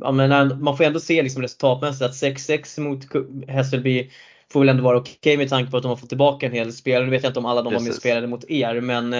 ja, 0.00 0.12
men 0.12 0.62
man 0.64 0.76
får 0.76 0.84
ändå 0.84 1.00
se 1.00 1.22
liksom 1.22 1.42
resultatmässigt 1.42 2.04
att 2.04 2.12
6-6 2.12 2.80
mot 2.80 3.06
Hässelby 3.48 4.10
får 4.52 4.60
väl 4.60 4.68
ändå 4.68 4.82
vara 4.82 4.98
okej 4.98 5.16
okay 5.18 5.36
med 5.36 5.48
tanke 5.48 5.70
på 5.70 5.76
att 5.76 5.82
de 5.82 5.88
har 5.88 5.96
fått 5.96 6.08
tillbaka 6.08 6.46
en 6.46 6.52
hel 6.52 6.72
spelare. 6.72 7.04
Nu 7.04 7.10
vet 7.10 7.22
jag 7.22 7.30
inte 7.30 7.38
om 7.38 7.46
alla 7.46 7.62
de 7.62 7.74
var 7.74 7.80
med 7.80 7.94
spelade 7.94 8.26
mot 8.26 8.50
er 8.50 8.80
men 8.80 9.10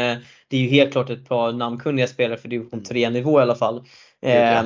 det 0.48 0.56
är 0.56 0.60
ju 0.60 0.68
helt 0.68 0.92
klart 0.92 1.10
ett 1.10 1.28
par 1.28 1.52
namnkunniga 1.52 2.06
spelare 2.06 2.38
för 2.38 2.48
division 2.48 2.84
3 2.84 3.04
mm. 3.04 3.12
nivå 3.12 3.38
i 3.38 3.42
alla 3.42 3.54
fall. 3.54 3.84
Eh, 4.22 4.62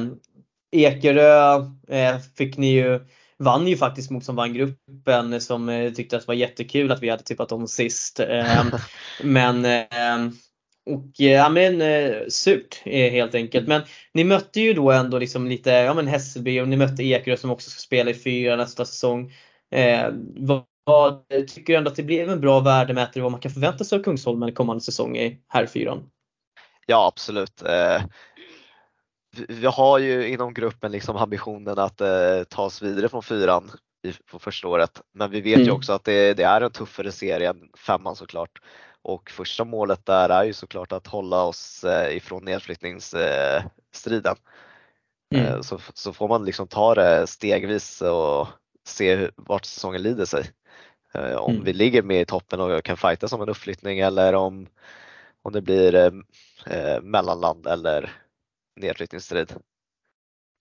Ekerö 0.73 1.57
eh, 1.89 2.19
fick 2.37 2.57
ni 2.57 2.73
ju 2.73 3.01
vann 3.39 3.69
ju 3.69 3.77
faktiskt 3.77 4.11
mot 4.11 4.25
som 4.25 4.37
vann 4.37 4.55
gruppen 4.55 5.41
som 5.41 5.69
eh, 5.69 5.93
tyckte 5.93 6.17
att 6.17 6.23
det 6.23 6.29
var 6.29 6.35
jättekul 6.35 6.93
att 6.93 7.03
vi 7.03 7.11
hade 7.11 7.23
tippat 7.23 7.49
dem 7.49 7.69
sist. 7.69 8.21
Ehm, 8.21 8.71
men 9.23 9.65
ehm, 9.65 10.33
och 10.91 11.07
ja 11.17 11.49
men 11.49 11.83
surt 12.31 12.83
helt 12.85 13.35
enkelt. 13.35 13.69
Men 13.69 13.83
ni 14.15 14.25
mötte 14.25 14.61
ju 14.61 14.75
då 14.75 14.91
ändå 14.91 15.19
liksom 15.19 15.47
lite, 15.47 15.71
ja 15.71 15.95
men 15.95 16.07
Hässelby 16.07 16.61
och 16.61 16.69
ni 16.69 16.77
mötte 16.77 17.03
Ekerö 17.03 17.37
som 17.37 17.51
också 17.51 17.71
ska 17.71 17.81
spela 17.81 18.11
i 18.11 18.15
fyra 18.15 18.57
nästa 18.57 18.85
säsong. 18.85 19.33
Eh, 19.73 20.09
vad, 20.37 20.63
vad, 20.85 21.29
tycker 21.29 21.73
du 21.73 21.77
ändå 21.77 21.91
att 21.91 21.97
det 21.97 22.03
blev 22.03 22.31
en 22.31 22.41
bra 22.41 22.61
värdemätare 22.61 23.23
vad 23.23 23.33
man 23.33 23.41
kan 23.41 23.53
förvänta 23.53 23.85
sig 23.85 23.99
av 23.99 24.03
Kungsholmen 24.03 24.55
kommande 24.55 24.83
säsong 24.83 25.17
i 25.17 25.39
herrfyran? 25.49 26.11
Ja 26.87 27.07
absolut. 27.07 27.63
Eh, 27.63 28.03
vi 29.33 29.67
har 29.67 29.99
ju 29.99 30.29
inom 30.29 30.55
gruppen 30.55 30.93
liksom 30.93 31.17
ambitionen 31.17 31.79
att 31.79 32.01
eh, 32.01 32.43
ta 32.49 32.63
oss 32.63 32.83
vidare 32.83 33.09
från 33.09 33.23
fyran 33.23 33.71
i, 34.03 34.13
på 34.31 34.39
första 34.39 34.69
året. 34.69 35.01
Men 35.15 35.31
vi 35.31 35.41
vet 35.41 35.55
mm. 35.55 35.67
ju 35.67 35.73
också 35.73 35.93
att 35.93 36.05
det, 36.05 36.35
det, 36.35 36.43
är 36.43 36.61
en 36.61 36.71
tuffare 36.71 37.13
serie 37.13 37.51
än 37.51 37.69
femman 37.87 38.17
såklart. 38.17 38.63
Och 39.03 39.31
första 39.31 39.65
målet 39.65 40.07
där 40.07 40.29
är 40.29 40.45
ju 40.45 40.53
såklart 40.53 40.93
att 40.93 41.07
hålla 41.07 41.43
oss 41.43 41.85
eh, 41.85 42.17
ifrån 42.17 42.45
nedflyttningsstriden. 42.45 44.37
Mm. 45.35 45.47
Eh, 45.47 45.61
så, 45.61 45.79
så 45.95 46.13
får 46.13 46.29
man 46.29 46.45
liksom 46.45 46.67
ta 46.69 46.95
det 46.95 47.27
stegvis 47.27 48.03
och 48.03 48.49
se 48.87 49.31
vart 49.37 49.65
säsongen 49.65 50.03
lider 50.03 50.25
sig. 50.25 50.45
Eh, 51.15 51.35
om 51.35 51.53
mm. 51.53 51.65
vi 51.65 51.73
ligger 51.73 52.03
med 52.03 52.21
i 52.21 52.25
toppen 52.25 52.61
och 52.61 52.85
kan 52.85 52.97
fighta 52.97 53.29
som 53.29 53.43
en 53.43 53.49
uppflyttning 53.49 53.99
eller 53.99 54.35
om, 54.35 54.67
om 55.43 55.53
det 55.53 55.63
blir 55.63 55.95
eh, 56.67 57.01
mellanland 57.03 57.67
eller 57.67 58.13
nedflyttningsstrid. 58.81 59.53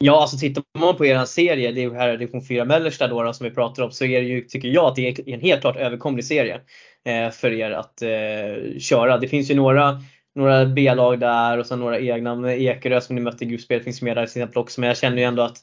Ja, 0.03 0.21
alltså 0.21 0.37
tittar 0.37 0.63
man 0.79 0.97
på 0.97 1.05
er 1.05 1.25
serie, 1.25 1.71
det 1.71 1.83
är 1.83 1.91
här 1.91 2.17
division 2.17 2.45
4 2.45 2.65
Mellersta 2.65 3.07
då, 3.07 3.23
då, 3.23 3.33
som 3.33 3.43
vi 3.43 3.51
pratar 3.51 3.83
om, 3.83 3.91
så 3.91 4.05
är 4.05 4.21
det 4.21 4.27
ju, 4.27 4.41
tycker 4.41 4.67
jag, 4.67 4.85
att 4.85 4.95
det 4.95 5.07
är 5.07 5.29
en 5.29 5.41
helt 5.41 5.61
klart 5.61 5.75
överkomlig 5.75 6.25
serie 6.25 6.61
eh, 7.05 7.31
för 7.31 7.51
er 7.51 7.71
att 7.71 8.01
eh, 8.01 8.79
köra. 8.79 9.17
Det 9.17 9.27
finns 9.27 9.51
ju 9.51 9.55
några 9.55 10.01
några 10.35 10.65
B-lag 10.65 11.19
där 11.19 11.57
och 11.57 11.65
sen 11.65 11.79
några 11.79 11.99
egna. 11.99 12.53
Ekerö 12.53 13.01
som 13.01 13.15
ni 13.15 13.21
mötte 13.21 13.43
i 13.43 13.47
gruppspelet 13.47 13.83
finns 13.83 14.01
med 14.01 14.17
där 14.17 14.25
till 14.25 14.41
exempel 14.41 14.57
också. 14.57 14.81
Men 14.81 14.87
jag 14.87 14.97
känner 14.97 15.17
ju 15.17 15.23
ändå 15.23 15.41
att 15.41 15.57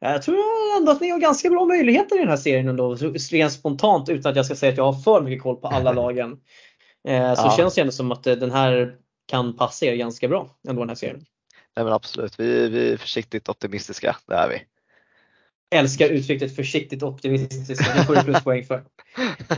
jag 0.00 0.22
tror 0.22 0.36
ändå 0.78 0.92
att 0.92 1.00
ni 1.00 1.10
har 1.10 1.18
ganska 1.18 1.50
bra 1.50 1.64
möjligheter 1.64 2.16
i 2.16 2.18
den 2.18 2.28
här 2.28 2.36
serien 2.36 2.68
ändå. 2.68 2.94
Rent 3.30 3.52
spontant 3.52 4.08
utan 4.08 4.30
att 4.30 4.36
jag 4.36 4.46
ska 4.46 4.54
säga 4.54 4.72
att 4.72 4.78
jag 4.78 4.92
har 4.92 5.02
för 5.02 5.20
mycket 5.20 5.42
koll 5.42 5.56
på 5.56 5.68
alla 5.68 5.92
lagen. 6.02 6.32
Eh, 7.08 7.34
så 7.34 7.46
ja. 7.46 7.54
känns 7.56 7.74
det 7.74 7.80
ändå 7.80 7.92
som 7.92 8.12
att 8.12 8.26
eh, 8.26 8.34
den 8.34 8.50
här 8.50 8.94
kan 9.26 9.56
passa 9.56 9.86
er 9.86 9.96
ganska 9.96 10.28
bra 10.28 10.48
ändå 10.68 10.82
den 10.82 10.88
här 10.88 10.96
serien. 10.96 11.24
Nej 11.76 11.84
men 11.84 11.92
absolut, 11.92 12.40
vi, 12.40 12.68
vi 12.68 12.92
är 12.92 12.96
försiktigt 12.96 13.48
optimistiska, 13.48 14.16
det 14.26 14.34
är 14.34 14.48
vi. 14.48 14.62
Älskar 15.78 16.08
uttrycket 16.08 16.56
försiktigt 16.56 17.02
optimistiska, 17.02 17.94
det 17.94 18.04
får 18.04 18.14
du 18.14 18.22
pluspoäng 18.22 18.64
för. 18.64 18.84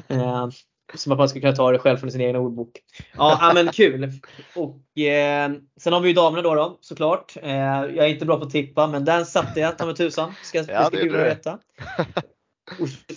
Eh, 0.09 0.49
som 0.95 1.13
att 1.13 1.19
man 1.19 1.29
ska 1.29 1.41
kunna 1.41 1.53
ta 1.53 1.73
det 1.73 1.79
själv 1.79 1.97
från 1.97 2.11
sin 2.11 2.21
egen 2.21 2.37
ordbok. 2.37 2.71
Ja, 3.17 3.53
men 3.55 3.69
kul! 3.69 4.13
Och, 4.55 4.99
eh, 4.99 5.51
sen 5.81 5.93
har 5.93 6.01
vi 6.01 6.09
ju 6.09 6.15
damerna 6.15 6.43
då, 6.43 6.55
då 6.55 6.79
såklart. 6.81 7.37
Eh, 7.43 7.51
jag 7.51 7.99
är 7.99 8.07
inte 8.07 8.27
bra 8.27 8.39
på 8.39 8.45
att 8.45 8.51
tippa 8.51 8.87
men 8.87 9.05
den 9.05 9.27
satte 9.27 9.61
jag 9.61 9.79
ta 9.79 9.87
med 9.87 9.97
tusan. 9.97 10.35
Ska, 10.43 10.59
ja, 10.59 10.85
ska 10.85 10.97
gudarna 10.97 11.25
veta. 11.25 11.59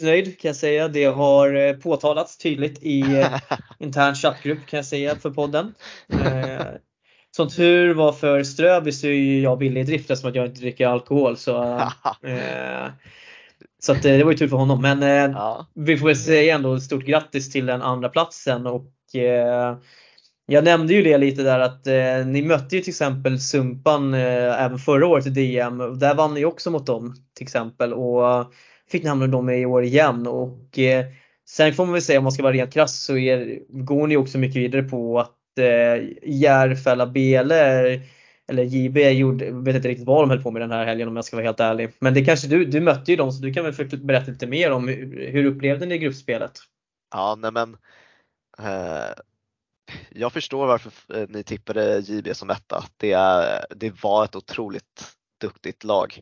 nöjd 0.02 0.39
kan 0.39 0.50
jag 0.50 0.56
säga. 0.56 0.88
Det 0.88 1.06
har 1.06 1.54
eh, 1.54 1.74
påtalats 1.74 2.38
tydligt 2.38 2.84
i 2.84 3.02
eh, 3.02 3.39
intern 3.80 4.16
chattgrupp 4.16 4.66
kan 4.66 4.78
jag 4.78 4.86
säga 4.86 5.16
för 5.16 5.30
podden. 5.30 5.74
Eh, 6.08 6.62
som 7.32 7.50
tur 7.50 7.94
var 7.94 8.12
för 8.12 8.44
Ströby 8.44 8.92
så 8.92 9.08
är 9.08 9.42
jag 9.42 9.58
billig 9.58 9.82
i 9.82 9.84
drift 9.84 10.12
eftersom 10.12 10.30
att 10.30 10.36
jag 10.36 10.46
inte 10.46 10.62
dricker 10.62 10.88
alkohol. 10.88 11.38
Så, 11.38 11.64
eh, 12.24 12.88
så 13.80 13.92
att, 13.92 14.06
eh, 14.06 14.18
det 14.18 14.24
var 14.24 14.32
ju 14.32 14.38
tur 14.38 14.48
för 14.48 14.58
honom. 14.58 14.82
Men 14.82 15.04
eh, 15.04 15.10
ja. 15.10 15.68
vi 15.74 15.98
får 15.98 16.08
väl 16.08 16.16
säga 16.16 16.56
ändå 16.56 16.80
stort 16.80 17.06
grattis 17.06 17.52
till 17.52 17.66
den 17.66 17.82
andra 17.82 18.10
platsen 18.10 18.68
och 18.68 19.16
eh, 19.16 19.78
jag 20.46 20.64
nämnde 20.64 20.94
ju 20.94 21.04
det 21.04 21.18
lite 21.18 21.44
där 21.44 21.60
att 21.60 21.88
eh, 21.88 22.26
ni 22.26 22.42
mötte 22.42 22.76
ju 22.76 22.82
till 22.82 22.92
exempel 22.92 23.40
Sumpan 23.40 24.14
eh, 24.14 24.64
även 24.64 24.80
förra 24.80 25.08
året 25.08 25.28
i 25.28 25.30
DM. 25.30 26.00
Där 26.00 26.16
vann 26.16 26.34
ni 26.34 26.46
också 26.46 26.72
mot 26.72 26.86
dem 26.86 27.16
till 27.36 27.44
exempel 27.44 27.94
och 27.94 28.54
fick 28.92 29.04
ni 29.04 29.10
hamna 29.10 29.26
med 29.26 29.32
dem 29.32 29.50
i 29.50 29.66
år 29.66 29.84
igen. 29.84 30.28
Och, 30.28 30.80
sen 31.50 31.74
får 31.74 31.86
man 31.86 31.94
väl 31.94 32.02
säga 32.02 32.20
om 32.20 32.24
man 32.24 32.32
ska 32.32 32.44
vara 32.44 32.54
rent 32.54 32.74
krass 32.74 33.04
så 33.04 33.18
är, 33.18 33.60
går 33.70 34.08
ni 34.08 34.18
också 34.18 34.38
mycket 34.38 34.56
vidare 34.56 34.84
på 34.84 35.20
att 35.20 35.39
eh, 35.60 36.10
Järfälla 36.24 37.05
Bele 37.05 38.01
eller 38.47 38.64
JB 38.64 38.97
gjorde, 38.97 39.51
vet 39.51 39.76
inte 39.76 39.88
riktigt 39.88 40.07
vad 40.07 40.24
de 40.24 40.30
höll 40.30 40.43
på 40.43 40.51
med 40.51 40.62
den 40.62 40.72
här 40.72 40.86
helgen 40.86 41.07
om 41.07 41.16
jag 41.16 41.26
ska 41.26 41.36
vara 41.36 41.45
helt 41.45 41.60
ärlig. 41.60 41.89
Men 41.99 42.14
det 42.14 42.26
kanske 42.26 42.47
du, 42.47 42.66
du 42.66 42.82
mötte 42.82 43.12
ju 43.12 43.18
dem 43.18 43.32
så 43.32 43.41
du 43.41 43.53
kan 43.53 43.66
väl 43.66 43.97
berätta 43.97 44.32
lite 44.32 44.47
mer 44.47 44.72
om 44.72 44.88
hur, 44.88 45.32
hur 45.32 45.45
upplevde 45.45 45.86
ni 45.86 45.97
gruppspelet? 45.97 46.60
Ja, 47.12 47.36
nej 47.39 47.51
men 47.51 47.78
eh, 48.60 49.14
jag 50.10 50.34
förstår 50.34 50.68
varför 50.68 51.18
eh, 51.18 51.28
ni 51.30 51.43
tippade 51.43 51.99
JB 51.99 52.36
som 52.36 52.49
etta. 52.49 52.84
Det, 52.97 53.12
är, 53.12 53.66
det 53.76 54.03
var 54.03 54.26
ett 54.26 54.36
otroligt 54.36 55.16
duktigt 55.41 55.84
lag. 55.84 56.22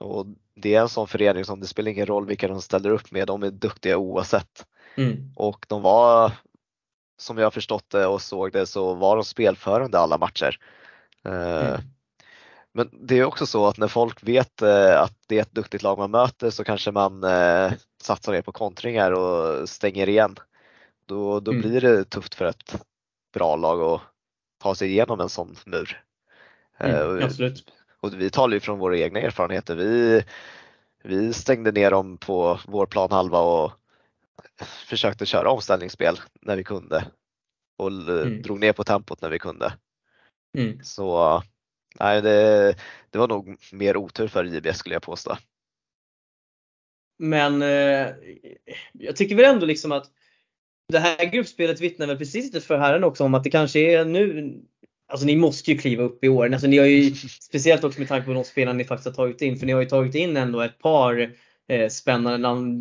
Och 0.00 0.26
det 0.54 0.74
är 0.74 0.80
en 0.80 0.88
sån 0.88 1.08
förening 1.08 1.44
som 1.44 1.60
det 1.60 1.66
spelar 1.66 1.90
ingen 1.90 2.06
roll 2.06 2.26
vilka 2.26 2.48
de 2.48 2.62
ställer 2.62 2.90
upp 2.90 3.12
med, 3.12 3.26
de 3.26 3.42
är 3.42 3.50
duktiga 3.50 3.96
oavsett. 3.96 4.66
Mm. 4.96 5.32
Och 5.36 5.66
de 5.68 5.82
var, 5.82 6.32
som 7.16 7.38
jag 7.38 7.54
förstått 7.54 7.90
det 7.90 8.06
och 8.06 8.22
såg 8.22 8.52
det, 8.52 8.66
så 8.66 8.94
var 8.94 9.16
de 9.16 9.24
spelförande 9.24 9.98
alla 9.98 10.18
matcher. 10.18 10.58
Eh, 11.24 11.66
mm. 11.68 11.80
Men 12.72 12.90
det 12.92 13.18
är 13.18 13.24
också 13.24 13.46
så 13.46 13.66
att 13.66 13.78
när 13.78 13.88
folk 13.88 14.22
vet 14.22 14.62
eh, 14.62 15.00
att 15.00 15.14
det 15.26 15.38
är 15.38 15.42
ett 15.42 15.52
duktigt 15.52 15.82
lag 15.82 15.98
man 15.98 16.10
möter 16.10 16.50
så 16.50 16.64
kanske 16.64 16.92
man 16.92 17.24
eh, 17.24 17.72
satsar 18.02 18.32
mer 18.32 18.42
på 18.42 18.52
kontringar 18.52 19.12
och 19.12 19.68
stänger 19.68 20.08
igen. 20.08 20.36
Då, 21.06 21.40
då 21.40 21.50
mm. 21.50 21.62
blir 21.62 21.80
det 21.80 22.04
tufft 22.04 22.34
för 22.34 22.44
ett 22.44 22.82
bra 23.34 23.56
lag 23.56 23.80
att 23.80 24.00
ta 24.62 24.74
sig 24.74 24.88
igenom 24.88 25.20
en 25.20 25.28
sån 25.28 25.56
mur. 25.66 26.02
Mm, 26.78 27.22
absolut. 27.22 27.64
Och 28.00 28.14
vi 28.20 28.30
talar 28.30 28.54
ju 28.54 28.60
från 28.60 28.78
våra 28.78 28.98
egna 28.98 29.20
erfarenheter. 29.20 29.74
Vi, 29.74 30.24
vi 31.02 31.32
stängde 31.32 31.72
ner 31.72 31.90
dem 31.90 32.18
på 32.18 32.60
vår 32.66 32.86
planhalva 32.86 33.38
och 33.38 33.72
försökte 34.64 35.26
köra 35.26 35.50
omställningsspel 35.50 36.20
när 36.42 36.56
vi 36.56 36.64
kunde 36.64 37.10
och 37.78 37.88
mm. 37.88 38.42
drog 38.42 38.60
ner 38.60 38.72
på 38.72 38.84
tempot 38.84 39.22
när 39.22 39.30
vi 39.30 39.38
kunde. 39.38 39.72
Mm. 40.58 40.84
Så 40.84 41.42
nej, 42.00 42.22
det, 42.22 42.74
det 43.10 43.18
var 43.18 43.28
nog 43.28 43.58
mer 43.72 43.96
otur 43.96 44.28
för 44.28 44.44
JB 44.44 44.74
skulle 44.74 44.94
jag 44.94 45.02
påstå. 45.02 45.36
Men 47.18 47.62
eh, 47.62 48.08
jag 48.92 49.16
tycker 49.16 49.36
väl 49.36 49.54
ändå 49.54 49.66
liksom 49.66 49.92
att 49.92 50.10
det 50.88 50.98
här 50.98 51.24
gruppspelet 51.24 51.80
vittnar 51.80 52.06
väl 52.06 52.18
precis 52.18 52.44
lite 52.44 52.66
för 52.66 52.78
herren 52.78 53.04
också 53.04 53.24
om 53.24 53.34
att 53.34 53.44
det 53.44 53.50
kanske 53.50 53.80
är 53.80 54.04
nu 54.04 54.54
Alltså 55.08 55.26
ni 55.26 55.36
måste 55.36 55.70
ju 55.70 55.78
kliva 55.78 56.02
upp 56.02 56.24
i 56.24 56.28
år. 56.28 56.52
Alltså, 56.52 56.66
ni 56.66 56.78
har 56.78 56.86
ju, 56.86 57.14
speciellt 57.40 57.84
också 57.84 57.98
med 57.98 58.08
tanke 58.08 58.26
på 58.26 58.32
de 58.32 58.44
spelarna 58.44 58.78
ni 58.78 58.84
faktiskt 58.84 59.06
har 59.06 59.24
tagit 59.24 59.42
in. 59.42 59.56
För 59.56 59.66
ni 59.66 59.72
har 59.72 59.80
ju 59.80 59.88
tagit 59.88 60.14
in 60.14 60.36
ändå 60.36 60.60
ett 60.60 60.78
par 60.78 61.32
eh, 61.68 61.88
spännande 61.88 62.38
namn. 62.38 62.80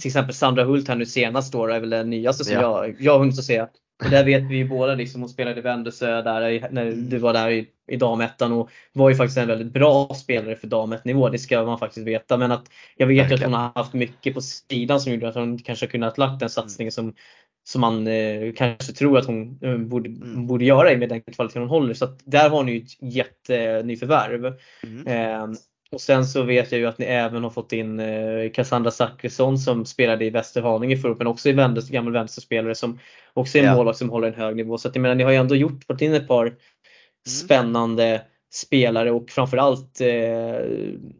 Till 0.00 0.06
exempel 0.08 0.34
Sandra 0.34 0.64
Hult 0.64 0.88
här 0.88 0.96
nu 0.96 1.06
senast 1.06 1.52
då 1.52 1.66
är 1.66 1.80
väl 1.80 1.90
den 1.90 2.10
nyaste 2.10 2.44
som 2.44 2.54
ja. 2.54 2.86
jag, 2.86 2.96
jag 2.98 3.12
har 3.12 3.18
hunnit 3.18 3.38
att 3.38 3.44
se. 3.44 3.66
Och 4.04 4.10
där 4.10 4.24
vet 4.24 4.42
vi 4.42 4.56
ju 4.56 4.68
båda 4.68 4.94
liksom, 4.94 5.20
hon 5.20 5.30
spelade 5.30 5.58
i 5.58 5.62
Vändelsö 5.62 6.22
där 6.22 6.68
när 6.70 6.92
du 6.92 7.18
var 7.18 7.32
där 7.32 7.50
i, 7.50 7.66
i 7.90 7.96
damettan 7.96 8.52
och 8.52 8.70
var 8.92 9.10
ju 9.10 9.16
faktiskt 9.16 9.38
en 9.38 9.48
väldigt 9.48 9.72
bra 9.72 10.14
spelare 10.14 10.56
för 10.56 10.66
dametnivå. 10.66 11.28
Det 11.28 11.38
ska 11.38 11.64
man 11.64 11.78
faktiskt 11.78 12.06
veta. 12.06 12.36
Men 12.36 12.52
att 12.52 12.64
jag 12.96 13.06
vet 13.06 13.30
ju 13.30 13.34
att 13.34 13.42
hon 13.42 13.54
har 13.54 13.72
haft 13.74 13.92
mycket 13.92 14.34
på 14.34 14.40
sidan 14.40 15.00
som 15.00 15.12
gjorde 15.12 15.28
att 15.28 15.34
hon 15.34 15.58
kanske 15.58 15.86
kunnat 15.86 16.18
lagt 16.18 16.40
den 16.40 16.50
satsningen 16.50 16.92
som 16.92 17.14
som 17.64 17.80
man 17.80 18.06
eh, 18.06 18.52
kanske 18.56 18.92
tror 18.92 19.18
att 19.18 19.26
hon 19.26 19.58
eh, 19.62 19.76
borde, 19.76 20.08
Mm. 20.08 20.46
borde 20.46 20.64
göra 20.64 20.96
med 20.96 21.08
den 21.08 21.22
kvaliteten 21.22 21.62
hon 21.62 21.68
håller. 21.68 21.94
Så 21.94 22.04
att 22.04 22.20
där 22.24 22.50
har 22.50 22.62
ni 22.62 22.72
ju 22.72 22.78
ett 22.78 23.14
jättenyförvärv. 23.14 24.54
Mm. 24.82 25.06
Eh, 25.06 25.56
och 25.92 26.00
sen 26.00 26.26
så 26.26 26.42
vet 26.42 26.72
jag 26.72 26.78
ju 26.78 26.86
att 26.86 26.98
ni 26.98 27.04
även 27.04 27.42
har 27.42 27.50
fått 27.50 27.72
in 27.72 28.00
eh, 28.00 28.50
Cassandra 28.54 28.90
Zachrisson 28.90 29.58
som 29.58 29.84
spelade 29.86 30.24
i 30.24 30.30
Västerhaninge 30.30 30.96
förut 30.96 31.18
men 31.18 31.26
också 31.26 31.48
är 31.48 31.52
Venders, 31.52 31.88
gammal 31.88 32.12
vänsterspelare 32.12 32.74
som 32.74 32.98
också 33.34 33.58
är 33.58 33.62
en 33.62 33.68
Ja. 33.68 33.74
målvakt 33.76 33.98
som 33.98 34.10
håller 34.10 34.28
en 34.28 34.34
hög 34.34 34.56
nivå. 34.56 34.78
Så 34.78 34.88
att 34.88 34.94
jag 34.94 35.02
menar 35.02 35.14
ni 35.14 35.24
har 35.24 35.30
ju 35.30 35.36
ändå 35.36 35.54
gjort, 35.54 35.84
fått 35.84 36.02
in 36.02 36.14
ett 36.14 36.28
par 36.28 36.54
spännande 37.28 38.22
spelare 38.54 39.10
och 39.10 39.30
framförallt 39.30 40.00
eh, 40.00 40.60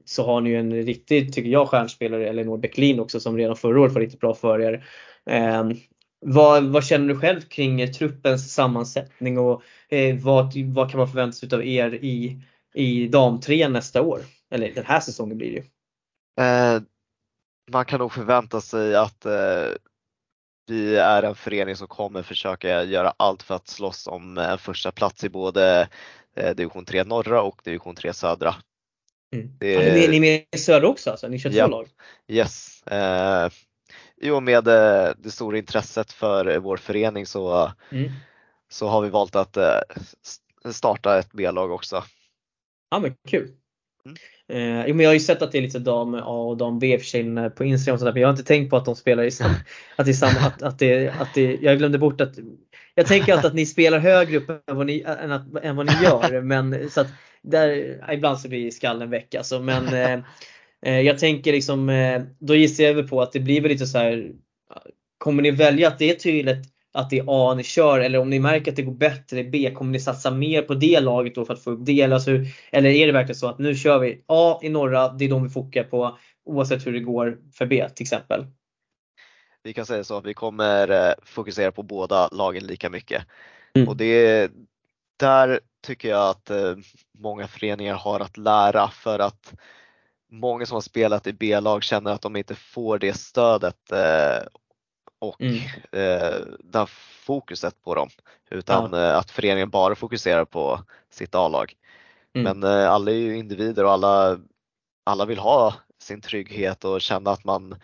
så 0.04 0.26
har 0.26 0.40
ni 0.40 0.50
ju 0.50 0.56
en 0.56 0.72
riktig, 0.82 1.32
tycker 1.32 1.50
jag, 1.50 1.68
stjärnspelare, 1.68 2.28
Elinor 2.28 2.58
Bäcklin 2.58 3.00
också 3.00 3.20
som 3.20 3.36
redan 3.36 3.56
förra 3.56 3.80
året 3.80 3.92
var 3.92 4.00
riktigt 4.00 4.20
bra 4.20 4.34
för 4.34 4.60
er. 4.60 4.84
Eh, 5.30 5.64
vad, 6.26 6.64
vad 6.64 6.84
känner 6.84 7.08
du 7.08 7.20
själv 7.20 7.40
kring 7.40 7.80
eh, 7.80 7.90
truppens 7.90 8.54
sammansättning 8.54 9.38
och 9.38 9.62
eh, 9.88 10.16
vad, 10.16 10.56
vad 10.56 10.90
kan 10.90 10.98
man 10.98 11.08
förvänta 11.08 11.32
sig 11.32 11.48
av 11.52 11.66
er 11.66 11.94
i, 11.94 12.42
i 12.74 13.08
damtrean 13.08 13.72
nästa 13.72 14.02
år? 14.02 14.20
Eller 14.53 14.74
den 14.74 14.84
här 14.84 15.00
säsongen 15.00 15.38
blir 15.38 15.50
det 15.50 15.57
ju. 15.57 15.64
Eh, 16.46 16.82
man 17.72 17.84
kan 17.84 17.98
nog 18.00 18.12
förvänta 18.12 18.61
sig 18.61 18.94
att 18.96 19.24
eh, 19.26 19.68
vi 20.66 20.96
är 20.96 21.22
en 21.22 21.34
förening 21.34 21.76
som 21.76 21.86
kommer 21.88 22.22
försöka 22.22 22.82
göra 22.82 23.14
allt 23.16 23.42
för 23.42 23.55
att 23.55 23.68
slåss 23.68 24.07
om 24.07 24.38
en 24.38 24.59
första 24.59 24.92
plats 24.92 25.24
i 25.24 25.28
både 25.28 25.88
eh, 26.36 26.55
division 26.55 26.84
3 26.84 27.05
norra 27.05 27.42
och 27.42 27.61
division 27.64 27.94
3 27.94 28.12
södra. 28.12 28.55
Mm. 29.34 29.57
Det- 29.59 29.72
Ja, 29.72 29.80
ni, 30.09 30.16
är 30.16 30.20
med 30.20 30.44
i 30.50 30.59
södra 30.59 30.88
också 30.88 31.11
alltså? 31.11 31.28
Ni 31.28 31.38
kör 31.38 31.50
två 31.50 31.57
Ja. 31.59 31.66
lag? 31.66 31.88
Yes. 32.28 32.82
Eh, 32.86 33.50
I 34.16 34.30
och 34.30 34.42
med 34.42 34.68
eh, 34.68 35.12
det 35.18 35.30
stora 35.30 35.59
intresset 35.59 36.12
för 36.12 36.59
vår 36.59 36.76
förening 36.76 37.26
så, 37.26 37.72
Mm. 37.90 38.11
så 38.68 38.88
har 38.88 39.00
vi 39.03 39.09
valt 39.09 39.36
att 39.36 39.57
eh, 39.57 39.80
starta 40.70 41.18
ett 41.18 41.32
B-lag 41.32 41.70
också. 41.70 42.05
Ja 42.90 42.98
men 42.98 43.14
kul. 43.28 43.50
Mm. 44.05 44.16
Eh, 44.53 44.86
jo, 44.86 44.94
men 44.94 45.05
jag 45.05 45.11
har 45.11 45.14
ju 45.14 45.20
sett 45.20 45.42
att 45.42 45.53
det 45.53 45.59
är 45.59 45.62
lite 45.62 45.78
dam 45.78 46.14
A 46.14 46.20
och 46.20 46.57
dam 46.57 46.78
B 46.78 46.98
för 46.98 47.07
sig 47.07 47.50
på 47.50 47.64
Instagram 47.64 47.94
och 47.94 47.98
sådär, 47.98 48.12
men 48.12 48.22
jag 48.22 48.28
har 48.28 48.32
inte 48.32 48.44
tänkt 48.44 48.70
på 48.70 48.76
att 48.76 48.84
de 48.84 48.96
spelar 48.96 49.22
i 49.22 49.30
samma, 49.30 49.55
att 49.96 50.07
det 50.07 50.12
är 50.12 50.14
samma, 50.14 50.40
att, 50.40 50.62
att 50.62 50.78
det, 50.78 51.09
att 51.09 51.34
det, 51.34 51.59
jag 51.61 51.78
glömde 51.78 51.98
bort 51.98 52.20
att 52.20 52.38
jag 52.94 53.07
tänker 53.07 53.32
alltid 53.32 53.46
att 53.46 53.55
ni 53.55 53.66
spelar 53.66 53.98
högre 53.98 54.36
upp 54.36 54.50
än 54.70 54.76
vad 54.76 54.86
ni, 54.86 55.05
än 55.22 55.32
att, 55.32 55.64
än 55.64 55.76
vad 55.76 55.86
ni 55.86 55.92
gör 56.05 56.40
men 56.42 56.90
så 56.90 57.00
att 57.00 57.09
där, 57.42 57.98
ibland 58.12 58.40
så 58.40 58.48
blir 58.48 58.70
skallen 58.70 59.11
väck 59.11 59.34
alltså 59.34 59.61
men 59.61 59.88
eh, 59.88 60.20
eh, 60.86 61.00
jag 61.00 61.18
tänker 61.18 61.53
liksom, 61.53 61.88
eh, 61.88 62.22
då 62.38 62.55
gissar 62.55 62.84
jag 62.84 62.94
väl 62.94 63.09
på 63.09 63.22
att 63.22 63.32
det 63.32 63.40
blir 63.40 63.61
väl 63.61 63.70
lite 63.70 63.86
så 63.86 63.98
här. 63.98 64.32
Kommer 65.18 65.42
ni 65.42 65.50
välja 65.50 65.88
att 65.88 65.98
det 65.98 66.11
är 66.11 66.14
tydligt 66.14 66.71
att 66.93 67.11
det 67.11 67.18
är 67.18 67.24
A 67.28 67.55
ni 67.55 67.62
kör 67.62 68.01
eller 68.01 68.18
om 68.18 68.30
ni 68.30 68.38
märker 68.38 68.70
att 68.70 68.76
det 68.76 68.82
går 68.82 68.93
bättre 68.93 69.40
i 69.40 69.45
B, 69.45 69.70
kommer 69.74 69.93
ni 69.93 70.01
satsa 70.01 70.30
mer 70.30 70.62
på 70.62 70.74
det 70.74 71.01
laget 71.01 71.34
då 71.34 71.45
för 71.45 71.55
att 71.55 71.64
få 71.64 71.70
upp 71.70 71.80
det? 71.82 72.01
Eller, 72.01 72.14
alltså, 72.14 72.30
eller 72.72 72.90
är 72.90 73.07
det 73.07 73.12
verkligen 73.12 73.38
så 73.38 73.49
att 73.49 73.59
nu 73.59 73.74
kör 73.74 73.99
vi 73.99 74.22
A 74.26 74.59
i 74.62 74.68
norra, 74.68 75.09
det 75.09 75.24
är 75.24 75.28
de 75.28 75.43
vi 75.43 75.51
fokar 75.51 75.84
på 75.84 76.18
oavsett 76.45 76.86
hur 76.86 76.93
det 76.93 77.01
går 77.01 77.38
för 77.53 77.66
B 77.66 77.88
till 77.95 78.05
exempel? 78.05 78.47
Vi 79.62 79.72
kan 79.72 79.86
säga 79.86 80.05
så 80.05 80.16
att 80.16 80.26
vi 80.26 80.34
kommer 80.34 80.90
eh, 80.90 81.14
fokusera 81.22 81.72
på 81.72 81.82
båda 81.82 82.28
lagen 82.28 82.64
lika 82.64 82.90
mycket. 82.90 83.22
Mm. 83.74 83.88
Och 83.88 83.97
det, 83.97 84.51
där 85.16 85.61
tycker 85.86 86.09
jag 86.09 86.28
att 86.28 86.51
eh, 86.51 86.76
många 87.18 87.49
föreningar 87.49 87.95
har 87.95 88.20
att 88.20 88.36
lära 88.36 88.88
för 88.88 89.18
att 89.18 89.55
många 90.30 90.66
som 90.66 90.74
har 90.74 90.80
spelat 90.80 91.26
i 91.26 91.32
B-lag 91.32 91.82
känner 91.82 92.12
att 92.12 92.22
de 92.22 92.36
inte 92.36 92.55
får 92.55 92.99
det 92.99 93.16
stödet 93.16 93.93
eh, 93.93 94.47
och 95.22 95.40
Mm. 95.40 95.56
eh, 95.92 96.40
det 96.64 96.78
här 96.78 96.90
fokuset 97.24 97.82
på 97.82 97.94
dem. 97.94 98.08
Utan 98.50 98.94
eh, 98.94 99.16
att 99.16 99.30
föreningen 99.30 99.70
bara 99.70 99.94
fokuserar 99.94 100.44
på 100.44 100.80
sitt 101.10 101.34
A-lag. 101.34 101.74
Mm. 102.34 102.60
Men 102.60 102.72
eh, 102.72 102.90
alla 102.90 103.10
är 103.10 103.14
ju 103.14 103.36
individer 103.36 103.84
och 103.84 103.92
alla, 103.92 104.38
alla 105.04 105.24
vill 105.24 105.38
ha 105.38 105.74
sin 105.98 106.20
trygghet 106.20 106.84
och 106.84 107.00
känna 107.00 107.30
att 107.30 107.44
man 107.44 107.74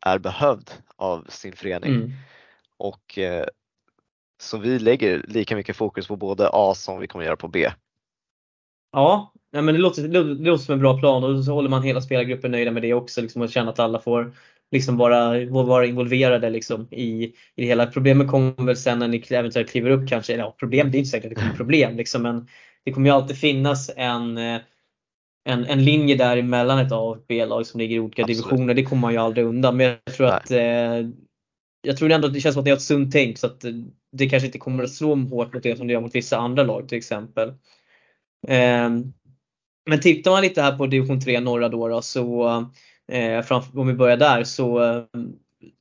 är 0.00 0.18
behövd 0.18 0.70
av 0.96 1.26
sin 1.28 1.52
förening. 1.52 1.94
Mm. 1.94 2.12
Och 2.76 3.18
eh, 3.18 3.46
så 4.40 4.58
vi 4.58 4.78
lägger 4.78 5.24
lika 5.28 5.56
mycket 5.56 5.76
fokus 5.76 6.06
på 6.06 6.16
både 6.16 6.50
A 6.52 6.74
som 6.74 7.00
vi 7.00 7.06
kommer 7.06 7.24
göra 7.24 7.36
på 7.36 7.48
B. 7.48 7.70
Ja, 8.92 9.32
ja 9.50 9.62
men 9.62 9.74
det 9.74 9.80
låter, 9.80 10.02
det 10.02 10.22
låter 10.22 10.64
som 10.64 10.72
en 10.72 10.80
bra 10.80 10.98
plan 10.98 11.24
och 11.24 11.44
så 11.44 11.52
håller 11.52 11.68
man 11.68 11.82
hela 11.82 12.00
spelargruppen 12.00 12.50
nöjda 12.50 12.70
med 12.70 12.82
det 12.82 12.94
också 12.94 13.20
liksom, 13.20 13.42
och 13.42 13.50
känna 13.50 13.70
att 13.70 13.78
alla 13.78 13.98
får 13.98 14.32
liksom 14.70 14.96
vara, 14.96 15.44
vara 15.46 15.86
involverade 15.86 16.50
liksom, 16.50 16.88
i, 16.90 17.24
i 17.24 17.34
det 17.56 17.64
hela. 17.64 17.86
Problemet 17.86 18.28
kommer 18.28 18.64
väl 18.64 18.76
sen 18.76 18.98
när 18.98 19.08
ni 19.08 19.22
eventuellt 19.30 19.70
kliver 19.70 19.90
upp 19.90 20.08
kanske, 20.08 20.36
ja, 20.36 20.56
problem, 20.58 20.90
det 20.90 20.96
är 20.96 20.98
inte 20.98 21.10
säkert 21.10 21.32
att 21.32 21.34
det 21.34 21.40
kommer 21.40 21.56
problem 21.56 21.96
liksom, 21.96 22.22
men 22.22 22.48
det 22.84 22.92
kommer 22.92 23.08
ju 23.08 23.14
alltid 23.14 23.38
finnas 23.38 23.90
en, 23.96 24.38
eh, 24.38 24.60
en, 25.44 25.64
en 25.64 25.84
linje 25.84 26.16
där 26.16 26.36
emellan 26.36 26.78
ett 26.78 26.92
A 26.92 26.98
och 26.98 27.16
ett 27.16 27.26
B-lag 27.26 27.66
som 27.66 27.80
ligger 27.80 27.96
i 27.96 28.00
olika 28.00 28.22
Absolut. 28.22 28.38
divisioner. 28.38 28.74
Det 28.74 28.84
kommer 28.84 29.00
man 29.00 29.12
ju 29.12 29.18
aldrig 29.18 29.46
undan. 29.46 29.76
Men 29.76 29.86
jag 29.86 30.14
tror 30.14 30.26
Nej. 30.26 30.36
att 30.36 30.50
eh, 30.50 31.10
jag 31.82 31.96
tror 31.96 32.10
ändå 32.10 32.26
att 32.26 32.34
det 32.34 32.40
känns 32.40 32.54
som 32.54 32.60
att 32.60 32.64
ni 32.64 32.70
har 32.70 32.76
ett 32.76 32.82
sunt 32.82 33.12
tänk 33.12 33.38
så 33.38 33.46
att 33.46 33.64
eh, 33.64 33.72
det 34.12 34.28
kanske 34.28 34.46
inte 34.46 34.58
kommer 34.58 34.84
att 34.84 34.90
slå 34.90 35.14
hårt 35.14 35.54
mot 35.54 35.66
er 35.66 35.74
som 35.74 35.86
det 35.86 35.92
gör 35.92 36.00
mot 36.00 36.14
vissa 36.14 36.36
andra 36.36 36.62
lag 36.62 36.88
till 36.88 36.98
exempel. 36.98 37.52
Ehm, 38.48 39.12
men 39.86 40.00
tittar 40.00 40.30
man 40.30 40.42
lite 40.42 40.62
här 40.62 40.76
på 40.76 40.86
division 40.86 41.20
3 41.20 41.40
norra 41.40 41.68
då, 41.68 41.88
då 41.88 42.02
så 42.02 42.68
eh, 43.12 43.42
framför, 43.42 43.78
om 43.78 43.86
vi 43.86 43.94
börjar 43.94 44.16
där 44.16 44.44
så 44.44 44.82
eh, 44.82 45.04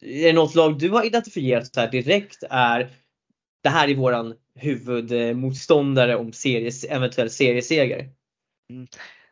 är 0.02 0.28
det 0.28 0.34
något 0.34 0.56
lag 0.56 0.80
du 0.80 0.90
har 0.90 1.06
identifierat 1.06 1.74
så 1.74 1.80
här 1.80 1.92
direkt 1.92 2.44
är 2.50 2.90
det 3.64 3.70
här 3.70 3.88
är 3.88 3.96
våran 3.96 4.36
huvudmotståndare 4.56 6.16
om 6.16 6.34
series, 6.34 6.84
eventuell 6.84 7.30
serieseger. 7.30 8.10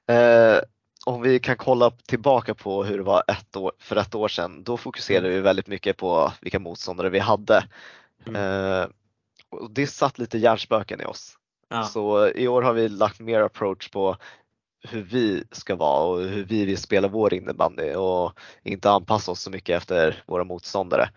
Eh, 0.08 0.60
om 1.06 1.22
vi 1.22 1.40
kan 1.40 1.58
kolla 1.58 1.92
tillbaka 1.92 2.56
på 2.56 2.84
hur 2.84 2.98
det 2.98 3.04
var 3.04 3.24
ett 3.28 3.56
år, 3.56 3.72
för 3.80 3.96
ett 3.96 4.16
år 4.16 4.28
sedan, 4.28 4.64
då 4.64 4.78
fokuserade 4.78 5.30
vi 5.30 5.40
väldigt 5.40 5.68
mycket 5.68 5.98
på 5.98 6.34
vilka 6.42 6.60
motståndare 6.60 7.10
vi 7.10 7.20
hade. 7.20 7.64
Mm. 8.28 8.36
Eh, 8.36 8.88
och 9.50 9.72
det 9.72 9.88
satt 9.88 10.20
lite 10.20 10.38
hjärnspöken 10.38 11.02
i 11.02 11.06
oss. 11.06 11.38
Ja. 11.70 11.84
Så 11.84 12.28
i 12.28 12.48
år 12.48 12.62
har 12.62 12.74
vi 12.74 12.90
lagt 12.90 13.20
mer 13.20 13.42
approach 13.42 13.90
på 13.90 14.18
hur 14.90 15.04
vi 15.04 15.44
ska 15.52 15.76
vara 15.76 16.04
och 16.04 16.22
hur 16.22 16.46
vi 16.46 16.66
vill 16.66 16.78
spela 16.78 17.08
vår 17.08 17.34
innebandy 17.34 17.94
och 17.96 18.40
inte 18.64 18.90
anpassa 18.90 19.32
oss 19.32 19.42
så 19.42 19.52
mycket 19.52 19.78
efter 19.78 20.24
våra 20.28 20.44
motståndare. 20.44 21.10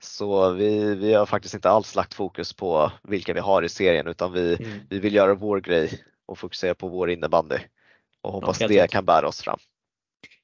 Så 0.00 0.50
vi, 0.50 0.94
vi 0.94 1.14
har 1.14 1.26
faktiskt 1.26 1.54
inte 1.54 1.70
alls 1.70 1.94
lagt 1.94 2.14
fokus 2.14 2.52
på 2.52 2.92
vilka 3.02 3.34
vi 3.34 3.40
har 3.40 3.62
i 3.62 3.68
serien 3.68 4.06
utan 4.06 4.32
vi, 4.32 4.56
Mm. 4.56 4.80
vi 4.90 4.98
vill 4.98 5.14
göra 5.14 5.34
vår 5.34 5.60
grej 5.60 6.04
och 6.26 6.38
fokusera 6.38 6.74
på 6.74 6.88
vår 6.88 7.10
innebandy 7.10 7.58
och 8.22 8.32
hoppas 8.32 8.60
helt 8.60 8.72
det 8.72 8.90
kan 8.90 9.04
bära 9.04 9.28
oss 9.28 9.42
fram. 9.42 9.58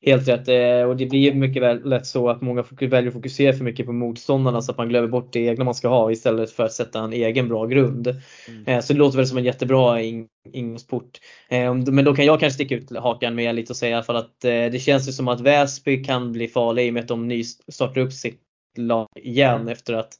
Helt 0.07 0.29
rätt 0.29 0.49
eh, 0.49 0.89
och 0.89 0.97
det 0.97 1.07
blir 1.07 1.35
mycket 1.35 1.63
väl 1.63 1.89
lätt 1.89 2.07
så 2.07 2.29
att 2.29 2.41
många 2.41 2.65
väljer 2.81 3.09
att 3.09 3.15
fokusera 3.15 3.53
för 3.53 3.65
mycket 3.65 3.87
på 3.87 3.93
motståndarna 3.93 4.63
så 4.63 4.73
att 4.73 4.79
man 4.79 4.89
glömmer 4.89 5.09
bort 5.09 5.33
det 5.33 5.41
egna 5.41 5.65
man 5.65 5.75
ska 5.75 5.89
ha 5.89 6.13
istället 6.13 6.51
för 6.51 6.65
att 6.65 6.73
sätta 6.73 7.01
en 7.01 7.13
egen 7.13 7.49
bra 7.49 7.67
grund. 7.67 8.07
Mm. 8.49 8.65
Eh, 8.67 8.81
Så 8.81 8.93
det 8.93 8.99
låter 8.99 9.17
väl 9.17 9.27
som 9.27 9.39
en 9.39 9.45
jättebra 9.45 10.03
in- 10.03 10.29
ingångsport. 10.53 11.19
Eh, 11.49 11.75
Men 11.75 12.05
då 12.05 12.15
kan 12.15 12.25
jag 12.25 12.41
kanske 12.41 12.55
sticka 12.55 12.75
ut 12.75 12.97
hakan 12.97 13.35
med 13.35 13.55
lite 13.55 13.73
och 13.73 13.77
säga 13.77 13.91
i 13.91 13.95
alla 13.95 14.03
fall 14.05 14.17
att 14.17 14.41
det 14.41 14.83
känns 14.83 15.09
ju 15.09 15.13
som 15.13 15.29
att 15.29 15.41
Väsby 15.41 16.05
kan 16.05 16.33
bli 16.33 16.49
farlig 16.49 16.87
i 16.87 16.91
och 16.91 16.95
med 16.95 17.01
att 17.01 17.09
de 17.09 17.29
ny 17.29 17.45
startar 17.45 18.01
upp 18.01 18.13
sitt 18.13 18.41
lag 18.77 19.07
igen 19.21 19.69
efter 19.69 19.95
att 19.95 20.13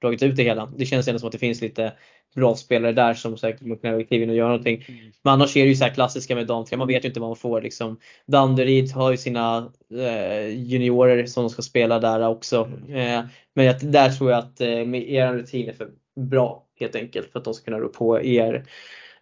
dragit 0.00 0.22
ut 0.22 0.36
det 0.36 0.42
hela. 0.42 0.72
Det 0.76 0.86
känns 0.86 1.08
ändå 1.08 1.18
som 1.18 1.26
att 1.26 1.32
det 1.32 1.38
finns 1.38 1.60
lite 1.60 1.92
bra 2.34 2.56
spelare 2.56 2.92
där 2.92 3.14
som 3.14 3.36
säkert 3.36 3.60
kommer 3.60 3.76
kunna 3.76 4.04
kliva 4.04 4.24
in 4.24 4.30
och 4.30 4.36
göra 4.36 4.48
någonting. 4.48 4.84
Men 5.22 5.32
annars 5.32 5.56
är 5.56 5.62
det 5.62 5.68
ju 5.68 5.76
så 5.76 5.84
här 5.84 5.94
klassiska 5.94 6.34
med 6.34 6.46
damträ, 6.46 6.76
man 6.76 6.88
vet 6.88 7.04
ju 7.04 7.08
inte 7.08 7.20
vad 7.20 7.28
man 7.28 7.36
får 7.36 7.62
liksom. 7.62 7.96
Danderyd 8.26 8.92
har 8.92 9.10
ju 9.10 9.16
sina 9.16 9.70
eh, 9.94 10.46
juniorer 10.48 11.26
som 11.26 11.42
de 11.42 11.50
ska 11.50 11.62
spela 11.62 11.98
där 11.98 12.28
också. 12.28 12.68
Eh, 12.88 13.20
men 13.54 13.68
att, 13.68 13.92
där 13.92 14.10
tror 14.10 14.30
jag 14.30 14.38
att 14.38 14.60
eh, 14.60 14.84
med 14.84 15.10
er 15.10 15.32
rutin 15.32 15.68
är 15.68 15.72
för 15.72 15.88
bra 16.20 16.66
helt 16.80 16.96
enkelt 16.96 17.32
för 17.32 17.38
att 17.38 17.44
de 17.44 17.54
ska 17.54 17.64
kunna 17.64 17.78
rå 17.78 17.88
på 17.88 18.22
er. 18.22 18.64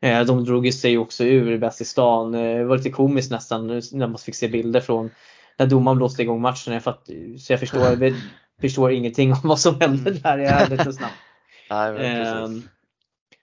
Eh, 0.00 0.24
de 0.24 0.44
drog 0.44 0.74
sig 0.74 0.98
också 0.98 1.24
ur 1.24 1.58
Bäst 1.58 1.80
i 1.80 1.84
stan. 1.84 2.34
Eh, 2.34 2.58
det 2.58 2.64
var 2.64 2.76
lite 2.76 2.90
komiskt 2.90 3.30
nästan 3.30 3.66
när 3.66 4.06
man 4.06 4.18
fick 4.18 4.34
se 4.34 4.48
bilder 4.48 4.80
från 4.80 5.10
när 5.58 5.66
domaren 5.66 5.98
blåste 5.98 6.22
igång 6.22 6.40
matchen. 6.40 6.74
Jag 6.74 6.82
fatt, 6.82 7.08
så 7.38 7.52
jag 7.52 7.60
förstår, 7.60 7.80
jag 8.04 8.14
förstår 8.60 8.92
ingenting 8.92 9.32
om 9.32 9.40
vad 9.42 9.60
som 9.60 9.80
hände 9.80 10.10
där 10.10 10.38
i 10.38 10.44
ärligt 10.44 10.94
snabbt. 10.94 11.14
Nej, 11.70 11.92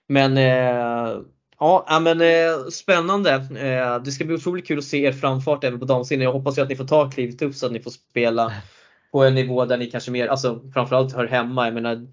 men 0.08 0.36
eh, 0.36 1.22
ja, 1.58 1.84
ja, 1.88 2.00
men 2.00 2.20
eh, 2.20 2.68
spännande. 2.70 3.30
Eh, 3.34 4.02
det 4.02 4.10
ska 4.10 4.24
bli 4.24 4.36
otroligt 4.36 4.66
kul 4.66 4.78
att 4.78 4.84
se 4.84 5.04
er 5.04 5.12
framfart 5.12 5.64
även 5.64 5.80
på 5.80 5.84
damsidan. 5.84 6.24
Jag 6.24 6.32
hoppas 6.32 6.58
ju 6.58 6.62
att 6.62 6.68
ni 6.68 6.76
får 6.76 6.84
ta 6.84 7.10
klivet 7.10 7.42
upp 7.42 7.54
så 7.54 7.66
att 7.66 7.72
ni 7.72 7.80
får 7.80 7.90
spela 7.90 8.52
på 9.12 9.24
en 9.24 9.34
nivå 9.34 9.64
där 9.64 9.76
ni 9.76 9.90
kanske 9.90 10.10
mer, 10.10 10.28
alltså 10.28 10.60
framförallt 10.74 11.14
hör 11.14 11.26
hemma. 11.26 11.64
Jag 11.64 11.74
menar, 11.74 12.06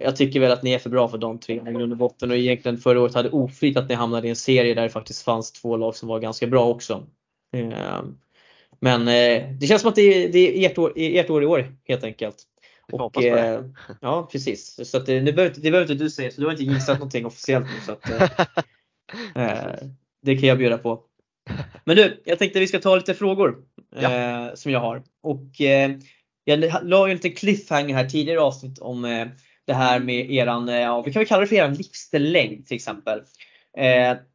jag 0.00 0.16
tycker 0.16 0.40
väl 0.40 0.52
att 0.52 0.62
ni 0.62 0.72
är 0.72 0.78
för 0.78 0.90
bra 0.90 1.08
för 1.08 1.18
de 1.18 1.38
tre 1.40 1.54
i 1.54 1.72
grund 1.72 1.92
och 1.92 1.98
botten 1.98 2.30
och 2.30 2.36
egentligen 2.36 2.78
förra 2.78 3.00
året 3.00 3.14
hade 3.14 3.30
oflyt 3.30 3.76
att 3.76 3.88
ni 3.88 3.94
hamnade 3.94 4.26
i 4.26 4.30
en 4.30 4.36
serie 4.36 4.74
där 4.74 4.82
det 4.82 4.90
faktiskt 4.90 5.22
fanns 5.22 5.52
två 5.52 5.76
lag 5.76 5.96
som 5.96 6.08
var 6.08 6.20
ganska 6.20 6.46
bra 6.46 6.68
också. 6.68 7.06
Eh, 7.52 8.02
Men 8.80 9.00
eh, 9.08 9.50
det 9.60 9.66
känns 9.66 9.82
som 9.82 9.88
att 9.88 9.94
det 9.94 10.24
är, 10.24 10.28
det 10.32 10.38
är 10.38 10.70
ert, 10.70 10.78
år, 10.78 10.92
ert 10.96 11.30
år 11.30 11.42
i 11.42 11.46
år 11.46 11.74
helt 11.88 12.04
enkelt. 12.04 12.36
Och, 12.92 13.22
eh, 13.22 13.64
ja 14.00 14.28
precis. 14.32 14.90
Så 14.90 14.96
att, 14.96 15.06
det, 15.06 15.20
behöver, 15.20 15.54
det 15.54 15.70
behöver 15.70 15.92
inte 15.92 16.04
du 16.04 16.10
säga, 16.10 16.30
så 16.30 16.40
du 16.40 16.46
har 16.46 16.52
inte 16.52 16.64
gissat 16.64 16.98
någonting 16.98 17.26
officiellt 17.26 17.66
nu. 17.66 17.80
Så 17.86 17.92
att, 17.92 18.10
eh, 19.36 19.88
det 20.22 20.36
kan 20.36 20.48
jag 20.48 20.58
bjuda 20.58 20.78
på. 20.78 21.04
Men 21.84 21.96
du, 21.96 22.22
jag 22.24 22.38
tänkte 22.38 22.60
vi 22.60 22.66
ska 22.66 22.78
ta 22.78 22.96
lite 22.96 23.14
frågor 23.14 23.56
ja. 24.00 24.12
eh, 24.12 24.54
som 24.54 24.72
jag 24.72 24.80
har. 24.80 25.02
Och 25.22 25.60
eh, 25.60 25.90
jag 26.44 26.64
la 26.82 27.06
ju 27.06 27.10
en 27.10 27.16
liten 27.16 27.34
cliffhanger 27.34 27.94
här 27.94 28.08
tidigare 28.08 28.40
avsnitt 28.40 28.78
om 28.78 29.04
eh, 29.04 29.26
det 29.66 29.74
här 29.74 30.00
med 30.00 30.30
eran, 30.30 30.68
ja, 30.68 31.02
vi 31.02 31.12
kan 31.12 31.20
väl 31.20 31.28
kalla 31.28 31.40
det 31.40 31.46
för 31.46 31.56
eran 31.56 31.74
livslängd 31.74 32.66
till 32.66 32.74
exempel. 32.74 33.22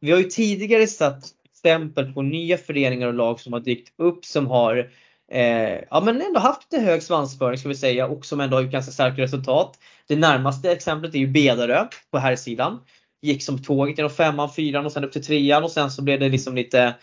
vi 0.00 0.10
har 0.10 0.18
ju 0.18 0.24
tidigare 0.24 0.86
satt 0.86 1.24
stämpel 1.52 2.12
på 2.12 2.22
nya 2.22 2.58
föreningar 2.58 3.06
och 3.06 3.14
lag 3.14 3.40
som 3.40 3.52
har 3.52 3.60
dykt 3.60 3.92
upp 3.96 4.24
som 4.24 4.46
har 4.46 4.90
eh, 5.32 5.80
ja, 5.90 6.02
men 6.04 6.22
ändå 6.22 6.40
haft 6.40 6.72
lite 6.72 6.84
hög 6.84 7.02
svansföring 7.02 7.58
ska 7.58 7.68
vi 7.68 7.74
säga 7.74 8.06
och 8.06 8.26
som 8.26 8.40
ändå 8.40 8.56
har 8.56 8.62
ganska 8.62 8.92
starka 8.92 9.22
resultat. 9.22 9.78
Det 10.08 10.16
närmaste 10.16 10.72
exemplet 10.72 11.14
är 11.14 11.18
ju 11.18 11.26
Bedarö 11.26 11.86
på 12.10 12.18
här 12.18 12.36
sidan. 12.36 12.80
Gick 13.22 13.42
som 13.42 13.62
tåget 13.62 13.98
genom 13.98 14.10
femman, 14.10 14.52
fyran 14.52 14.86
och 14.86 14.92
sen 14.92 15.04
upp 15.04 15.12
till 15.12 15.24
trean 15.24 15.64
och 15.64 15.70
sen 15.70 15.90
så 15.90 16.02
blev 16.02 16.20
det 16.20 16.28
liksom 16.28 16.54
lite 16.54 16.94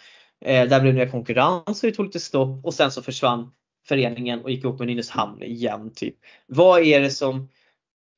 eh, 0.46 0.68
där 0.68 0.82
blev 0.82 0.94
det 0.94 1.00
mer 1.00 1.12
konkurrens 1.12 1.84
och 1.84 1.90
det 1.90 1.92
tog 1.92 2.06
lite 2.06 2.20
stopp 2.20 2.66
och 2.66 2.74
sen 2.74 2.92
så 2.92 3.02
försvann 3.02 3.52
föreningen 3.88 4.42
och 4.42 4.52
gick 4.52 4.66
upp 4.66 4.80
med 4.80 4.88
Nynäshamn 4.88 5.44
igen. 5.44 5.92
Typ. 5.96 6.16
Vad 6.48 6.82
är 6.82 7.02
det 7.02 7.10
som 7.10 7.50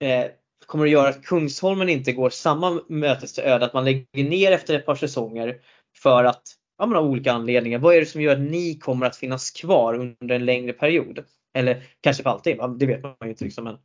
eh, 0.02 0.26
kommer 0.66 0.86
att 0.86 0.92
göra 0.92 1.10
att 1.10 1.24
Kungsholmen 1.24 1.90
inte 1.90 2.12
går 2.12 2.30
samma 2.30 2.82
mötes 2.90 3.34
till 3.34 3.44
öde 3.44 3.66
att 3.66 3.74
man 3.74 3.86
lägger 3.86 4.24
ner 4.24 4.52
efter 4.52 4.76
ett 4.76 4.86
par 4.86 4.96
säsonger 4.96 5.56
för 5.96 6.24
att 6.24 6.44
ja, 6.84 6.88
men 6.88 6.98
av 6.98 7.06
olika 7.06 7.34
anledningar. 7.34 7.80
Vad 7.80 7.96
är 7.96 8.00
det 8.00 8.06
som 8.06 8.22
gör 8.22 8.34
att 8.34 8.42
ni 8.42 8.76
kommer 8.76 9.06
att 9.06 9.16
finnas 9.16 9.52
kvar 9.52 9.94
under 9.94 10.36
en 10.36 10.46
längre 10.46 10.74
period? 10.74 11.24
Eller 11.54 11.84
kanske 12.02 12.24
för 12.24 12.30
alltid, 12.30 12.58
det 12.78 12.86
vet 12.86 13.04
man 13.04 13.16
ju 13.22 13.30
inte. 13.30 13.44
Liksom, 13.44 13.64
men... 13.64 13.78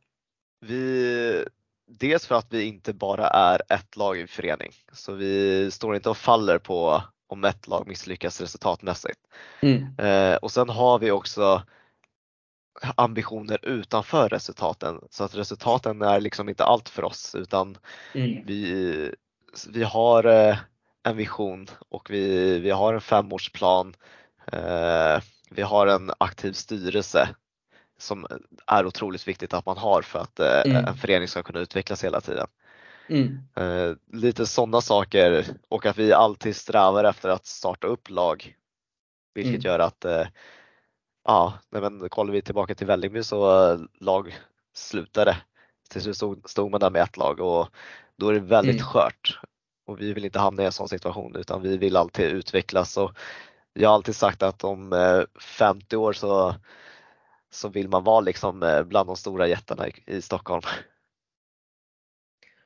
Vi, 0.65 1.45
dels 1.87 2.27
för 2.27 2.35
att 2.35 2.53
vi 2.53 2.63
inte 2.63 2.93
bara 2.93 3.27
är 3.27 3.61
ett 3.69 3.95
lag 3.97 4.19
i 4.19 4.27
förening. 4.27 4.71
Så 4.91 5.13
vi 5.13 5.71
står 5.71 5.95
inte 5.95 6.09
och 6.09 6.17
faller 6.17 6.57
på 6.57 7.03
om 7.27 7.43
ett 7.43 7.67
lag 7.67 7.87
misslyckas 7.87 8.41
resultatmässigt. 8.41 9.19
Mm. 9.61 9.85
Eh, 9.97 10.35
och 10.35 10.51
sen 10.51 10.69
har 10.69 10.99
vi 10.99 11.11
också 11.11 11.63
ambitioner 12.95 13.65
utanför 13.65 14.29
resultaten 14.29 14.99
så 15.09 15.23
att 15.23 15.35
resultaten 15.35 16.01
är 16.01 16.21
liksom 16.21 16.49
inte 16.49 16.63
allt 16.63 16.89
för 16.89 17.03
oss 17.03 17.35
utan 17.35 17.77
mm. 18.13 18.45
vi, 18.45 19.11
vi 19.69 19.83
har 19.83 20.23
eh, 20.23 20.57
en 21.09 21.17
vision 21.17 21.67
och 21.89 22.09
vi, 22.09 22.59
vi 22.59 22.69
har 22.69 22.93
en 22.93 23.01
femårsplan. 23.01 23.95
Eh, 24.51 25.21
vi 25.49 25.61
har 25.61 25.87
en 25.87 26.11
aktiv 26.17 26.53
styrelse 26.53 27.29
som 27.97 28.27
är 28.67 28.85
otroligt 28.85 29.27
viktigt 29.27 29.53
att 29.53 29.65
man 29.65 29.77
har 29.77 30.01
för 30.01 30.19
att 30.19 30.39
eh, 30.39 30.61
mm. 30.65 30.85
en 30.85 30.95
förening 30.95 31.27
ska 31.27 31.43
kunna 31.43 31.59
utvecklas 31.59 32.03
hela 32.03 32.21
tiden. 32.21 32.47
Mm. 33.09 33.39
Eh, 33.55 33.95
lite 34.13 34.45
sådana 34.45 34.81
saker 34.81 35.45
och 35.69 35.85
att 35.85 35.97
vi 35.97 36.13
alltid 36.13 36.55
strävar 36.55 37.03
efter 37.03 37.29
att 37.29 37.45
starta 37.45 37.87
upp 37.87 38.09
lag. 38.09 38.55
Vilket 39.33 39.53
mm. 39.53 39.61
gör 39.61 39.79
att, 39.79 40.05
eh, 40.05 40.27
ja, 41.25 41.53
men 41.69 42.09
kollar 42.09 42.33
vi 42.33 42.41
tillbaka 42.41 42.75
till 42.75 42.87
Vällingby 42.87 43.23
så 43.23 43.71
eh, 43.71 43.79
lag 43.99 44.37
slutade. 44.73 45.37
Till 45.89 46.01
slut 46.01 46.15
stod, 46.15 46.49
stod 46.49 46.71
man 46.71 46.79
där 46.79 46.89
med 46.89 47.01
ett 47.01 47.17
lag 47.17 47.39
och 47.39 47.69
då 48.15 48.29
är 48.29 48.33
det 48.33 48.39
väldigt 48.39 48.81
mm. 48.81 48.85
skört 48.85 49.39
och 49.89 50.01
vi 50.01 50.13
vill 50.13 50.25
inte 50.25 50.39
hamna 50.39 50.63
i 50.63 50.65
en 50.65 50.71
sån 50.71 50.89
situation 50.89 51.35
utan 51.35 51.61
vi 51.61 51.77
vill 51.77 51.97
alltid 51.97 52.25
utvecklas 52.25 52.97
och 52.97 53.11
jag 53.73 53.89
har 53.89 53.95
alltid 53.95 54.15
sagt 54.15 54.43
att 54.43 54.63
om 54.63 54.93
eh, 54.93 55.41
50 55.41 55.95
år 55.95 56.13
så, 56.13 56.55
så 57.51 57.69
vill 57.69 57.89
man 57.89 58.03
vara 58.03 58.21
liksom 58.21 58.63
eh, 58.63 58.83
bland 58.83 59.09
de 59.09 59.15
stora 59.15 59.47
jättarna 59.47 59.87
i, 59.87 59.93
i 60.05 60.21
Stockholm. 60.21 60.61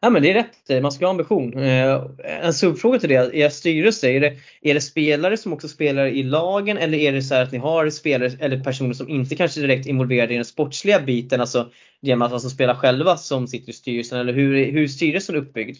Ja 0.01 0.09
men 0.09 0.21
det 0.21 0.31
är 0.31 0.33
rätt, 0.33 0.83
man 0.83 0.91
ska 0.91 1.05
ha 1.05 1.09
ambition. 1.09 1.57
Eh, 1.57 2.01
en 2.25 2.53
subfråga 2.53 2.99
till 2.99 3.09
det, 3.09 3.35
er 3.35 3.49
styrelse, 3.49 4.09
är 4.09 4.19
det, 4.19 4.37
är 4.61 4.73
det 4.73 4.81
spelare 4.81 5.37
som 5.37 5.53
också 5.53 5.67
spelar 5.67 6.05
i 6.05 6.23
lagen 6.23 6.77
eller 6.77 6.97
är 6.97 7.11
det 7.11 7.21
så 7.21 7.35
att 7.35 7.51
ni 7.51 7.57
har 7.57 7.89
spelare 7.89 8.31
eller 8.39 8.63
personer 8.63 8.93
som 8.93 9.09
inte 9.09 9.35
kanske 9.35 9.59
är 9.59 9.67
direkt 9.67 9.87
involverade 9.87 10.33
i 10.33 10.35
den 10.35 10.45
sportsliga 10.45 10.99
biten, 10.99 11.41
alltså 11.41 11.71
genom 12.01 12.21
att 12.21 12.33
alltså 12.33 12.49
spelar 12.49 12.75
själva 12.75 13.17
som 13.17 13.47
sitter 13.47 13.69
i 13.69 13.73
styrelsen 13.73 14.19
eller 14.19 14.33
hur, 14.33 14.71
hur 14.71 14.83
är 14.83 14.87
styrelsen 14.87 15.35
uppbyggd? 15.35 15.77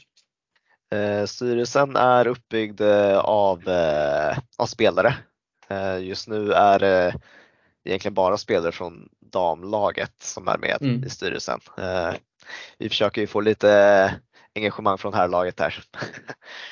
Eh, 0.94 1.26
styrelsen 1.26 1.96
är 1.96 2.28
uppbyggd 2.28 2.82
eh, 2.82 3.18
av, 3.18 3.68
eh, 3.68 4.38
av 4.58 4.66
spelare. 4.66 5.16
Just 6.02 6.28
nu 6.28 6.52
är 6.52 6.80
det 6.80 7.16
egentligen 7.86 8.14
bara 8.14 8.38
spelare 8.38 8.72
från 8.72 9.10
damlaget 9.20 10.14
som 10.22 10.48
är 10.48 10.58
med 10.58 10.78
mm. 10.82 11.04
i 11.04 11.10
styrelsen. 11.10 11.60
Vi 12.78 12.90
försöker 12.90 13.22
ju 13.22 13.28
få 13.28 13.42
lite 13.42 14.16
engagemang 14.56 14.98
från 14.98 15.14
herrlaget 15.14 15.60
här 15.60 15.84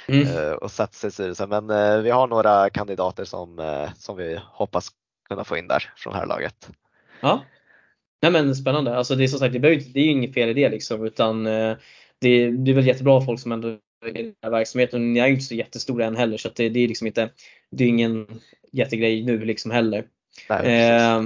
mm. 0.07 0.57
och 0.61 0.72
sig 0.72 1.07
i 1.07 1.11
styrelsen. 1.11 1.49
Men 1.49 1.67
vi 2.03 2.09
har 2.09 2.28
några 2.28 2.69
kandidater 2.69 3.26
som, 3.26 3.82
som 3.97 4.17
vi 4.17 4.39
hoppas 4.43 4.89
kunna 5.30 5.43
få 5.43 5.57
in 5.57 5.67
där 5.67 5.93
från 5.95 6.13
herrlaget. 6.13 6.69
Ja, 7.22 7.43
Nej, 8.22 8.32
men 8.32 8.55
spännande. 8.55 8.97
Alltså 8.97 9.15
det 9.15 9.24
är 9.24 9.28
som 9.28 9.39
sagt, 9.39 9.53
det, 9.53 9.59
behöver, 9.59 9.82
det 9.93 9.99
är 9.99 10.09
inget 10.09 10.34
fel 10.34 10.49
i 10.49 10.53
det 10.53 10.69
liksom 10.69 11.05
utan 11.05 11.43
det, 11.43 11.78
det 12.49 12.72
är 12.72 12.74
väl 12.74 12.88
jättebra 12.88 13.22
folk 13.22 13.39
som 13.39 13.51
ändå 13.51 13.78
i 14.08 14.12
den 14.12 14.34
här 14.41 14.49
verksamheten. 14.49 15.14
Ni 15.14 15.20
är 15.20 15.28
ju 15.28 15.34
inte 15.34 15.45
så 15.45 15.56
jättestora 15.56 16.06
än 16.06 16.16
heller 16.16 16.38
så 16.38 16.49
det, 16.56 16.70
det, 16.70 16.80
är 16.80 16.88
liksom 16.88 17.08
inte, 17.08 17.30
det 17.72 17.84
är 17.84 17.88
ingen 17.88 18.28
jättegrej 18.72 19.24
nu 19.24 19.45
liksom 19.45 19.72
heller. 19.72 20.06
Nej, 20.49 20.89
eh, 20.89 21.24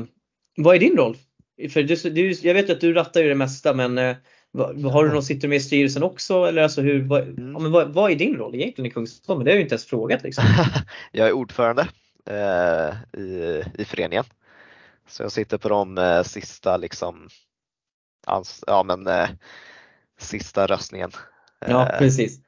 vad 0.58 0.76
är 0.76 0.80
din 0.80 0.98
roll? 0.98 1.18
För 1.70 1.84
du, 1.84 1.96
du, 2.10 2.32
jag 2.32 2.54
vet 2.54 2.70
att 2.70 2.82
du 2.82 2.94
rattar 2.94 3.22
ju 3.22 3.30
det 3.30 3.36
mesta 3.36 3.74
men 3.74 3.98
eh, 3.98 4.16
har 4.92 5.04
du 5.04 5.14
någon, 5.14 5.24
sitter 5.24 5.42
du 5.42 5.48
med 5.48 5.56
i 5.56 5.60
styrelsen 5.60 6.04
också? 6.04 6.46
Eller 6.46 6.64
alltså 6.64 6.82
hur, 6.82 7.04
vad, 7.04 7.22
mm. 7.22 7.54
ja, 7.54 7.60
men 7.60 7.72
vad, 7.72 7.94
vad, 7.94 8.12
är 8.12 8.16
din 8.16 8.36
roll 8.36 8.56
egentligen 8.56 8.92
i 8.92 8.94
Kungsholmen? 8.94 9.46
Det 9.46 9.52
har 9.52 9.56
jag 9.56 9.60
ju 9.60 9.64
inte 9.64 9.76
ens 9.76 9.86
frågat. 9.86 10.24
Liksom. 10.24 10.44
jag 11.12 11.28
är 11.28 11.32
ordförande 11.32 11.88
eh, 12.26 13.20
i, 13.22 13.64
i 13.78 13.86
föreningen. 13.86 14.24
Så 15.08 15.24
jag 15.24 15.32
sitter 15.32 15.58
på 15.58 15.70
de 15.70 15.98
eh, 15.98 16.24
sista 16.24 16.78
liksom, 16.78 17.30
ans, 18.26 18.64
ja, 18.68 18.84
men, 18.84 19.08
eh, 19.08 19.30
sista 20.20 20.68
röstningen. 20.68 21.12
Ja 21.68 21.90
eh, 21.90 22.00
precis. 22.00 22.40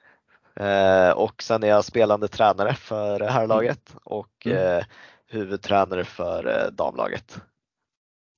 Eh, 0.59 1.11
och 1.11 1.43
sen 1.43 1.63
är 1.63 1.67
jag 1.67 1.85
spelande 1.85 2.27
tränare 2.27 2.73
för 2.73 3.19
herrlaget 3.19 3.95
och 4.03 4.45
mm. 4.45 4.57
mm. 4.57 4.77
eh, 4.77 4.85
huvudtränare 5.27 6.03
för 6.03 6.47
eh, 6.47 6.71
damlaget. 6.71 7.37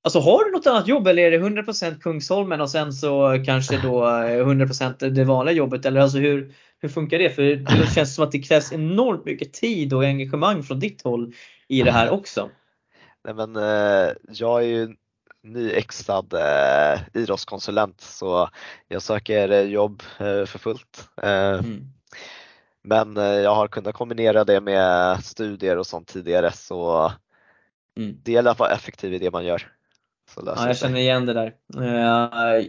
Alltså 0.04 0.20
har 0.20 0.46
du 0.46 0.52
något 0.52 0.68
annat 0.68 0.88
jobb 0.88 1.08
eller 1.08 1.24
är 1.24 1.32
det 1.32 1.40
100% 1.40 2.00
Kungsholmen 2.00 2.62
och 2.62 2.70
sen 2.70 2.94
så 2.94 3.44
kanske 3.46 3.78
då 3.78 4.06
100% 4.06 5.04
eh, 5.04 5.10
det 5.10 5.24
vanliga 5.24 5.56
jobbet 5.56 5.86
eller 5.86 6.02
alltså 6.02 6.18
hur, 6.18 6.56
hur 6.80 6.90
funkar 6.90 7.20
det? 7.20 7.30
För 7.30 7.42
det 7.42 7.94
känns 7.96 8.16
som 8.16 8.24
att 8.24 8.32
det 8.32 8.40
krävs 8.40 8.74
enormt 8.74 9.26
mycket 9.26 9.54
tid 9.54 9.94
och 9.94 10.04
engagemang 10.04 10.64
från 10.64 10.80
ditt 10.80 11.02
håll 11.02 11.34
i 11.68 11.84
det 11.84 11.92
här 11.92 12.10
också. 12.10 12.50
Nej 13.24 13.34
men 13.34 13.56
jag 14.34 14.64
är 14.64 14.68
ju 14.68 14.96
nyexad 15.44 16.34
eh, 16.34 17.00
idrottskonsulent 17.14 18.02
så 18.02 18.50
jag 18.88 19.02
söker 19.02 19.62
jobb 19.62 20.02
för 20.18 20.58
fullt. 20.58 21.10
Mm. 21.22 21.92
Men 22.84 23.18
eh, 23.18 23.24
jag 23.24 23.56
har 23.56 23.68
kunnat 23.68 23.96
kombinera 23.96 24.44
det 24.44 24.62
med 24.62 25.20
studier 25.24 25.78
och 25.78 25.88
sånt 25.88 26.08
tidigare 26.08 26.52
så 26.52 27.12
mm. 27.98 28.18
det 28.24 28.32
gäller 28.32 28.52
att 28.52 28.60
vara 28.60 28.72
effektiv 28.72 29.14
i 29.14 29.20
det 29.20 29.32
man 29.32 29.46
gör. 29.46 29.72
ja, 30.46 30.68
jag 30.68 30.78
känner 30.78 31.00
igen 31.00 31.26
det 31.26 31.34
där. 31.34 31.56
Eh, 31.78 32.66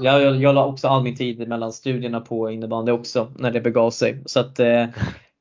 jag, 0.00 0.22
jag, 0.22 0.36
jag 0.36 0.54
la 0.54 0.66
också 0.66 0.88
all 0.88 1.02
min 1.02 1.16
tid 1.16 1.48
mellan 1.48 1.72
studierna 1.72 2.20
på 2.20 2.50
innebandy 2.50 2.92
också 2.92 3.32
när 3.36 3.50
det 3.50 3.60
begav 3.60 3.90
sig. 3.90 4.22
Så 4.26 4.40
att, 4.40 4.60
eh, 4.60 4.86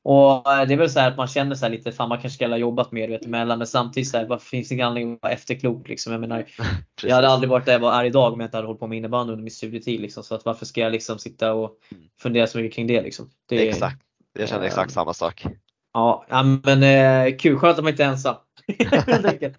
och 0.04 0.44
det 0.44 0.74
är 0.74 0.78
väl 0.78 0.90
så 0.90 1.00
att 1.00 1.18
man 1.18 1.28
känner 1.28 1.56
så 1.56 1.68
lite, 1.68 1.92
fan 1.92 2.10
man 2.10 2.18
kanske 2.18 2.36
skulle 2.36 2.54
ha 2.54 2.60
jobbat 2.60 2.92
mer 2.92 3.08
vet, 3.08 3.26
emellan 3.26 3.58
men 3.58 3.68
samtidigt 3.68 4.10
så 4.10 4.18
här, 4.18 4.26
varför 4.26 4.46
finns 4.46 4.70
det 4.70 4.76
ingen 4.76 4.88
anledning 4.88 5.14
att 5.14 5.22
vara 5.22 5.34
efterklok 5.34 5.88
liksom. 5.88 6.12
Jag 6.12 6.22
menar, 6.22 6.46
jag 7.04 7.16
hade 7.16 7.28
aldrig 7.28 7.50
varit 7.50 7.66
där 7.66 7.80
jag 7.80 7.96
är 7.96 8.04
idag 8.04 8.34
om 8.34 8.40
jag 8.40 8.48
inte 8.48 8.58
hade 8.58 8.68
hållit 8.68 8.80
på 8.80 8.88
med 8.88 8.98
innebandy 8.98 9.34
under 9.34 9.44
min 9.44 9.52
studietid 9.52 10.02
liksom. 10.02 10.24
Så 10.24 10.36
att 10.36 10.46
varför 10.46 10.66
ska 10.66 10.82
jag 10.82 10.92
liksom 10.92 11.20
sitta 11.20 11.54
och 11.54 11.78
mm. 11.92 12.04
fundera 12.22 12.48
så 12.48 12.58
mycket 12.58 12.76
kring 12.76 12.88
det 12.88 13.02
liksom. 13.02 13.30
Det, 13.50 13.70
exakt, 13.70 14.02
jag 14.40 14.50
känner 14.50 14.66
exakt 14.66 14.92
samma 14.92 15.14
sak. 15.14 15.46
Ja, 15.94 16.26
ja 16.30 16.44
men 16.44 16.84
eh, 16.84 17.38
kul, 17.38 17.58
skönt 17.58 17.78
att 17.78 17.84
man 17.84 17.92
inte 17.92 18.04
är 18.04 18.08
ensam. 18.08 18.36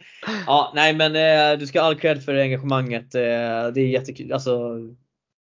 ja, 0.46 0.72
nej 0.74 0.94
men 0.94 1.16
eh, 1.16 1.58
du 1.58 1.66
ska 1.66 1.80
ha 1.80 1.86
all 1.86 1.98
cred 1.98 2.24
för 2.24 2.34
engagemanget. 2.34 3.14
Eh, 3.14 3.20
det 3.74 3.80
är 3.80 3.88
jättekul. 3.88 4.32
Alltså, 4.32 4.78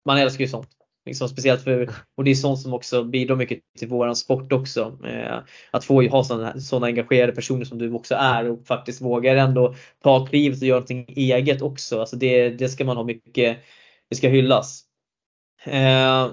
man 0.06 0.18
älskar 0.18 0.44
ju 0.44 0.48
sånt. 0.48 0.77
Liksom 1.08 1.28
speciellt 1.28 1.64
för, 1.64 1.90
och 2.16 2.24
det 2.24 2.30
är 2.30 2.34
sånt 2.34 2.60
som 2.60 2.74
också 2.74 3.04
bidrar 3.04 3.36
mycket 3.36 3.58
till 3.78 3.88
våran 3.88 4.16
sport 4.16 4.52
också. 4.52 4.98
Eh, 5.06 5.38
att 5.70 5.84
få 5.84 6.08
ha 6.08 6.24
sådana, 6.24 6.60
sådana 6.60 6.86
engagerade 6.86 7.32
personer 7.32 7.64
som 7.64 7.78
du 7.78 7.92
också 7.92 8.14
är 8.14 8.50
och 8.50 8.66
faktiskt 8.66 9.02
vågar 9.02 9.36
ändå 9.36 9.74
ta 10.02 10.26
klivet 10.26 10.60
och 10.60 10.66
göra 10.66 10.76
någonting 10.76 11.04
eget 11.16 11.62
också. 11.62 12.00
Alltså 12.00 12.16
det, 12.16 12.50
det 12.50 12.68
ska 12.68 12.84
man 12.84 12.96
ha 12.96 13.04
mycket, 13.04 13.58
det 14.10 14.16
ska 14.16 14.28
hyllas. 14.28 14.84
Eh, 15.64 16.28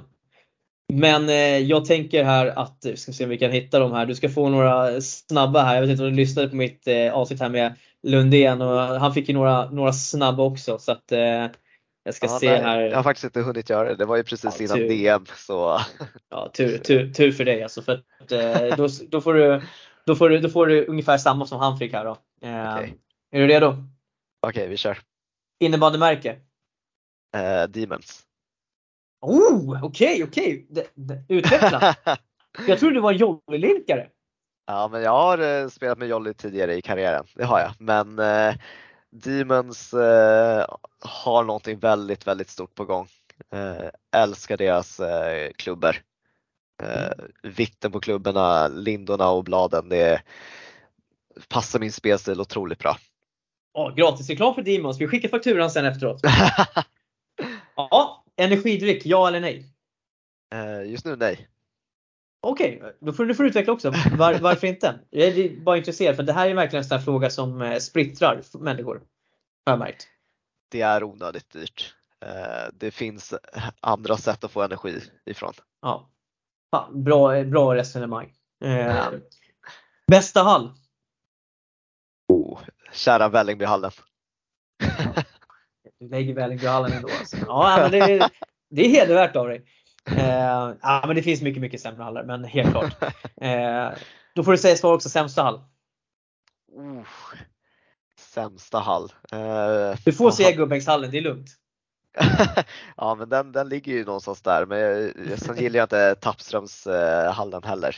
men 0.93 1.29
eh, 1.29 1.57
jag 1.57 1.85
tänker 1.85 2.23
här 2.23 2.47
att, 2.47 2.77
vi 2.83 2.97
ska 2.97 3.11
se 3.11 3.23
om 3.23 3.29
vi 3.29 3.37
kan 3.37 3.51
hitta 3.51 3.79
dem 3.79 3.91
här. 3.91 4.05
Du 4.05 4.15
ska 4.15 4.29
få 4.29 4.49
några 4.49 5.01
snabba 5.01 5.63
här. 5.63 5.75
Jag 5.75 5.81
vet 5.81 5.89
inte 5.89 6.03
om 6.03 6.09
du 6.09 6.15
lyssnade 6.15 6.47
på 6.47 6.55
mitt 6.55 6.87
eh, 6.87 7.13
avsnitt 7.13 7.39
här 7.39 7.49
med 7.49 7.75
Lundén 8.03 8.61
och 8.61 8.79
han 8.79 9.13
fick 9.13 9.29
ju 9.29 9.33
några, 9.33 9.71
några 9.71 9.93
snabba 9.93 10.43
också. 10.43 10.77
Så 10.77 10.91
att, 10.91 11.11
eh, 11.11 11.45
jag 12.07 12.13
ska 12.15 12.25
Ja, 12.27 12.39
se 12.39 12.49
nej, 12.51 12.61
här. 12.61 12.79
Jag 12.81 12.95
har 12.95 13.03
faktiskt 13.03 13.23
inte 13.23 13.41
hunnit 13.41 13.69
göra 13.69 13.89
det. 13.89 13.95
Det 13.95 14.05
var 14.05 14.17
ju 14.17 14.23
precis 14.23 14.59
Ja, 14.59 14.63
innan 14.65 14.77
tur. 14.77 14.89
DM 14.89 15.25
så 15.35 15.79
Ja, 16.29 16.51
tur, 16.53 16.77
tur, 16.77 17.13
tur 17.13 17.31
för 17.31 17.45
dig 17.45 17.63
alltså. 17.63 17.81
För 17.81 17.91
att, 18.19 18.31
eh, 18.31 18.77
då, 18.77 18.87
då, 19.09 19.21
får 19.21 19.33
du, 19.33 19.61
då, 20.05 20.15
får 20.15 20.29
du, 20.29 20.39
då 20.39 20.49
får 20.49 20.67
du 20.67 20.85
ungefär 20.85 21.17
samma 21.17 21.45
som 21.45 21.59
han 21.59 21.77
fick 21.77 21.93
här 21.93 22.05
då. 22.05 22.17
Eh, 22.47 22.75
Okej. 22.75 22.95
Är 23.31 23.39
du 23.39 23.47
redo? 23.47 23.75
okej 24.47 24.67
vi 24.67 24.77
kör. 24.77 24.97
Innebandymärke? 25.59 26.39
Eh, 27.37 27.63
Demons. 27.69 28.21
Oh, 29.21 29.85
okej, 29.85 30.23
okej. 30.23 30.67
Det- 30.69 30.91
det- 30.93 31.23
Utveckla. 31.29 31.95
Jag 32.67 32.79
trodde 32.79 32.95
du 32.95 33.01
var 33.01 33.11
en 33.11 33.17
Jolly-linkare. 33.17 34.07
Ja, 34.67 34.87
men 34.91 35.01
jag 35.01 35.11
har 35.11 35.37
eh, 35.63 35.67
spelat 35.69 35.97
med 35.97 36.07
Jolly 36.07 36.33
tidigare 36.33 36.75
i 36.75 36.81
karriären, 36.81 37.25
det 37.35 37.43
har 37.45 37.59
jag. 37.59 37.71
Men 37.79 38.19
Demons 39.23 39.93
eh, 39.93 40.65
har 40.99 41.43
någonting 41.43 41.79
väldigt, 41.79 42.27
väldigt 42.27 42.49
stort 42.49 42.75
på 42.75 42.85
gång. 42.85 43.07
Eh, 43.53 44.21
älskar 44.21 44.57
deras 44.57 44.99
eh, 44.99 45.51
klubbor. 45.55 45.95
Eh, 46.83 47.25
vikten 47.43 47.91
på 47.91 47.99
klubborna, 47.99 48.67
lindorna 48.67 49.29
och 49.29 49.43
bladen, 49.43 49.89
det 49.89 50.21
passar 51.49 51.79
min 51.79 51.91
spelstil 51.91 52.41
otroligt 52.41 52.79
bra. 52.79 52.97
Oh, 53.73 53.95
gratisreklam 53.95 54.55
för 54.55 54.61
Demons. 54.61 55.01
Vi 55.01 55.07
skickar 55.07 55.29
fakturan 55.29 55.71
sen 55.71 55.85
efteråt. 55.85 56.21
Ja, 57.75 58.23
energidryck, 58.35 59.05
ja 59.05 59.27
eller 59.27 59.39
nej? 59.39 59.65
eh, 60.53 60.91
just 60.91 61.05
nu 61.05 61.15
nej. 61.15 61.47
Okej, 62.47 62.81
då 63.01 63.13
får 63.13 63.25
du 63.25 63.35
får 63.35 63.45
utveckla 63.45 63.73
också. 63.73 63.93
Var, 64.17 64.39
varför 64.39 64.67
inte? 64.67 64.99
Jag 65.09 65.27
är 65.27 65.59
bara 65.59 65.77
intresserad 65.77 66.15
för 66.15 66.23
det 66.23 66.33
här 66.33 66.49
är 66.49 66.53
verkligen 66.53 66.83
en 66.83 66.87
sån 66.89 66.97
här 66.97 67.05
fråga 67.05 67.29
som 67.29 67.61
eh, 67.61 67.77
splittrar 67.79 68.41
människor. 68.59 68.95
Har 69.65 69.73
jag 69.73 69.79
märkt. 69.79 70.07
Det 70.71 70.81
är 70.81 71.03
onödigt 71.03 71.49
dyrt. 71.51 71.95
Eh, 72.25 72.69
det 72.73 72.91
finns 72.91 73.33
andra 73.79 74.17
sätt 74.17 74.43
att 74.43 74.51
få 74.51 74.61
energi 74.61 75.01
ifrån. 75.25 75.53
Ja. 75.81 76.09
Fan, 76.71 77.03
bra, 77.03 77.43
bra 77.43 77.75
resonemang. 77.75 78.33
Eh, 78.63 78.71
Ja. 78.79 79.11
bästa 80.07 80.43
hall? 80.43 80.73
Oh, 82.27 82.59
kära 82.93 83.29
Vällingbyhallen. 83.29 83.91
Du 85.99 86.09
lägger 86.09 86.33
Vällingbyhallen 86.33 86.91
ändå. 86.91 87.09
Alltså. 87.19 87.37
Ja, 87.47 87.77
men 87.81 87.91
det, 87.91 87.99
är- 87.99 88.29
det 88.69 88.81
är 88.85 88.89
hedervärt 88.89 89.35
av 89.35 89.47
dig. 89.47 89.65
Eh, 90.11 90.73
ja, 90.81 91.03
men 91.07 91.15
det 91.15 91.21
finns 91.23 91.41
mycket, 91.41 91.61
mycket 91.61 91.81
sämre 91.81 92.03
hallar, 92.03 92.23
men 92.23 92.43
helt 92.43 92.71
klart. 92.71 92.93
Eh, 93.41 93.89
då 94.35 94.43
får 94.43 94.51
du 94.51 94.57
säga 94.57 94.75
svar 94.75 94.93
också, 94.93 95.09
sämsta 95.09 95.43
hall. 95.43 95.61
Oh, 96.71 97.03
sämsta 98.19 98.79
hall. 98.79 99.11
Eh, 99.31 99.97
Du 100.05 100.11
får 100.13 100.31
säga 100.31 100.51
Gubbängshallen, 100.51 101.11
det 101.11 101.17
är 101.17 101.21
lugnt. 101.21 101.49
ja 102.97 103.15
men 103.15 103.29
den, 103.29 103.51
den 103.51 103.69
ligger 103.69 103.91
ju 103.93 104.05
någonstans 104.05 104.41
där 104.41 104.65
men 104.65 104.79
jag, 104.79 105.39
sen 105.39 105.57
gillar 105.57 105.77
jag 105.77 105.85
inte 105.85 106.15
Tappströmshallen 106.15 107.63
heller. 107.63 107.97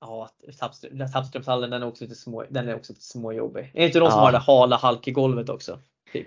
Ja, 0.00 0.28
Tappström- 0.60 1.12
Tappströmshallen 1.12 1.70
den 1.70 1.82
är 1.82 1.86
också 1.86 2.04
lite, 2.04 2.16
små, 2.16 2.44
den 2.50 2.68
är 2.68 2.74
också 2.76 2.92
lite 2.92 3.04
småjobbig. 3.04 3.62
Är 3.74 3.80
det 3.80 3.86
inte 3.86 3.98
de 3.98 4.10
som 4.10 4.18
Ja. 4.20 4.24
har 4.24 4.32
det 4.32 4.38
hala 4.38 4.76
halkgolvet 4.76 5.48
också? 5.48 5.80
Typ. 6.12 6.26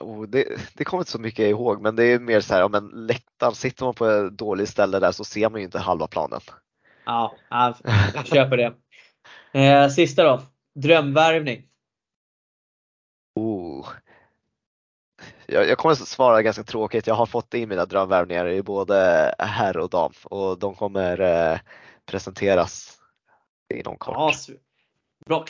Oh, 0.00 0.22
det, 0.22 0.44
det 0.74 0.84
kommer 0.84 1.00
inte 1.00 1.10
så 1.10 1.18
mycket 1.18 1.44
ihåg 1.44 1.82
men 1.82 1.96
det 1.96 2.04
är 2.04 2.18
mer 2.18 2.40
så 2.40 2.54
här, 2.54 2.60
ja, 2.60 2.68
men 2.68 2.88
läktaren, 2.88 3.54
sitter 3.54 3.84
man 3.84 3.94
på 3.94 4.06
ett 4.06 4.38
dåligt 4.38 4.68
ställe 4.68 4.98
där 4.98 5.12
så 5.12 5.24
ser 5.24 5.50
man 5.50 5.60
ju 5.60 5.64
inte 5.64 5.78
halva 5.78 6.06
planen. 6.06 6.40
Ja, 7.04 7.34
ja, 7.50 7.74
jag 8.14 8.26
köper 8.26 8.56
det. 8.56 8.74
Eh, 9.60 9.88
sista 9.88 10.24
då. 10.24 10.42
Drömvärvning. 10.74 11.66
Oh. 13.34 13.88
Jag, 15.46 15.68
jag 15.68 15.78
kommer 15.78 15.92
att 15.92 16.08
svara 16.08 16.42
ganska 16.42 16.62
tråkigt. 16.62 17.06
Jag 17.06 17.14
har 17.14 17.26
fått 17.26 17.54
in 17.54 17.68
mina 17.68 17.86
drömvärvningar 17.86 18.48
i 18.48 18.62
både 18.62 19.34
herr 19.38 19.76
och 19.76 19.90
dam 19.90 20.12
och 20.24 20.58
de 20.58 20.74
kommer 20.74 21.20
eh, 21.20 21.58
presenteras 22.06 22.98
inom 23.74 23.96
kort. 23.96 24.14
Ja, 24.48 24.54
bra 25.26 25.44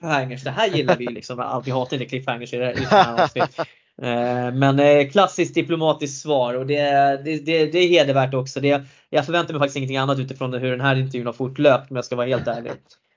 cliffhangers. 0.00 0.44
Det 0.44 0.50
här 0.50 0.68
gillar 0.68 0.96
vi 0.96 1.04
ju 1.04 1.10
liksom. 1.10 1.62
Vi 1.64 1.70
hatar 1.70 1.96
inte 1.96 2.08
cliffhangers 2.08 2.54
i 2.54 2.56
det 2.56 2.72
i 2.72 2.84
här 2.84 3.22
avsnitt. 3.22 3.58
Eh, 4.02 4.54
men 4.54 4.78
eh, 4.78 5.08
klassiskt 5.08 5.54
diplomatiskt 5.54 6.22
svar 6.22 6.54
och 6.54 6.66
det, 6.66 6.82
det, 7.24 7.38
det, 7.38 7.66
det 7.66 7.78
är 7.78 7.88
hedervärt 7.88 8.34
också. 8.34 8.60
Det, 8.60 8.82
jag 9.10 9.26
förväntar 9.26 9.54
mig 9.54 9.60
faktiskt 9.60 9.76
ingenting 9.76 9.96
annat 9.96 10.18
utifrån 10.18 10.54
hur 10.54 10.70
den 10.70 10.80
här 10.80 10.96
intervjun 10.96 11.26
har 11.26 11.32
fortlöpt 11.32 11.90
om 11.90 11.96
jag 11.96 12.04
ska 12.04 12.16
vara 12.16 12.26
helt 12.26 12.48
ärlig. 12.48 12.72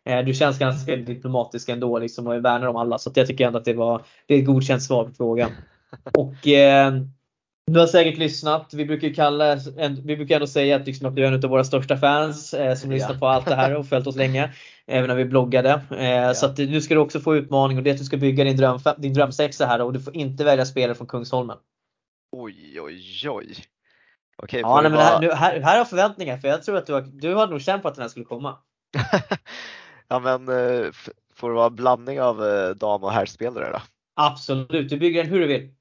Eh, 0.05 0.19
du 0.19 0.33
känns 0.33 0.59
ganska 0.59 0.95
diplomatisk 0.95 1.69
ändå 1.69 1.99
liksom 1.99 2.27
och 2.27 2.45
värnar 2.45 2.67
om 2.67 2.75
alla 2.75 2.97
så 2.97 3.09
att 3.09 3.17
jag 3.17 3.27
tycker 3.27 3.47
ändå 3.47 3.59
att 3.59 3.65
det 3.65 3.73
var 3.73 4.01
det 4.27 4.35
är 4.35 4.39
ett 4.39 4.45
godkänt 4.45 4.83
svar 4.83 5.05
på 5.05 5.11
frågan. 5.13 5.51
Och 6.13 6.47
eh, 6.47 6.93
du 7.73 7.79
har 7.79 7.87
säkert 7.87 8.17
lyssnat. 8.17 8.73
Vi 8.73 8.85
brukar, 8.85 9.13
kalla, 9.13 9.57
vi 10.03 10.15
brukar 10.15 10.35
ändå 10.35 10.47
säga 10.47 10.75
att, 10.75 10.85
liksom, 10.87 11.07
att 11.07 11.15
du 11.15 11.23
är 11.23 11.27
en 11.27 11.33
av 11.43 11.49
våra 11.49 11.63
största 11.63 11.97
fans 11.97 12.53
eh, 12.53 12.75
som 12.75 12.91
Ja. 12.91 12.95
lyssnar 12.95 13.17
på 13.17 13.27
allt 13.27 13.45
det 13.45 13.55
här 13.55 13.75
och 13.75 13.87
följt 13.87 14.07
oss 14.07 14.15
länge. 14.15 14.53
Även 14.87 15.07
när 15.07 15.15
vi 15.15 15.25
bloggade. 15.25 15.69
Eh, 15.97 16.33
Så 16.33 16.45
att 16.45 16.57
nu 16.57 16.81
ska 16.81 16.93
du 16.93 16.99
också 16.99 17.19
få 17.19 17.35
utmaning 17.35 17.77
och 17.77 17.83
det 17.83 17.89
är 17.89 17.93
att 17.93 17.99
du 17.99 18.05
ska 18.05 18.17
bygga 18.17 18.43
din, 18.43 18.57
dröm, 18.57 18.79
din 18.97 19.13
drömsexa 19.13 19.65
här 19.65 19.81
och 19.81 19.93
du 19.93 19.99
får 19.99 20.15
inte 20.15 20.43
välja 20.43 20.65
spelare 20.65 20.95
från 20.95 21.07
Kungsholmen. 21.07 21.57
Oj, 22.31 22.81
oj, 22.81 23.29
oj. 23.29 23.55
Okej, 24.43 24.59
Ja, 24.59 24.81
nej, 24.81 24.91
men 24.91 24.99
här, 24.99 25.19
nu, 25.21 25.31
här, 25.31 25.59
här 25.59 25.77
har 25.77 25.85
förväntningar 25.85 26.37
för 26.37 26.47
jag 26.47 26.63
tror 26.63 26.77
att 26.77 26.85
du 26.85 26.93
har, 26.93 27.01
du 27.01 27.33
har 27.33 27.47
nog 27.47 27.61
känt 27.61 27.81
på 27.81 27.87
att 27.87 27.95
den 27.95 28.01
här 28.01 28.09
skulle 28.09 28.25
komma. 28.25 28.57
ja, 30.07 30.19
men 30.19 30.47
eh, 30.49 30.85
får 31.35 31.49
det 31.49 31.55
vara 31.55 31.67
en 31.67 31.75
blandning 31.75 32.21
av 32.21 32.45
eh, 32.45 32.69
dam 32.69 33.03
och 33.03 33.11
herrspelare 33.11 33.71
då? 33.71 33.79
Absolut, 34.15 34.89
du 34.89 34.97
bygger 34.97 35.23
den 35.23 35.31
hur 35.31 35.39
du 35.39 35.47
vill. 35.47 35.73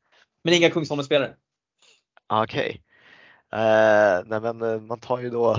Men 0.45 0.55
inga 0.55 0.71
Kungsholmen-spelare. 0.71 1.31
Okej. 2.29 2.83
Eh, 3.53 4.23
nej 4.27 4.41
men 4.41 4.63
eh, 4.63 4.81
man 4.81 5.01
tar 5.01 5.19
ju 5.19 5.31
då 5.31 5.57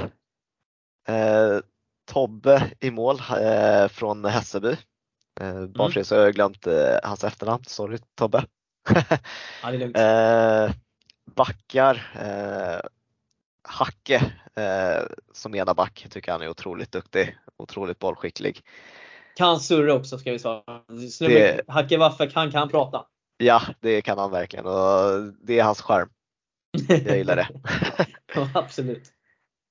eh, 1.08 1.60
Tobbe 2.06 2.72
i 2.80 2.92
mål 2.92 3.20
eh, 3.42 3.88
från 3.88 4.26
Hässelby. 4.26 4.78
Eh, 5.42 5.66
bara 5.66 5.92
för 5.92 6.00
det 6.00 6.06
så 6.06 6.16
har 6.16 6.22
jag 6.24 6.34
glömt 6.34 6.68
eh, 6.68 6.98
hans 7.04 7.24
efternamn, 7.24 7.64
sorry 7.68 7.98
Tobbe. 8.16 8.46
Ja, 9.64 9.72
det 9.72 9.76
är 9.76 9.78
lugnt. 9.78 9.98
eh, 9.98 10.72
backar, 11.36 12.08
Hacke 13.64 14.34
som 15.34 15.56
ena 15.56 15.74
back 15.74 16.08
tycker 16.10 16.32
han 16.32 16.42
är 16.42 16.50
otroligt 16.50 16.92
duktig, 16.92 17.38
otroligt 17.58 18.00
bollskicklig. 18.00 18.64
Kan 19.36 19.60
surra 19.60 19.94
också 19.94 20.18
ska 20.18 20.32
vi 20.32 20.40
svara. 20.40 20.64
Det- 21.20 21.62
Hacke 21.68 21.98
Waffe 21.98 22.28
kan, 22.28 22.52
kan 22.52 22.70
prata. 22.70 23.06
Ja, 23.38 23.62
det 23.80 24.02
kan 24.02 24.18
han 24.18 24.32
verkligen 24.32 24.66
och 24.66 25.24
det 25.42 25.60
är 25.60 25.64
hans 25.64 25.82
charm. 25.82 26.10
Jag 26.88 27.18
gillar 27.18 27.36
det. 27.36 27.48
Ja, 28.36 28.50
Absolut. 28.54 29.14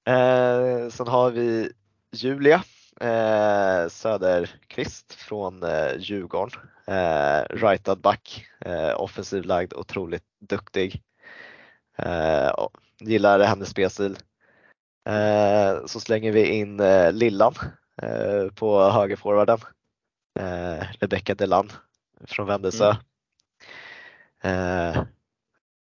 Eh, 0.09 0.89
sen 0.89 1.09
har 1.09 1.31
vi 1.31 1.73
Julia 2.13 2.63
eh, 3.01 3.89
Söderqvist 3.89 5.13
från 5.13 5.63
eh, 5.63 5.97
Djurgården. 5.99 6.61
Eh, 6.87 7.43
rightad 7.51 8.01
back, 8.01 8.47
eh, 8.61 9.01
offensiv 9.01 9.45
lagd, 9.45 9.75
otroligt 9.75 10.25
duktig. 10.41 11.03
Eh, 11.97 12.53
gillar 13.01 13.41
hennes 13.41 13.69
spelstil. 13.69 14.17
Eh, 15.09 15.87
så 15.87 16.01
slänger 16.01 16.33
vi 16.33 16.47
in 16.47 16.81
eh, 16.81 17.13
Lillan 17.13 17.55
eh, 18.03 18.53
på 18.55 18.91
högerforwarden. 18.91 19.59
Eh, 20.41 20.85
Rebecca 21.01 21.35
Delan 21.35 21.73
från 22.27 22.47
Vändelsö. 22.47 22.95
Eh, 24.43 25.03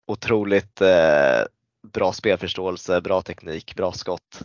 otroligt 0.07 0.81
eh, 0.81 1.41
bra 1.93 2.13
spelförståelse, 2.13 3.01
bra 3.01 3.21
teknik, 3.21 3.75
bra 3.75 3.91
skott. 3.91 4.41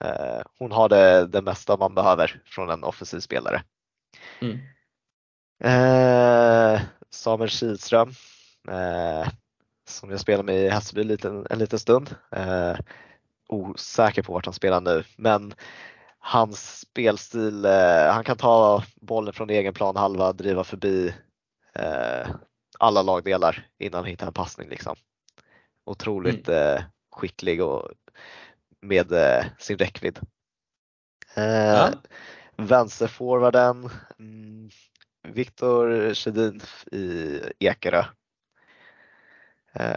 Eh, 0.00 0.42
hon 0.58 0.72
har 0.72 0.88
det, 0.88 1.26
det 1.26 1.42
mesta 1.42 1.76
man 1.76 1.94
behöver 1.94 2.42
från 2.46 2.70
en 2.70 2.84
offensiv 2.84 3.20
spelare. 3.20 3.62
Mm. 4.40 4.58
Eh, 5.64 6.80
Samuel 7.10 7.50
Kihlström 7.50 8.08
eh, 8.68 9.28
som 9.88 10.10
jag 10.10 10.20
spelade 10.20 10.42
med 10.42 10.56
i 10.56 10.68
Hässelby 10.68 11.04
liten, 11.04 11.46
en 11.50 11.58
liten 11.58 11.78
stund. 11.78 12.14
Eh, 12.30 12.76
osäker 13.48 14.22
på 14.22 14.32
vart 14.32 14.46
han 14.46 14.54
spelar 14.54 14.80
nu 14.80 15.04
men 15.16 15.54
hans 16.18 16.80
spelstil, 16.80 17.64
eh, 17.64 18.12
han 18.12 18.24
kan 18.24 18.36
ta 18.36 18.84
bollen 19.00 19.32
från 19.32 19.50
egen 19.50 19.74
plan 19.74 19.96
halva, 19.96 20.32
driva 20.32 20.64
förbi 20.64 21.14
alla 22.78 23.02
lagdelar 23.02 23.66
innan 23.78 23.98
han 23.98 24.04
hittar 24.10 24.26
en 24.26 24.32
passning. 24.32 24.68
Liksom. 24.68 24.96
Otroligt 25.84 26.48
eh, 26.48 26.82
skicklig 27.10 27.62
och 27.62 27.88
med 28.80 29.12
eh, 29.12 29.44
sin 29.58 29.78
räckvidd. 29.78 30.18
Eh, 31.34 31.44
Ja. 31.44 31.90
Vänsterforwarden 32.56 33.90
mm, 34.18 34.70
Viktor 35.28 36.14
Sedin 36.14 36.60
i 36.92 37.40
Ekerö. 37.58 38.04
Eh, 39.72 39.94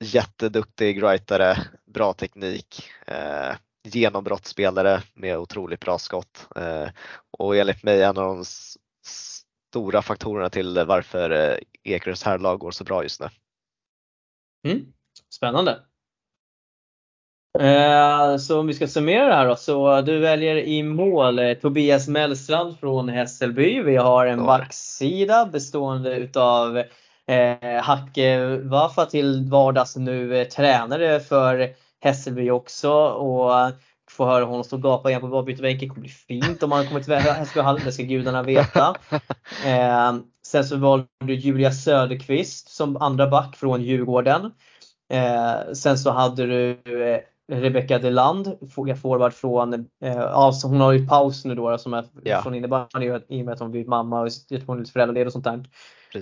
jätteduktig 0.00 1.02
rightare, 1.02 1.56
bra 1.84 2.12
teknik, 2.12 2.90
eh, 3.06 3.54
genombrottsspelare 3.82 5.02
med 5.14 5.38
otroligt 5.38 5.80
bra 5.80 5.98
skott 5.98 6.48
eh, 6.56 6.88
och 7.30 7.56
enligt 7.56 7.82
mig 7.82 8.02
en 8.02 8.18
av 8.18 8.36
de 8.36 8.44
stora 9.70 10.02
faktorerna 10.02 10.50
till 10.50 10.84
varför 10.86 11.30
eh, 11.30 11.56
Ekerös 11.84 12.22
herrlag 12.22 12.58
går 12.58 12.70
så 12.70 12.84
bra 12.84 13.02
just 13.02 13.20
nu. 13.20 13.28
Mm. 14.68 14.92
Spännande. 15.34 15.80
Eh, 17.58 18.36
så 18.36 18.60
om 18.60 18.66
vi 18.66 18.74
ska 18.74 18.86
summera 18.86 19.28
det 19.28 19.34
här 19.34 19.46
då. 19.46 19.56
Så 19.56 20.00
du 20.00 20.18
väljer 20.18 20.56
i 20.56 20.82
mål 20.82 21.38
eh, 21.38 21.54
Tobias 21.54 22.08
Mellstrand 22.08 22.78
från 22.78 23.08
Hässelby. 23.08 23.82
Vi 23.82 23.96
har 23.96 24.26
en 24.26 24.46
backsida 24.46 25.46
bestående 25.46 26.16
utav 26.16 26.78
eh, 27.26 27.82
Hacke 27.82 28.56
Waffa 28.56 29.06
till 29.06 29.48
vardags 29.50 29.96
nu 29.96 30.40
eh, 30.40 30.48
tränare 30.48 31.20
för 31.20 31.68
Hässelby 32.00 32.50
också. 32.50 32.92
Och 32.92 33.72
få 34.10 34.26
höra 34.26 34.44
honom 34.44 34.64
stå 34.64 34.76
och 34.76 34.82
gapa 34.82 35.10
igen 35.10 35.20
på 35.20 35.36
avbytarbänken 35.36 35.88
kommer 35.88 36.00
bli 36.00 36.10
fint 36.10 36.62
om 36.62 36.72
han 36.72 36.86
kommer 36.86 37.00
till 37.00 37.14
Hässelbyhallen, 37.14 37.82
det 37.84 37.92
ska 37.92 38.02
gudarna 38.02 38.42
veta. 38.42 38.94
Sen 40.50 40.64
så 40.64 40.76
valde 40.76 41.06
du 41.24 41.34
Julia 41.34 41.70
Söderqvist 41.70 42.68
som 42.68 42.96
andra 42.96 43.26
back 43.26 43.56
från 43.56 43.82
Djurgården. 43.82 44.50
Eh, 45.12 45.72
sen 45.72 45.98
så 45.98 46.10
hade 46.10 46.46
du 46.46 46.70
eh, 46.70 47.20
Rebecca 47.52 47.98
Deland, 47.98 48.58
forward 49.02 49.32
från, 49.32 49.74
eh, 50.04 50.20
alltså 50.20 50.66
hon 50.66 50.80
har 50.80 50.92
ju 50.92 51.08
paus 51.08 51.44
nu 51.44 51.54
då 51.54 51.78
som 51.78 51.94
är 51.94 52.04
ja. 52.22 52.42
från 52.42 52.54
innebandy 52.54 53.06
i 53.28 53.40
och 53.40 53.44
med 53.44 53.52
att 53.52 53.60
hon 53.60 53.70
blivit 53.70 53.88
mamma 53.88 54.20
och 54.20 54.28
hon 54.66 54.76
är 54.76 54.80
lite 54.80 54.92
föräldraledig 54.92 55.26
och 55.26 55.32
sånt 55.32 55.44
där. 55.44 55.64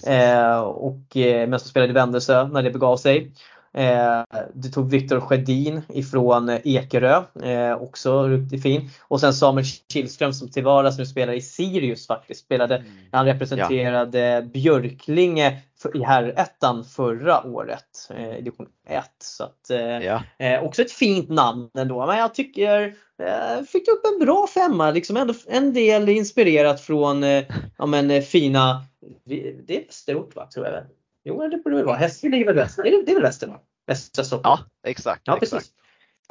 Eh, 0.07 0.61
och, 0.61 1.17
eh, 1.17 1.49
men 1.49 1.61
så 1.61 1.69
spelade 1.69 1.91
i 1.91 1.95
Vändelsö 1.95 2.49
när 2.49 2.63
det 2.63 2.71
begav 2.71 2.97
sig. 2.97 3.33
Eh, 3.73 4.23
du 4.55 4.69
tog 4.69 4.91
Viktor 4.91 5.21
Sjödin 5.21 5.83
ifrån 5.89 6.51
Ekerö, 6.65 7.23
eh, 7.43 7.83
också 7.83 8.29
riktigt 8.29 8.63
fin. 8.63 8.91
Och 9.03 9.21
sen 9.21 9.35
Samuel 9.35 9.65
Kihlström 9.93 10.33
som 10.33 10.51
till 10.51 10.65
vardags 10.65 10.99
nu 10.99 11.07
spelar 11.07 11.33
i 11.33 11.41
Sirius 11.41 12.07
faktiskt. 12.07 12.45
Spelade, 12.45 12.77
mm. 12.77 12.89
Han 13.13 13.27
representerade 13.27 14.19
ja. 14.19 14.43
Björklinge 14.43 15.63
i 15.95 16.03
herrettan 16.03 16.85
förra 16.85 17.47
året, 17.47 18.11
eh, 18.11 18.45
division 18.45 18.69
1. 18.89 19.05
Så 19.19 19.45
att, 19.45 19.71
eh, 19.71 19.79
ja. 19.81 20.23
eh, 20.39 20.63
också 20.63 20.83
ett 20.83 20.93
fint 20.93 21.29
namn 21.29 21.71
ändå. 21.79 22.07
Men 22.07 22.19
jag 22.19 22.35
tycker 22.35 22.95
eh, 23.23 23.65
fick 23.65 23.89
upp 23.89 24.03
en 24.05 24.27
bra 24.27 24.47
femma, 24.47 24.91
liksom 24.91 25.17
ändå 25.17 25.35
en 25.47 25.73
del 25.73 26.09
inspirerat 26.09 26.81
från 26.81 27.25
eh, 27.25 27.45
ja, 27.79 27.87
men, 27.87 28.11
eh, 28.11 28.23
fina, 28.23 28.85
det 29.25 29.49
är 29.49 29.85
Västerort 29.85 30.37
va, 30.37 30.49
tror 30.55 30.67
jag. 30.67 30.83
Jo, 31.29 31.49
det 31.49 31.57
borde 31.57 31.77
väl 31.77 31.85
vara. 31.85 31.97
Hästen 31.97 32.31
ligger 32.31 32.47
väl 32.47 32.55
väster? 32.55 32.83
Det 32.83 33.11
är, 33.11 33.15
väl 33.15 33.23
väster 33.23 33.47
va? 33.47 33.61
Västra 33.87 34.25
Stockholm. 34.25 34.61
Ja, 34.83 34.91
exakt. 34.91 35.23
Ja, 35.25 35.37
precis. 35.37 35.55
Exakt. 35.55 35.73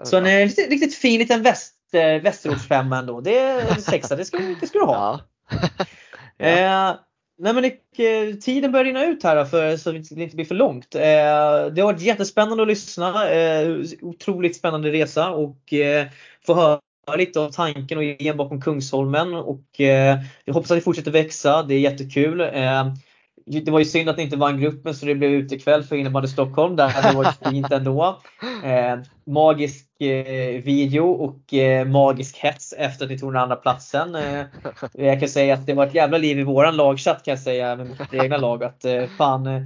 Så 0.10 0.18
en 0.18 0.26
eh, 0.26 0.46
riktigt, 0.46 0.70
riktigt 0.70 0.96
fin 0.96 1.20
liten 1.20 1.44
väst, 1.44 1.76
eh, 1.94 2.22
västerortsfemma 2.22 2.98
ändå. 2.98 3.22
Det 3.22 3.38
är 3.38 3.76
sexa, 3.76 4.16
det 4.16 4.26
ska, 4.26 4.38
det 4.62 4.68
ska 4.68 4.80
du 4.80 4.86
ha. 4.86 5.20
Ja. 5.50 5.60
ja. 5.78 5.86
Eh, 6.40 6.96
nej 7.40 7.54
men 7.54 7.64
det, 7.64 8.36
tiden 8.42 8.72
börjar 8.72 8.86
rinna 8.86 9.06
ut 9.06 9.24
här 9.24 9.46
för, 9.46 9.78
så 9.78 9.92
det 9.92 10.12
inte 10.12 10.36
blir 10.36 10.46
för 10.46 10.56
långt. 10.56 10.96
Eh, 10.96 11.02
det 11.02 11.82
har 11.82 11.84
varit 11.84 12.02
jättespännande 12.02 12.64
att 12.64 12.68
lyssna. 12.68 13.30
Eh, 13.30 13.78
otroligt 14.02 14.56
spännande 14.56 14.92
resa 14.92 15.30
och 15.30 15.74
eh, 15.74 16.08
få 16.46 16.54
höra 16.54 16.80
lite 17.18 17.40
om 17.40 17.52
tanken 17.52 17.98
och 17.98 18.04
idén 18.04 18.38
bakom 18.38 18.62
Kungsholmen 18.62 19.34
och 19.34 19.82
eh, 19.82 20.20
jag 20.46 20.54
hoppas 20.54 20.72
att 20.72 20.78
det 20.78 20.82
fortsätter 20.82 21.12
växa. 21.12 21.64
Det 21.64 21.74
är 21.74 21.80
jättekul. 21.80 22.42
Eh, 22.42 22.94
det 23.48 23.72
var 23.72 23.80
ju 23.80 23.86
synd 23.86 24.10
att 24.10 24.16
det 24.16 24.24
inte 24.24 24.38
var 24.38 24.50
en 24.50 24.62
gruppen 24.62 24.96
så 24.96 25.06
det 25.06 25.16
blev 25.16 25.32
utekväll 25.32 25.84
för 25.84 25.96
innebandy 25.96 26.28
Stockholm. 26.28 26.76
Det 26.76 26.84
hade 26.84 27.18
varit 27.18 27.40
fint 27.50 27.72
ändå. 27.72 28.20
Eh, 28.64 29.00
magisk 29.26 30.02
eh, 30.02 30.62
video 30.64 31.04
och 31.04 31.54
eh, 31.54 31.88
magisk 31.88 32.38
hets 32.38 32.74
efter 32.74 33.06
att 33.06 33.12
ni 33.12 33.20
tog 33.20 33.34
den 33.34 33.42
andra 33.42 33.56
platsen. 33.56 34.16
Eh, 34.16 34.46
jag 34.94 35.20
kan 35.20 35.30
säga 35.30 35.54
att 35.54 35.66
det 35.66 35.74
var 35.74 35.88
ett 35.88 35.96
jävla 35.96 36.18
liv 36.18 36.40
i 36.40 36.44
våran 36.44 36.76
lagchatt 36.76 37.26
kan 37.26 37.32
jag 37.32 37.40
säga 37.40 37.76
med 37.76 37.88
mitt 37.88 38.14
egna 38.14 38.38
lag. 38.38 38.64
Att 38.64 38.86
eh, 38.86 39.06
fan, 39.18 39.48
eh, 39.48 39.62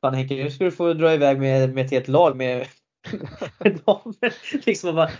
fan 0.00 0.14
Henke, 0.14 0.34
nu 0.34 0.50
ska 0.50 0.64
du 0.64 0.70
få 0.70 0.92
dra 0.92 1.14
iväg 1.14 1.40
med, 1.40 1.74
med 1.74 1.84
ett 1.84 1.90
helt 1.90 2.08
lag 2.08 2.36
med 2.36 2.66
damer. 3.86 4.66
liksom 4.66 4.94
bara, 4.94 5.10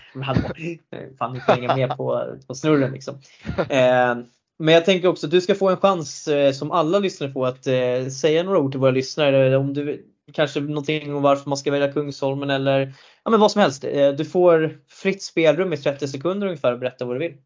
fan 1.18 1.32
ni 1.32 1.40
får 1.40 1.52
hänga 1.52 1.76
med 1.76 1.96
på, 1.96 2.36
på 2.46 2.54
snurren 2.54 2.92
liksom. 2.92 3.14
Eh, 3.68 4.14
men 4.60 4.74
jag 4.74 4.84
tänker 4.84 5.08
också 5.08 5.26
att 5.26 5.30
du 5.30 5.40
ska 5.40 5.54
få 5.54 5.68
en 5.68 5.76
chans 5.76 6.28
eh, 6.28 6.52
som 6.52 6.70
alla 6.70 6.98
lyssnare 6.98 7.32
får 7.32 7.46
att 7.46 7.66
eh, 7.66 8.08
säga 8.08 8.42
några 8.42 8.58
ord 8.58 8.70
till 8.70 8.80
våra 8.80 8.90
lyssnare. 8.90 9.56
Om 9.56 9.74
du 9.74 10.06
kanske 10.32 10.60
någonting 10.60 11.14
om 11.14 11.22
varför 11.22 11.48
man 11.48 11.58
ska 11.58 11.70
välja 11.70 11.92
Kungsholmen 11.92 12.50
eller 12.50 12.94
ja, 13.24 13.30
men 13.30 13.40
vad 13.40 13.52
som 13.52 13.60
helst. 13.60 13.84
Eh, 13.84 14.12
du 14.12 14.24
får 14.24 14.78
fritt 14.88 15.22
spelrum 15.22 15.72
i 15.72 15.76
30 15.76 16.08
sekunder 16.08 16.46
ungefär 16.46 16.72
och 16.72 16.78
berätta 16.78 17.04
vad 17.04 17.14
du 17.14 17.18
vill. 17.18 17.36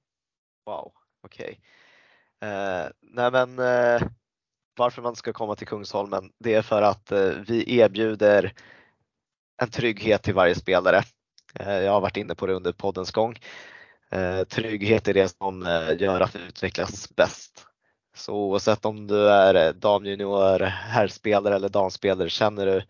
Wow, 0.67 0.93
okej. 1.27 1.45
Okay. 1.45 2.91
Nej 3.01 3.31
men 3.31 3.59
eh, 3.59 4.09
varför 4.77 5.03
man 5.03 5.17
ska 5.17 5.33
komma 5.33 5.55
till 5.55 5.67
Kungsholmen 5.67 6.31
det 6.39 6.55
är 6.55 6.63
för 6.63 6.83
att 6.83 7.13
eh, 7.13 7.29
vi 7.47 7.79
erbjuder 7.79 8.53
en 9.63 9.71
trygghet 9.71 10.23
till 10.23 10.35
varje 10.35 10.55
spelare. 10.55 11.03
jag 11.59 11.93
har 11.93 12.01
varit 12.01 12.17
inne 12.17 12.35
på 12.35 12.47
det 12.47 12.55
under 12.55 12.73
poddens 12.73 13.11
gång. 13.11 13.39
Eh, 14.11 14.45
trygghet 14.45 15.09
är 15.09 15.15
det 15.15 15.29
som 15.29 15.67
eh, 15.67 16.03
gör 16.03 16.21
att 16.21 16.33
du 16.33 16.39
utvecklas 16.39 17.17
bäst. 17.17 17.67
Så 18.17 18.35
oavsett 18.35 18.85
om 18.85 19.07
du 19.07 19.31
är 19.31 19.55
eh, 19.55 19.73
damjunior, 19.73 20.61
herrspelare 20.61 21.57
eller 21.57 21.69
damspelare, 21.69 22.29
känner 22.29 22.67
du 22.67 22.83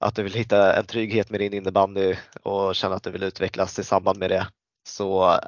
att 0.00 0.14
du 0.14 0.22
vill 0.22 0.34
hitta 0.34 0.76
en 0.76 0.86
trygghet 0.86 1.30
med 1.30 1.40
din 1.40 1.54
innebandy 1.54 2.16
och 2.42 2.74
känner 2.74 2.96
att 2.96 3.02
du 3.02 3.10
vill 3.10 3.22
utvecklas 3.22 3.78
i 3.78 3.84
samband 3.84 4.18
med 4.18 4.30
det 4.30 4.46
så 4.88 5.38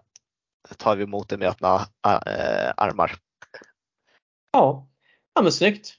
tar 0.76 0.96
vi 0.96 1.02
emot 1.02 1.28
det 1.28 1.36
med 1.36 1.48
öppna 1.48 1.74
äh, 2.06 2.72
armar. 2.76 3.14
Ja, 4.52 4.88
ja 5.34 5.42
men 5.42 5.52
snyggt. 5.52 5.94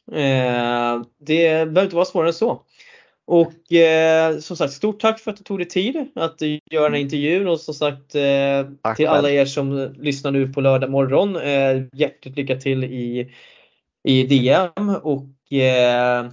det 1.20 1.20
behöver 1.20 1.84
inte 1.84 1.96
vara 1.96 2.06
svårare 2.06 2.30
än 2.30 2.34
så. 2.34 2.66
Och 3.26 3.74
eh, 3.74 4.38
som 4.40 4.58
sagt, 4.58 4.74
stort 4.74 5.00
tack 5.00 5.20
för 5.20 5.32
att 5.32 5.38
du 5.38 5.44
tog 5.44 5.60
dig 5.60 5.68
tid 5.68 6.08
att 6.16 6.42
göra 6.72 6.84
den 6.84 6.94
här 6.94 7.02
intervjun 7.02 7.48
och 7.48 7.60
som 7.60 7.74
sagt 7.74 8.16
eh, 8.16 8.96
till 8.96 9.08
alla 9.08 9.30
er 9.30 9.46
som 9.46 9.96
lyssnar 10.00 10.32
nu 10.32 10.54
på 10.54 10.62
lördag 10.62 10.92
morgon. 10.92 11.36
Eh, 11.36 11.84
hjärtligt 11.94 12.38
lycka 12.38 12.56
till 12.56 12.84
i, 12.84 13.32
i 14.04 14.24
DM 14.24 14.90
och 15.04 15.54
eh, 15.54 16.26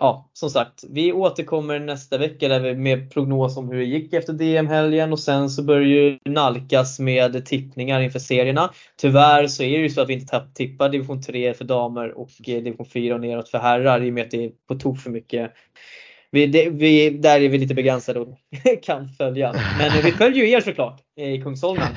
ja, 0.00 0.30
som 0.32 0.50
sagt, 0.50 0.84
vi 0.90 1.12
återkommer 1.12 1.78
nästa 1.78 2.18
vecka 2.18 2.48
där 2.48 2.60
vi 2.60 2.74
med 2.74 3.12
prognos 3.12 3.56
om 3.56 3.68
hur 3.68 3.78
det 3.78 3.84
gick 3.84 4.12
efter 4.12 4.32
DM-helgen 4.32 5.12
och 5.12 5.20
sen 5.20 5.50
så 5.50 5.62
börjar 5.62 5.86
ju 5.86 6.18
nalkas 6.24 6.98
med 6.98 7.46
tippningar 7.46 8.00
inför 8.00 8.18
serierna. 8.18 8.70
Tyvärr 8.96 9.46
så 9.46 9.62
är 9.62 9.78
det 9.78 9.82
ju 9.82 9.90
så 9.90 10.00
att 10.00 10.08
vi 10.08 10.14
inte 10.14 10.46
tippar 10.54 10.88
division 10.88 11.22
3 11.22 11.54
för 11.54 11.64
damer 11.64 12.18
och 12.18 12.30
eh, 12.46 12.62
division 12.62 12.86
4 12.86 13.14
och 13.14 13.20
neråt 13.20 13.48
för 13.48 13.58
herrar 13.58 14.04
i 14.04 14.10
och 14.10 14.14
med 14.14 14.24
att 14.24 14.30
det 14.30 14.44
är 14.44 14.50
på 14.68 14.74
tok 14.74 14.98
för 14.98 15.10
mycket 15.10 15.52
vi, 16.30 16.46
det, 16.46 16.70
vi, 16.70 17.10
där 17.10 17.40
är 17.40 17.48
vi 17.48 17.58
lite 17.58 17.74
begränsade 17.74 18.20
och 18.20 18.38
kan 18.82 19.08
följa. 19.08 19.54
Men 19.78 20.02
vi 20.02 20.12
följer 20.12 20.44
ju 20.44 20.50
er 20.50 20.60
såklart 20.60 21.00
eh, 21.16 21.32
i 21.32 21.42
Kungsholmen. 21.42 21.88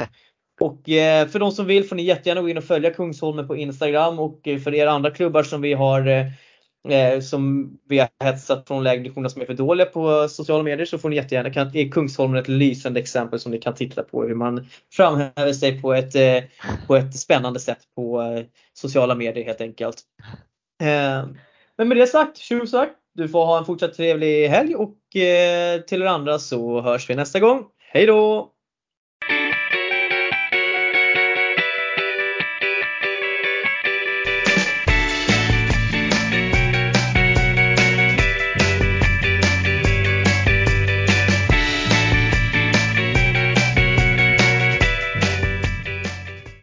Och 0.59 0.89
eh, 0.89 1.27
för 1.27 1.39
de 1.39 1.51
som 1.51 1.65
vill 1.65 1.83
får 1.83 1.95
ni 1.95 2.03
jättegärna 2.03 2.41
gå 2.41 2.49
in 2.49 2.57
och 2.57 2.63
följa 2.63 2.93
Kungsholmen 2.93 3.47
på 3.47 3.55
Instagram 3.55 4.19
och 4.19 4.47
eh, 4.47 4.59
för 4.59 4.73
er 4.73 4.87
andra 4.87 5.11
klubbar 5.11 5.43
som 5.43 5.61
vi 5.61 5.73
har 5.73 6.31
som 7.21 7.73
vi 7.89 7.99
har 7.99 8.09
hetsat 8.23 8.67
från 8.67 8.83
lägre 8.83 9.29
som 9.29 9.41
är 9.41 9.45
för 9.45 9.53
dåliga 9.53 9.85
på 9.85 10.27
sociala 10.29 10.63
medier 10.63 10.85
så 10.85 10.97
får 10.97 11.09
ni 11.09 11.15
jättegärna, 11.15 11.49
kan, 11.49 11.75
är 11.75 11.89
Kungsholmen 11.89 12.39
ett 12.39 12.47
lysande 12.47 12.99
exempel 12.99 13.39
som 13.39 13.51
ni 13.51 13.57
kan 13.57 13.75
titta 13.75 14.03
på 14.03 14.23
hur 14.23 14.35
man 14.35 14.67
framhäver 14.93 15.53
sig 15.53 15.81
på 15.81 15.93
ett, 15.93 16.13
på 16.87 16.95
ett 16.95 17.15
spännande 17.15 17.59
sätt 17.59 17.79
på 17.95 18.23
sociala 18.73 19.15
medier 19.15 19.45
helt 19.45 19.61
enkelt. 19.61 20.01
Men 21.77 21.87
med 21.87 21.97
det 21.97 22.07
sagt, 22.07 22.37
tjo 22.37 22.67
sagt, 22.67 22.95
du 23.13 23.27
får 23.27 23.45
ha 23.45 23.57
en 23.57 23.65
fortsatt 23.65 23.93
trevlig 23.93 24.47
helg 24.47 24.75
och 24.75 25.15
eh, 25.15 25.81
till 25.81 26.01
er 26.01 26.05
andra 26.05 26.39
så 26.39 26.81
hörs 26.81 27.09
vi 27.09 27.15
nästa 27.15 27.39
gång. 27.39 27.65
Hej 27.93 28.05
då! 28.05 28.51